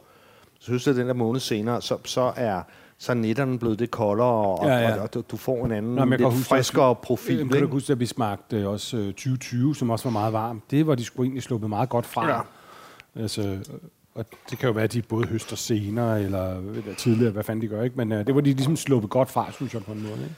så 0.58 0.72
høster 0.72 0.92
den 0.92 1.06
der 1.06 1.14
måned 1.14 1.40
senere, 1.40 1.82
så, 1.82 1.98
så 2.04 2.32
er 2.36 2.62
så 2.98 3.12
er 3.12 3.16
netterne 3.16 3.58
blevet 3.58 3.78
det 3.78 3.90
koldere, 3.90 4.28
og, 4.28 4.66
ja, 4.66 4.78
ja. 4.78 5.00
og, 5.00 5.08
og, 5.16 5.30
du 5.30 5.36
får 5.36 5.64
en 5.64 5.72
anden 5.72 5.94
Nå, 5.94 6.04
lidt 6.04 6.22
huske, 6.22 6.38
friskere 6.38 6.94
profil. 6.94 7.38
Jeg 7.38 7.58
kan 7.58 7.68
huske, 7.68 7.92
at 7.92 8.00
vi 8.00 8.06
smagte 8.06 8.68
også 8.68 8.96
2020, 8.96 9.76
som 9.76 9.90
også 9.90 10.04
var 10.04 10.12
meget 10.12 10.32
varmt. 10.32 10.70
Det 10.70 10.86
var 10.86 10.94
de 10.94 11.04
skulle 11.04 11.26
egentlig 11.26 11.42
sluppet 11.42 11.70
meget 11.70 11.88
godt 11.88 12.06
fra. 12.06 12.28
Ja. 12.28 12.40
Altså, 13.22 13.58
og 14.14 14.24
det 14.50 14.58
kan 14.58 14.66
jo 14.66 14.72
være, 14.72 14.84
at 14.84 14.92
de 14.92 15.02
både 15.02 15.26
høster 15.26 15.56
senere, 15.56 16.22
eller, 16.22 16.58
eller 16.58 16.94
tidligere, 16.98 17.32
hvad 17.32 17.44
fanden 17.44 17.62
de 17.62 17.68
gør, 17.68 17.82
ikke? 17.82 17.96
Men 17.96 18.12
uh, 18.12 18.18
det 18.18 18.34
var 18.34 18.40
de 18.40 18.52
ligesom 18.52 18.76
sluppet 18.76 19.10
godt 19.10 19.30
fra, 19.30 19.52
synes 19.52 19.74
jeg, 19.74 19.82
på 19.82 19.92
en 19.92 20.02
måde, 20.02 20.22
ikke? 20.22 20.34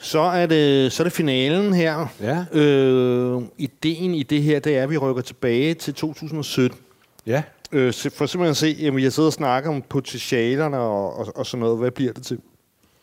Så 0.00 0.20
er 0.20 0.46
det, 0.46 0.92
så 0.92 1.02
er 1.02 1.04
det 1.04 1.12
finalen 1.12 1.74
her. 1.74 2.06
Ja. 2.20 2.44
Øh, 2.58 3.42
ideen 3.58 4.14
i 4.14 4.22
det 4.22 4.42
her, 4.42 4.60
det 4.60 4.78
er, 4.78 4.82
at 4.82 4.90
vi 4.90 4.96
rykker 4.96 5.22
tilbage 5.22 5.74
til 5.74 5.94
2017. 5.94 6.78
Ja. 7.26 7.42
Øh, 7.72 7.92
for 7.92 8.26
simpelthen 8.26 8.50
at 8.50 8.56
se, 8.56 8.66
at 8.66 9.02
jeg 9.02 9.12
sidder 9.12 9.26
og 9.26 9.32
snakker 9.32 9.70
om 9.70 9.82
potentialerne 9.82 10.78
og, 10.78 11.18
og, 11.18 11.32
og 11.36 11.46
sådan 11.46 11.60
noget. 11.60 11.78
Hvad 11.78 11.90
bliver 11.90 12.12
det 12.12 12.22
til? 12.22 12.40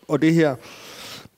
Og 0.08 0.22
det 0.22 0.34
her, 0.34 0.56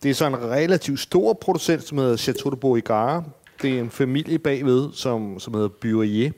det 0.03 0.11
er 0.11 0.15
så 0.15 0.27
en 0.27 0.41
relativt 0.41 0.99
stor 0.99 1.33
producent, 1.33 1.83
som 1.83 1.97
hedder 1.97 2.17
Chateau 2.17 2.51
de 2.51 2.55
Beauregard. 2.55 3.23
Det 3.61 3.75
er 3.75 3.79
en 3.79 3.89
familie 3.89 4.39
bagved, 4.39 4.89
som, 4.93 5.39
som 5.39 5.53
hedder 5.53 5.67
Burier. 5.67 6.31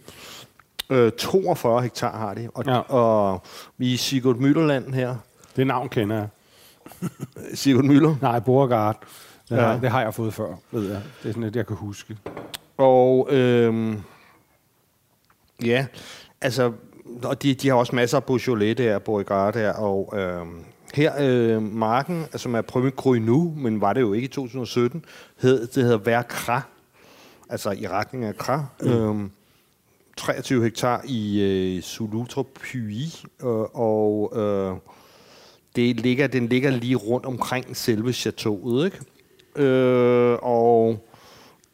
Øh, 0.89 1.12
42 1.12 1.82
hektar 1.82 2.17
har 2.17 2.34
de. 2.34 2.49
Og, 2.54 2.65
ja. 2.65 2.77
og 2.77 3.41
vi 3.77 3.89
er 3.89 3.93
i 3.93 3.97
Sigurd 3.97 4.36
Møllerland 4.36 4.93
her. 4.93 5.15
Det 5.56 5.67
navn 5.67 5.89
kender 5.89 6.15
jeg. 6.15 6.27
Sigurd 7.54 7.84
Møller? 7.84 8.15
Nej, 8.21 8.39
Beauregard. 8.39 9.04
Det, 9.49 9.56
ja. 9.56 9.62
har, 9.62 9.80
det 9.80 9.89
har 9.91 10.01
jeg 10.01 10.13
fået 10.13 10.34
før, 10.34 10.56
ved 10.71 10.91
jeg. 10.91 11.01
Det 11.23 11.30
er 11.30 11.34
sådan 11.34 11.43
et, 11.43 11.56
jeg 11.56 11.67
kan 11.67 11.75
huske. 11.75 12.17
Og 12.77 13.27
øhm, 13.32 14.01
ja, 15.65 15.86
altså, 16.41 16.71
og 17.23 17.43
de, 17.43 17.54
de 17.54 17.67
har 17.67 17.75
også 17.75 17.95
masser 17.95 18.17
af 18.17 18.23
Beaujolais 18.23 18.77
der, 18.77 18.99
Beauregard 18.99 19.54
der, 19.54 19.73
og 19.73 20.13
øh, 20.19 20.45
her 20.93 21.13
øh, 21.19 21.62
marken, 21.62 22.21
altså, 22.21 22.38
som 22.38 22.56
er 22.56 22.62
Premier 22.62 22.91
Cru 22.91 23.13
nu, 23.13 23.54
men 23.58 23.82
var 23.82 23.93
det 23.93 24.01
jo 24.01 24.13
ikke 24.13 24.25
i 24.25 24.30
2017, 24.30 25.06
hed, 25.41 25.67
det 25.67 25.84
hedder 25.84 25.97
Vercra, 25.97 26.62
altså 27.49 27.71
i 27.71 27.88
retning 27.88 28.23
af 28.25 28.36
Kra. 28.36 28.65
Mm. 28.82 29.23
Øh, 29.23 29.30
23 30.17 30.63
hektar 30.63 31.01
i 31.06 31.41
øh, 31.41 31.82
Sulutre 31.84 32.43
Puy, 32.43 33.04
øh, 33.43 33.65
og 33.73 34.34
øh, 34.36 34.75
det 35.75 35.99
ligger, 35.99 36.27
den 36.27 36.47
ligger 36.47 36.71
lige 36.71 36.95
rundt 36.95 37.25
omkring 37.25 37.77
selve 37.77 38.13
chateauet, 38.13 38.86
ikke? 38.86 38.97
Øh, 39.56 40.38
og 40.41 41.08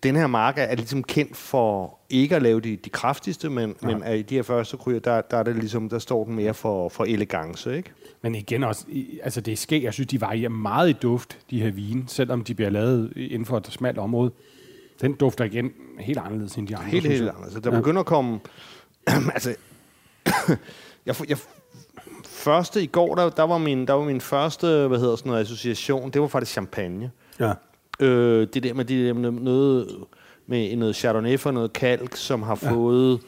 den 0.03 0.15
her 0.15 0.27
mark 0.27 0.57
er 0.57 0.75
ligesom 0.75 1.03
kendt 1.03 1.37
for 1.37 1.97
ikke 2.09 2.35
at 2.35 2.41
lave 2.41 2.61
de, 2.61 2.75
de 2.75 2.89
kraftigste, 2.89 3.49
men, 3.49 3.75
ja. 3.81 3.97
men 3.97 4.17
i 4.17 4.21
de 4.21 4.35
her 4.35 4.43
første 4.43 4.77
kryer, 4.77 4.99
der, 4.99 5.21
der, 5.21 5.37
er 5.37 5.43
det 5.43 5.55
ligesom, 5.55 5.89
der 5.89 5.99
står 5.99 6.23
den 6.23 6.35
mere 6.35 6.53
for, 6.53 6.89
for 6.89 7.03
elegance, 7.03 7.77
ikke? 7.77 7.91
Men 8.21 8.35
igen 8.35 8.63
også, 8.63 8.85
altså 9.23 9.41
det 9.41 9.51
er 9.51 9.55
skæg, 9.55 9.83
jeg 9.83 9.93
synes, 9.93 10.07
de 10.07 10.21
varierer 10.21 10.49
meget 10.49 10.89
i 10.89 10.93
duft, 10.93 11.37
de 11.49 11.61
her 11.61 11.71
vine, 11.71 12.03
selvom 12.07 12.43
de 12.43 12.55
bliver 12.55 12.69
lavet 12.69 13.13
inden 13.15 13.45
for 13.45 13.57
et 13.57 13.67
smalt 13.67 13.97
område. 13.97 14.31
Den 15.01 15.13
dufter 15.13 15.45
igen 15.45 15.71
helt 15.99 16.19
anderledes 16.19 16.55
end 16.55 16.67
de 16.67 16.75
andre. 16.75 16.89
Helt, 16.89 17.07
helt 17.07 17.21
anderledes. 17.21 17.55
Altså, 17.55 17.59
der 17.59 17.75
ja. 17.75 17.81
begynder 17.81 17.99
at 17.99 18.05
komme... 18.05 18.39
altså, 19.33 19.55
jeg, 21.05 21.15
jeg, 21.29 21.37
første 22.25 22.83
i 22.83 22.87
går, 22.87 23.15
der, 23.15 23.29
der, 23.29 23.43
var 23.43 23.57
min, 23.57 23.87
der 23.87 23.93
var 23.93 24.03
min 24.03 24.21
første, 24.21 24.87
hvad 24.87 24.99
hedder 24.99 25.15
sådan 25.15 25.29
noget, 25.29 25.41
association, 25.41 26.09
det 26.09 26.21
var 26.21 26.27
faktisk 26.27 26.51
champagne. 26.51 27.11
Ja. 27.39 27.53
Øh, 27.99 28.47
det 28.53 28.63
der 28.63 28.73
med, 28.73 28.85
det 28.85 29.05
der 29.05 29.13
med 29.13 29.31
noget, 29.31 29.87
med 30.47 30.75
noget 30.75 30.95
Chardonnay 30.95 31.39
for 31.39 31.51
noget 31.51 31.73
kalk, 31.73 32.15
som 32.15 32.43
har 32.43 32.59
ja. 32.61 32.71
fået... 32.71 33.19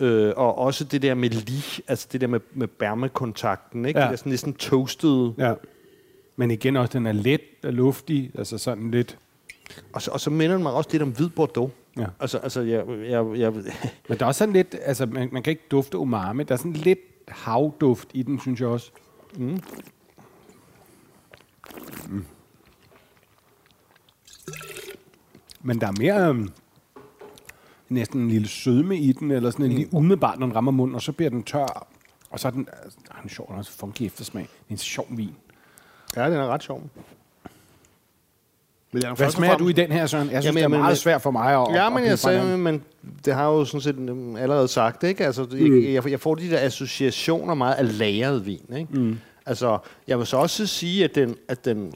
Øh, 0.00 0.32
og 0.36 0.58
også 0.58 0.84
det 0.84 1.02
der 1.02 1.14
med 1.14 1.30
lig, 1.30 1.84
altså 1.88 2.08
det 2.12 2.20
der 2.20 2.26
med, 2.26 2.40
med 2.54 2.68
bærmekontakten, 2.68 3.86
ikke? 3.86 4.00
Ja. 4.00 4.06
Det 4.06 4.12
er 4.12 4.16
sådan 4.16 4.30
lidt 4.30 4.40
sådan 4.40 4.54
toastet. 4.54 5.34
Ja. 5.38 5.54
Men 6.36 6.50
igen 6.50 6.76
også, 6.76 6.92
den 6.92 7.06
er 7.06 7.12
let 7.12 7.40
og 7.64 7.72
luftig, 7.72 8.30
altså 8.38 8.58
sådan 8.58 8.90
lidt... 8.90 9.18
Og 9.92 10.02
så, 10.02 10.10
og 10.10 10.20
så 10.20 10.30
minder 10.30 10.56
den 10.56 10.62
mig 10.62 10.72
også 10.72 10.90
lidt 10.92 11.02
om 11.02 11.10
hvid 11.10 11.28
Bordeaux. 11.28 11.72
Ja. 11.98 12.06
Altså, 12.20 12.38
altså 12.38 12.60
jeg, 12.60 12.84
jeg, 12.88 13.26
jeg... 13.36 13.52
Men 14.08 14.18
der 14.18 14.24
er 14.24 14.26
også 14.26 14.38
sådan 14.38 14.52
lidt, 14.54 14.76
altså 14.82 15.06
man, 15.06 15.28
man 15.32 15.42
kan 15.42 15.50
ikke 15.50 15.62
dufte 15.70 15.98
umami, 15.98 16.42
der 16.42 16.54
er 16.54 16.58
sådan 16.58 16.72
lidt 16.72 16.98
havduft 17.28 18.08
i 18.14 18.22
den, 18.22 18.40
synes 18.40 18.60
jeg 18.60 18.68
også. 18.68 18.90
Mm. 19.36 19.60
Mm. 22.08 22.24
Men 25.62 25.80
der 25.80 25.86
er 25.86 25.92
mere 25.98 26.28
øhm, 26.28 26.50
næsten 27.88 28.20
en 28.20 28.28
lille 28.28 28.48
sødme 28.48 28.98
i 28.98 29.12
den, 29.12 29.30
eller 29.30 29.50
sådan 29.50 29.66
en 29.66 29.72
lige 29.72 29.88
umiddelbart, 29.92 30.38
når 30.38 30.46
den 30.46 30.56
rammer 30.56 30.72
munden, 30.72 30.94
og 30.94 31.02
så 31.02 31.12
bliver 31.12 31.30
den 31.30 31.42
tør. 31.42 31.86
Og 32.30 32.40
så 32.40 32.48
er 32.48 32.52
den, 32.52 32.68
altså, 32.82 32.98
der 33.08 33.14
er 33.18 33.22
en 33.22 33.28
sjov, 33.28 33.54
også 33.56 33.72
funky 33.72 34.02
eftersmag. 34.02 34.42
Det 34.42 34.68
er 34.68 34.72
en 34.72 34.78
sjov 34.78 35.06
vin. 35.10 35.34
Ja, 36.16 36.24
den 36.24 36.32
er 36.32 36.46
ret 36.46 36.62
sjov. 36.62 36.82
Men 38.92 39.02
jeg 39.02 39.12
Hvad 39.12 39.30
smager 39.30 39.56
du 39.56 39.68
i 39.68 39.72
den 39.72 39.92
her, 39.92 40.06
Søren? 40.06 40.30
Jeg 40.30 40.42
synes, 40.42 40.56
Jamen, 40.56 40.70
det 40.70 40.78
er 40.78 40.82
meget 40.82 40.98
svært 40.98 41.22
for 41.22 41.30
mig 41.30 41.62
at 41.62 41.74
Ja, 41.74 41.90
men 41.90 42.04
jeg 42.04 42.18
sagde, 42.18 42.58
men 42.58 42.82
det 43.24 43.34
har 43.34 43.46
jo 43.46 43.64
sådan 43.64 43.80
set 43.80 43.96
øhm, 43.98 44.36
allerede 44.36 44.68
sagt, 44.68 45.04
ikke? 45.04 45.26
Altså, 45.26 45.42
mm. 45.50 45.82
jeg, 45.82 46.10
jeg, 46.10 46.20
får 46.20 46.34
de 46.34 46.50
der 46.50 46.58
associationer 46.60 47.54
meget 47.54 47.74
af 47.74 47.98
lagret 47.98 48.46
vin, 48.46 48.66
ikke? 48.76 48.92
Mm. 48.92 49.18
Altså, 49.46 49.78
jeg 50.06 50.18
vil 50.18 50.26
så 50.26 50.36
også 50.36 50.66
sige, 50.66 51.04
at 51.04 51.14
den, 51.14 51.36
at 51.48 51.64
den 51.64 51.94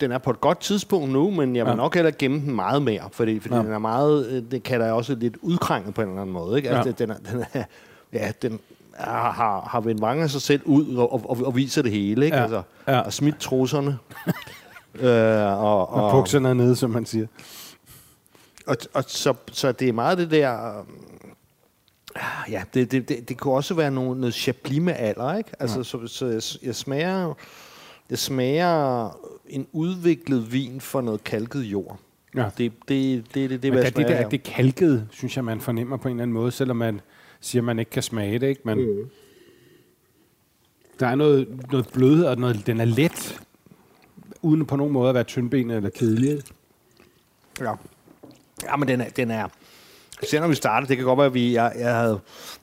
den 0.00 0.12
er 0.12 0.18
på 0.18 0.30
et 0.30 0.40
godt 0.40 0.60
tidspunkt 0.60 1.10
nu, 1.10 1.30
men 1.30 1.56
jeg 1.56 1.64
vil 1.64 1.70
ja. 1.70 1.76
nok 1.76 1.94
heller 1.94 2.10
gemme 2.18 2.40
den 2.40 2.54
meget 2.54 2.82
mere, 2.82 3.08
fordi, 3.12 3.40
fordi 3.40 3.54
ja. 3.54 3.62
den 3.62 3.72
er 3.72 3.78
meget, 3.78 4.26
øh, 4.26 4.42
det 4.50 4.62
kan 4.62 4.80
da 4.80 4.92
også 4.92 5.14
lidt 5.14 5.36
udkrænget 5.42 5.94
på 5.94 6.02
en 6.02 6.08
eller 6.08 6.20
anden 6.20 6.32
måde. 6.32 6.56
Ikke? 6.56 6.70
Altså, 6.70 6.94
ja. 6.98 7.04
den, 7.04 7.10
er, 7.10 7.32
den 7.32 7.44
er, 7.52 7.64
ja, 8.18 8.32
den 8.42 8.60
er, 8.94 9.30
har, 9.30 9.60
har 9.60 9.80
vendt 9.80 10.00
mange 10.00 10.22
af 10.22 10.30
sig 10.30 10.42
selv 10.42 10.62
ud 10.64 10.94
og, 10.96 11.12
og, 11.12 11.46
og 11.46 11.56
viser 11.56 11.82
det 11.82 11.92
hele. 11.92 12.24
Ikke? 12.24 12.36
Ja. 12.36 12.42
Altså, 12.42 12.62
ja. 12.88 13.00
Og 13.00 13.12
smidt 13.12 13.38
trusserne. 13.40 13.98
øh, 15.06 15.62
og, 15.62 15.90
og, 15.90 16.04
og 16.04 16.12
bukserne 16.12 16.54
nede, 16.54 16.76
som 16.76 16.90
man 16.90 17.06
siger. 17.06 17.26
Og, 18.66 18.76
og 18.94 19.04
så, 19.06 19.34
så 19.52 19.72
det 19.72 19.88
er 19.88 19.92
meget 19.92 20.18
det 20.18 20.30
der... 20.30 20.84
Ja, 22.50 22.62
det, 22.74 22.92
det, 22.92 23.08
det, 23.08 23.28
det 23.28 23.38
kunne 23.38 23.54
også 23.54 23.74
være 23.74 23.90
noget, 23.90 24.18
noget 24.18 24.34
chablis 24.34 24.80
med 24.80 24.94
alder, 24.96 25.36
ikke? 25.36 25.50
Altså, 25.60 25.78
ja. 25.78 25.82
så, 25.82 26.06
så 26.06 26.26
jeg, 26.26 26.66
jeg 26.66 26.74
smager... 26.74 27.34
Jeg 28.10 28.18
smager 28.18 29.10
en 29.46 29.66
udviklet 29.72 30.52
vin 30.52 30.80
for 30.80 31.00
noget 31.00 31.24
kalket 31.24 31.60
jord. 31.60 31.98
Ja. 32.34 32.48
Det, 32.58 32.58
det, 32.58 32.72
det, 32.88 33.24
det, 33.34 33.50
det, 33.50 33.62
det, 33.62 33.72
hvad 33.72 33.84
det, 33.84 34.08
der, 34.08 34.28
det 34.28 34.42
kalket, 34.42 35.08
synes 35.10 35.36
jeg, 35.36 35.44
man 35.44 35.60
fornemmer 35.60 35.96
på 35.96 36.08
en 36.08 36.14
eller 36.14 36.22
anden 36.22 36.34
måde, 36.34 36.50
selvom 36.50 36.76
man 36.76 37.00
siger, 37.40 37.62
man 37.62 37.78
ikke 37.78 37.90
kan 37.90 38.02
smage 38.02 38.38
det. 38.38 38.46
Ikke? 38.46 38.60
Men 38.64 38.78
mm. 38.78 39.10
Der 41.00 41.06
er 41.06 41.14
noget, 41.14 41.48
noget 41.70 41.88
blødhed, 41.92 42.24
og 42.24 42.38
noget, 42.38 42.66
den 42.66 42.80
er 42.80 42.84
let, 42.84 43.40
uden 44.42 44.66
på 44.66 44.76
nogen 44.76 44.92
måde 44.92 45.08
at 45.08 45.14
være 45.14 45.24
tyndbenet 45.24 45.76
eller 45.76 45.90
kedelig. 45.90 46.42
Ja. 47.60 47.72
Ja, 48.64 48.76
men 48.76 48.88
den 48.88 49.00
er, 49.00 49.08
den 49.08 49.30
er 49.30 49.48
selvom 50.22 50.50
vi 50.50 50.54
starter, 50.54 50.86
det 50.86 50.96
kan 50.96 51.06
godt 51.06 51.16
være, 51.16 51.26
at 51.26 51.34
vi, 51.34 51.54
jeg, 51.54 51.72
jeg 51.78 51.94
havde, 51.94 52.20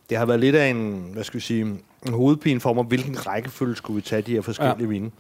det 0.10 0.18
har 0.18 0.26
været 0.26 0.40
lidt 0.40 0.56
af 0.56 0.70
en, 0.70 1.10
hvad 1.14 1.24
skal 1.24 1.38
vi 1.40 1.44
sige, 1.44 1.62
en 2.06 2.14
hovedpine 2.14 2.60
for 2.60 2.74
mig, 2.74 2.84
hvilken 2.84 3.28
rækkefølge 3.28 3.76
skulle 3.76 3.96
vi 3.96 4.02
tage 4.02 4.22
de 4.22 4.32
her 4.32 4.42
forskellige 4.42 4.80
ja. 4.80 4.86
vine. 4.86 5.12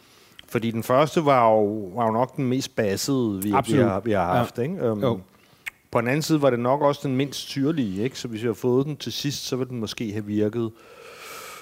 Fordi 0.49 0.71
den 0.71 0.83
første 0.83 1.25
var 1.25 1.49
jo, 1.49 1.91
var 1.95 2.05
jo 2.05 2.11
nok 2.11 2.35
den 2.35 2.45
mest 2.45 2.75
bassede, 2.75 3.41
vi, 3.43 3.47
vi, 3.67 3.77
har, 3.77 3.99
vi 3.99 4.11
har 4.11 4.37
haft. 4.37 4.57
Ja. 4.57 4.63
Ikke? 4.63 4.91
Um, 4.91 5.01
jo. 5.01 5.19
På 5.91 6.01
den 6.01 6.07
anden 6.07 6.21
side 6.21 6.41
var 6.41 6.49
det 6.49 6.59
nok 6.59 6.81
også 6.81 7.01
den 7.03 7.15
mindst 7.15 7.39
syrlige, 7.39 8.03
ikke? 8.03 8.19
så 8.19 8.27
hvis 8.27 8.41
vi 8.41 8.47
havde 8.47 8.55
fået 8.55 8.85
den 8.85 8.97
til 8.97 9.11
sidst, 9.11 9.45
så 9.47 9.55
ville 9.55 9.69
den 9.69 9.79
måske 9.79 10.11
have 10.11 10.25
virket 10.25 10.71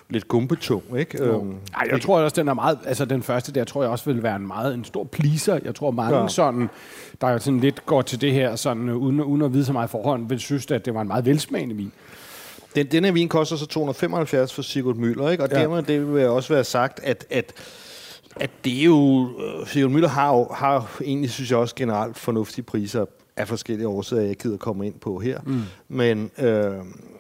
lidt 0.09 0.27
gumpetung, 0.27 0.83
ikke? 0.97 1.23
Øhm, 1.23 1.55
Ej, 1.75 1.88
jeg 1.91 2.01
tror 2.01 2.19
også, 2.19 2.36
den 2.36 2.47
er 2.47 2.53
meget, 2.53 2.79
altså 2.86 3.05
den 3.05 3.23
første 3.23 3.51
der, 3.51 3.63
tror 3.63 3.81
jeg 3.81 3.91
også 3.91 4.05
vil 4.05 4.23
være 4.23 4.36
en 4.36 4.47
meget 4.47 4.73
en 4.73 4.83
stor 4.83 5.03
pleaser. 5.03 5.59
Jeg 5.63 5.75
tror 5.75 5.91
mange 5.91 6.17
ja. 6.17 6.27
sådan, 6.27 6.69
der 7.21 7.29
jo 7.29 7.39
sådan 7.39 7.59
lidt 7.59 7.86
går 7.86 8.01
til 8.01 8.21
det 8.21 8.31
her, 8.31 8.55
sådan, 8.55 8.89
øh, 8.89 8.95
uden, 8.95 9.21
uden 9.21 9.41
at 9.41 9.53
vide 9.53 9.65
så 9.65 9.73
meget 9.73 9.89
forhånd, 9.89 10.29
vil 10.29 10.39
synes, 10.39 10.71
at 10.71 10.86
det 10.86 10.93
var 10.93 11.01
en 11.01 11.07
meget 11.07 11.25
velsmagende 11.25 11.75
vin. 11.75 11.91
Den, 12.75 12.86
denne 12.86 13.13
vin 13.13 13.29
koster 13.29 13.55
så 13.55 13.65
275 13.65 14.53
for 14.53 14.61
Sigurd 14.61 14.95
Møller, 14.95 15.29
ikke? 15.29 15.43
Og 15.43 15.49
ja. 15.51 15.59
dermed 15.59 15.83
det 15.83 16.13
vil 16.13 16.27
også 16.27 16.53
være 16.53 16.63
sagt, 16.63 16.99
at, 17.03 17.25
at 17.29 17.53
at 18.36 18.49
det 18.65 18.79
er 18.79 18.83
jo... 18.83 19.29
Øh, 19.39 19.67
Sigurd 19.67 19.91
Møller 19.91 20.09
har 20.09 20.36
jo 20.36 20.47
har 20.53 20.97
egentlig, 21.03 21.29
synes 21.29 21.51
jeg 21.51 21.59
også 21.59 21.75
generelt, 21.75 22.17
fornuftige 22.17 22.65
priser 22.65 23.05
af 23.38 23.47
forskellige 23.47 23.88
årsager, 23.88 24.23
jeg 24.23 24.36
gider 24.36 24.57
komme 24.57 24.86
ind 24.86 24.93
på 24.99 25.19
her. 25.19 25.39
Mm. 25.45 25.61
Men 25.88 26.31
øh, 26.38 26.75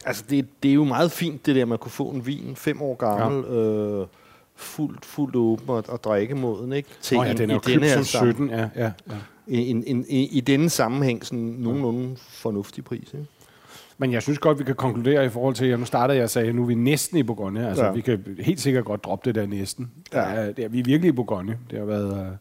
altså 0.05 0.23
det, 0.29 0.47
det 0.63 0.71
er 0.71 0.75
jo 0.75 0.83
meget 0.83 1.11
fint, 1.11 1.45
det 1.45 1.55
der, 1.55 1.65
man 1.65 1.77
kunne 1.77 1.91
få 1.91 2.09
en 2.09 2.25
vin, 2.25 2.55
fem 2.55 2.81
år 2.81 2.95
gammel, 2.95 3.45
ja. 3.49 3.55
øh, 3.55 4.07
fuldt, 4.55 5.05
fuldt 5.05 5.35
åben 5.35 5.69
og, 5.69 5.83
og 5.87 6.03
drikkemoden, 6.03 6.73
ikke? 6.73 6.89
Til 7.01 7.17
oh, 7.17 7.27
ja, 7.27 7.33
den 7.33 7.49
er 7.49 7.53
jo 7.53 7.61
denne 7.67 7.85
her 7.87 8.03
17, 8.03 8.49
ja. 8.49 8.57
ja, 8.59 8.69
ja. 8.75 8.91
I, 9.47 9.69
en, 9.69 9.83
en, 9.87 10.05
i, 10.09 10.37
I 10.37 10.41
denne 10.41 10.69
sammenhæng 10.69 11.25
sådan 11.25 11.39
nogenlunde 11.39 12.15
fornuftig 12.17 12.83
pris, 12.83 13.13
ikke? 13.13 13.25
Men 13.97 14.11
jeg 14.11 14.21
synes 14.21 14.39
godt, 14.39 14.59
vi 14.59 14.63
kan 14.63 14.75
konkludere 14.75 15.25
i 15.25 15.29
forhold 15.29 15.55
til, 15.55 15.65
at 15.65 15.79
nu 15.79 15.85
startede 15.85 16.17
jeg 16.17 16.23
og 16.23 16.29
sagde, 16.29 16.49
at 16.49 16.55
nu 16.55 16.61
er 16.61 16.67
vi 16.67 16.75
næsten 16.75 17.17
i 17.17 17.23
Bourgogne. 17.23 17.67
Altså, 17.69 17.85
ja. 17.85 17.91
vi 17.91 18.01
kan 18.01 18.37
helt 18.39 18.61
sikkert 18.61 18.85
godt 18.85 19.03
droppe 19.03 19.29
det 19.29 19.35
der 19.35 19.47
næsten. 19.47 19.91
Ja. 20.13 20.19
Er, 20.19 20.51
det 20.51 20.65
er, 20.65 20.69
vi 20.69 20.79
er 20.79 20.83
virkelig 20.83 21.09
i 21.09 21.11
Bourgogne. 21.11 21.57
Det 21.71 21.79
har 21.79 21.85
været... 21.85 22.11
Uh... 22.11 22.37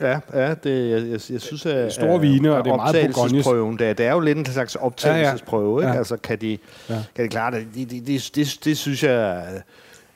Ja, 0.00 0.20
ja 0.34 0.54
det, 0.54 0.90
jeg, 0.90 1.02
jeg, 1.02 1.20
jeg 1.30 1.40
synes, 1.40 1.66
at 1.66 1.92
store 1.92 2.20
vine, 2.20 2.56
og 2.56 2.64
det 2.64 2.70
er 2.70 2.76
meget 2.76 3.14
Bourgogne. 3.44 3.78
Det, 3.78 3.98
det 3.98 4.06
er 4.06 4.12
jo 4.12 4.20
lidt 4.20 4.38
en 4.38 4.44
slags 4.44 4.74
optagelsesprøve, 4.74 5.80
ja, 5.80 5.86
ja. 5.86 5.92
ikke? 5.92 5.98
Altså, 5.98 6.16
kan 6.16 6.40
de, 6.40 6.58
ja. 6.88 7.04
kan 7.14 7.24
de 7.24 7.28
klare 7.28 7.50
det? 7.58 7.66
Det, 7.74 7.90
det, 7.90 8.06
det, 8.06 8.30
det, 8.34 8.58
det 8.64 8.78
synes 8.78 9.04
jeg... 9.04 9.46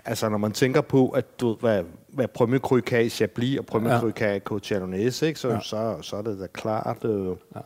Altså, 0.04 0.28
når 0.28 0.38
man 0.38 0.52
tænker 0.52 0.80
på, 0.80 1.08
at 1.08 1.40
du, 1.40 1.56
hvad, 1.60 1.82
hvad 2.08 2.28
Premier 2.28 2.60
Cru 2.60 2.80
kan 2.80 3.04
i 3.04 3.08
Chablis, 3.08 3.58
og 3.58 3.66
Premier 3.66 3.92
ja. 3.92 4.00
Cru 4.00 4.10
kan 4.10 4.30
i 4.36 4.96
ikke? 5.26 5.40
Så, 5.40 5.48
ja. 5.48 5.60
så, 5.60 5.96
så 6.02 6.16
er 6.16 6.22
det 6.22 6.40
da 6.40 6.46
klart... 6.46 7.04
Øh, 7.04 7.26
ja 7.54 7.60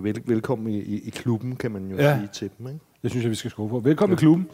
vel, 0.00 0.22
velkommen 0.26 0.68
i, 0.68 0.78
i, 0.78 1.06
i 1.06 1.10
klubben, 1.10 1.56
kan 1.56 1.72
man 1.72 1.90
jo 1.90 1.96
ja. 1.96 2.16
sige 2.18 2.28
til 2.32 2.50
dem. 2.58 2.66
Ikke? 2.66 2.80
Det 3.02 3.10
synes 3.10 3.24
jeg, 3.24 3.30
vi 3.30 3.36
skal 3.36 3.50
skrue 3.50 3.68
på. 3.68 3.80
Velkommen 3.80 4.18
ja. 4.18 4.18
i 4.18 4.20
klubben. 4.20 4.48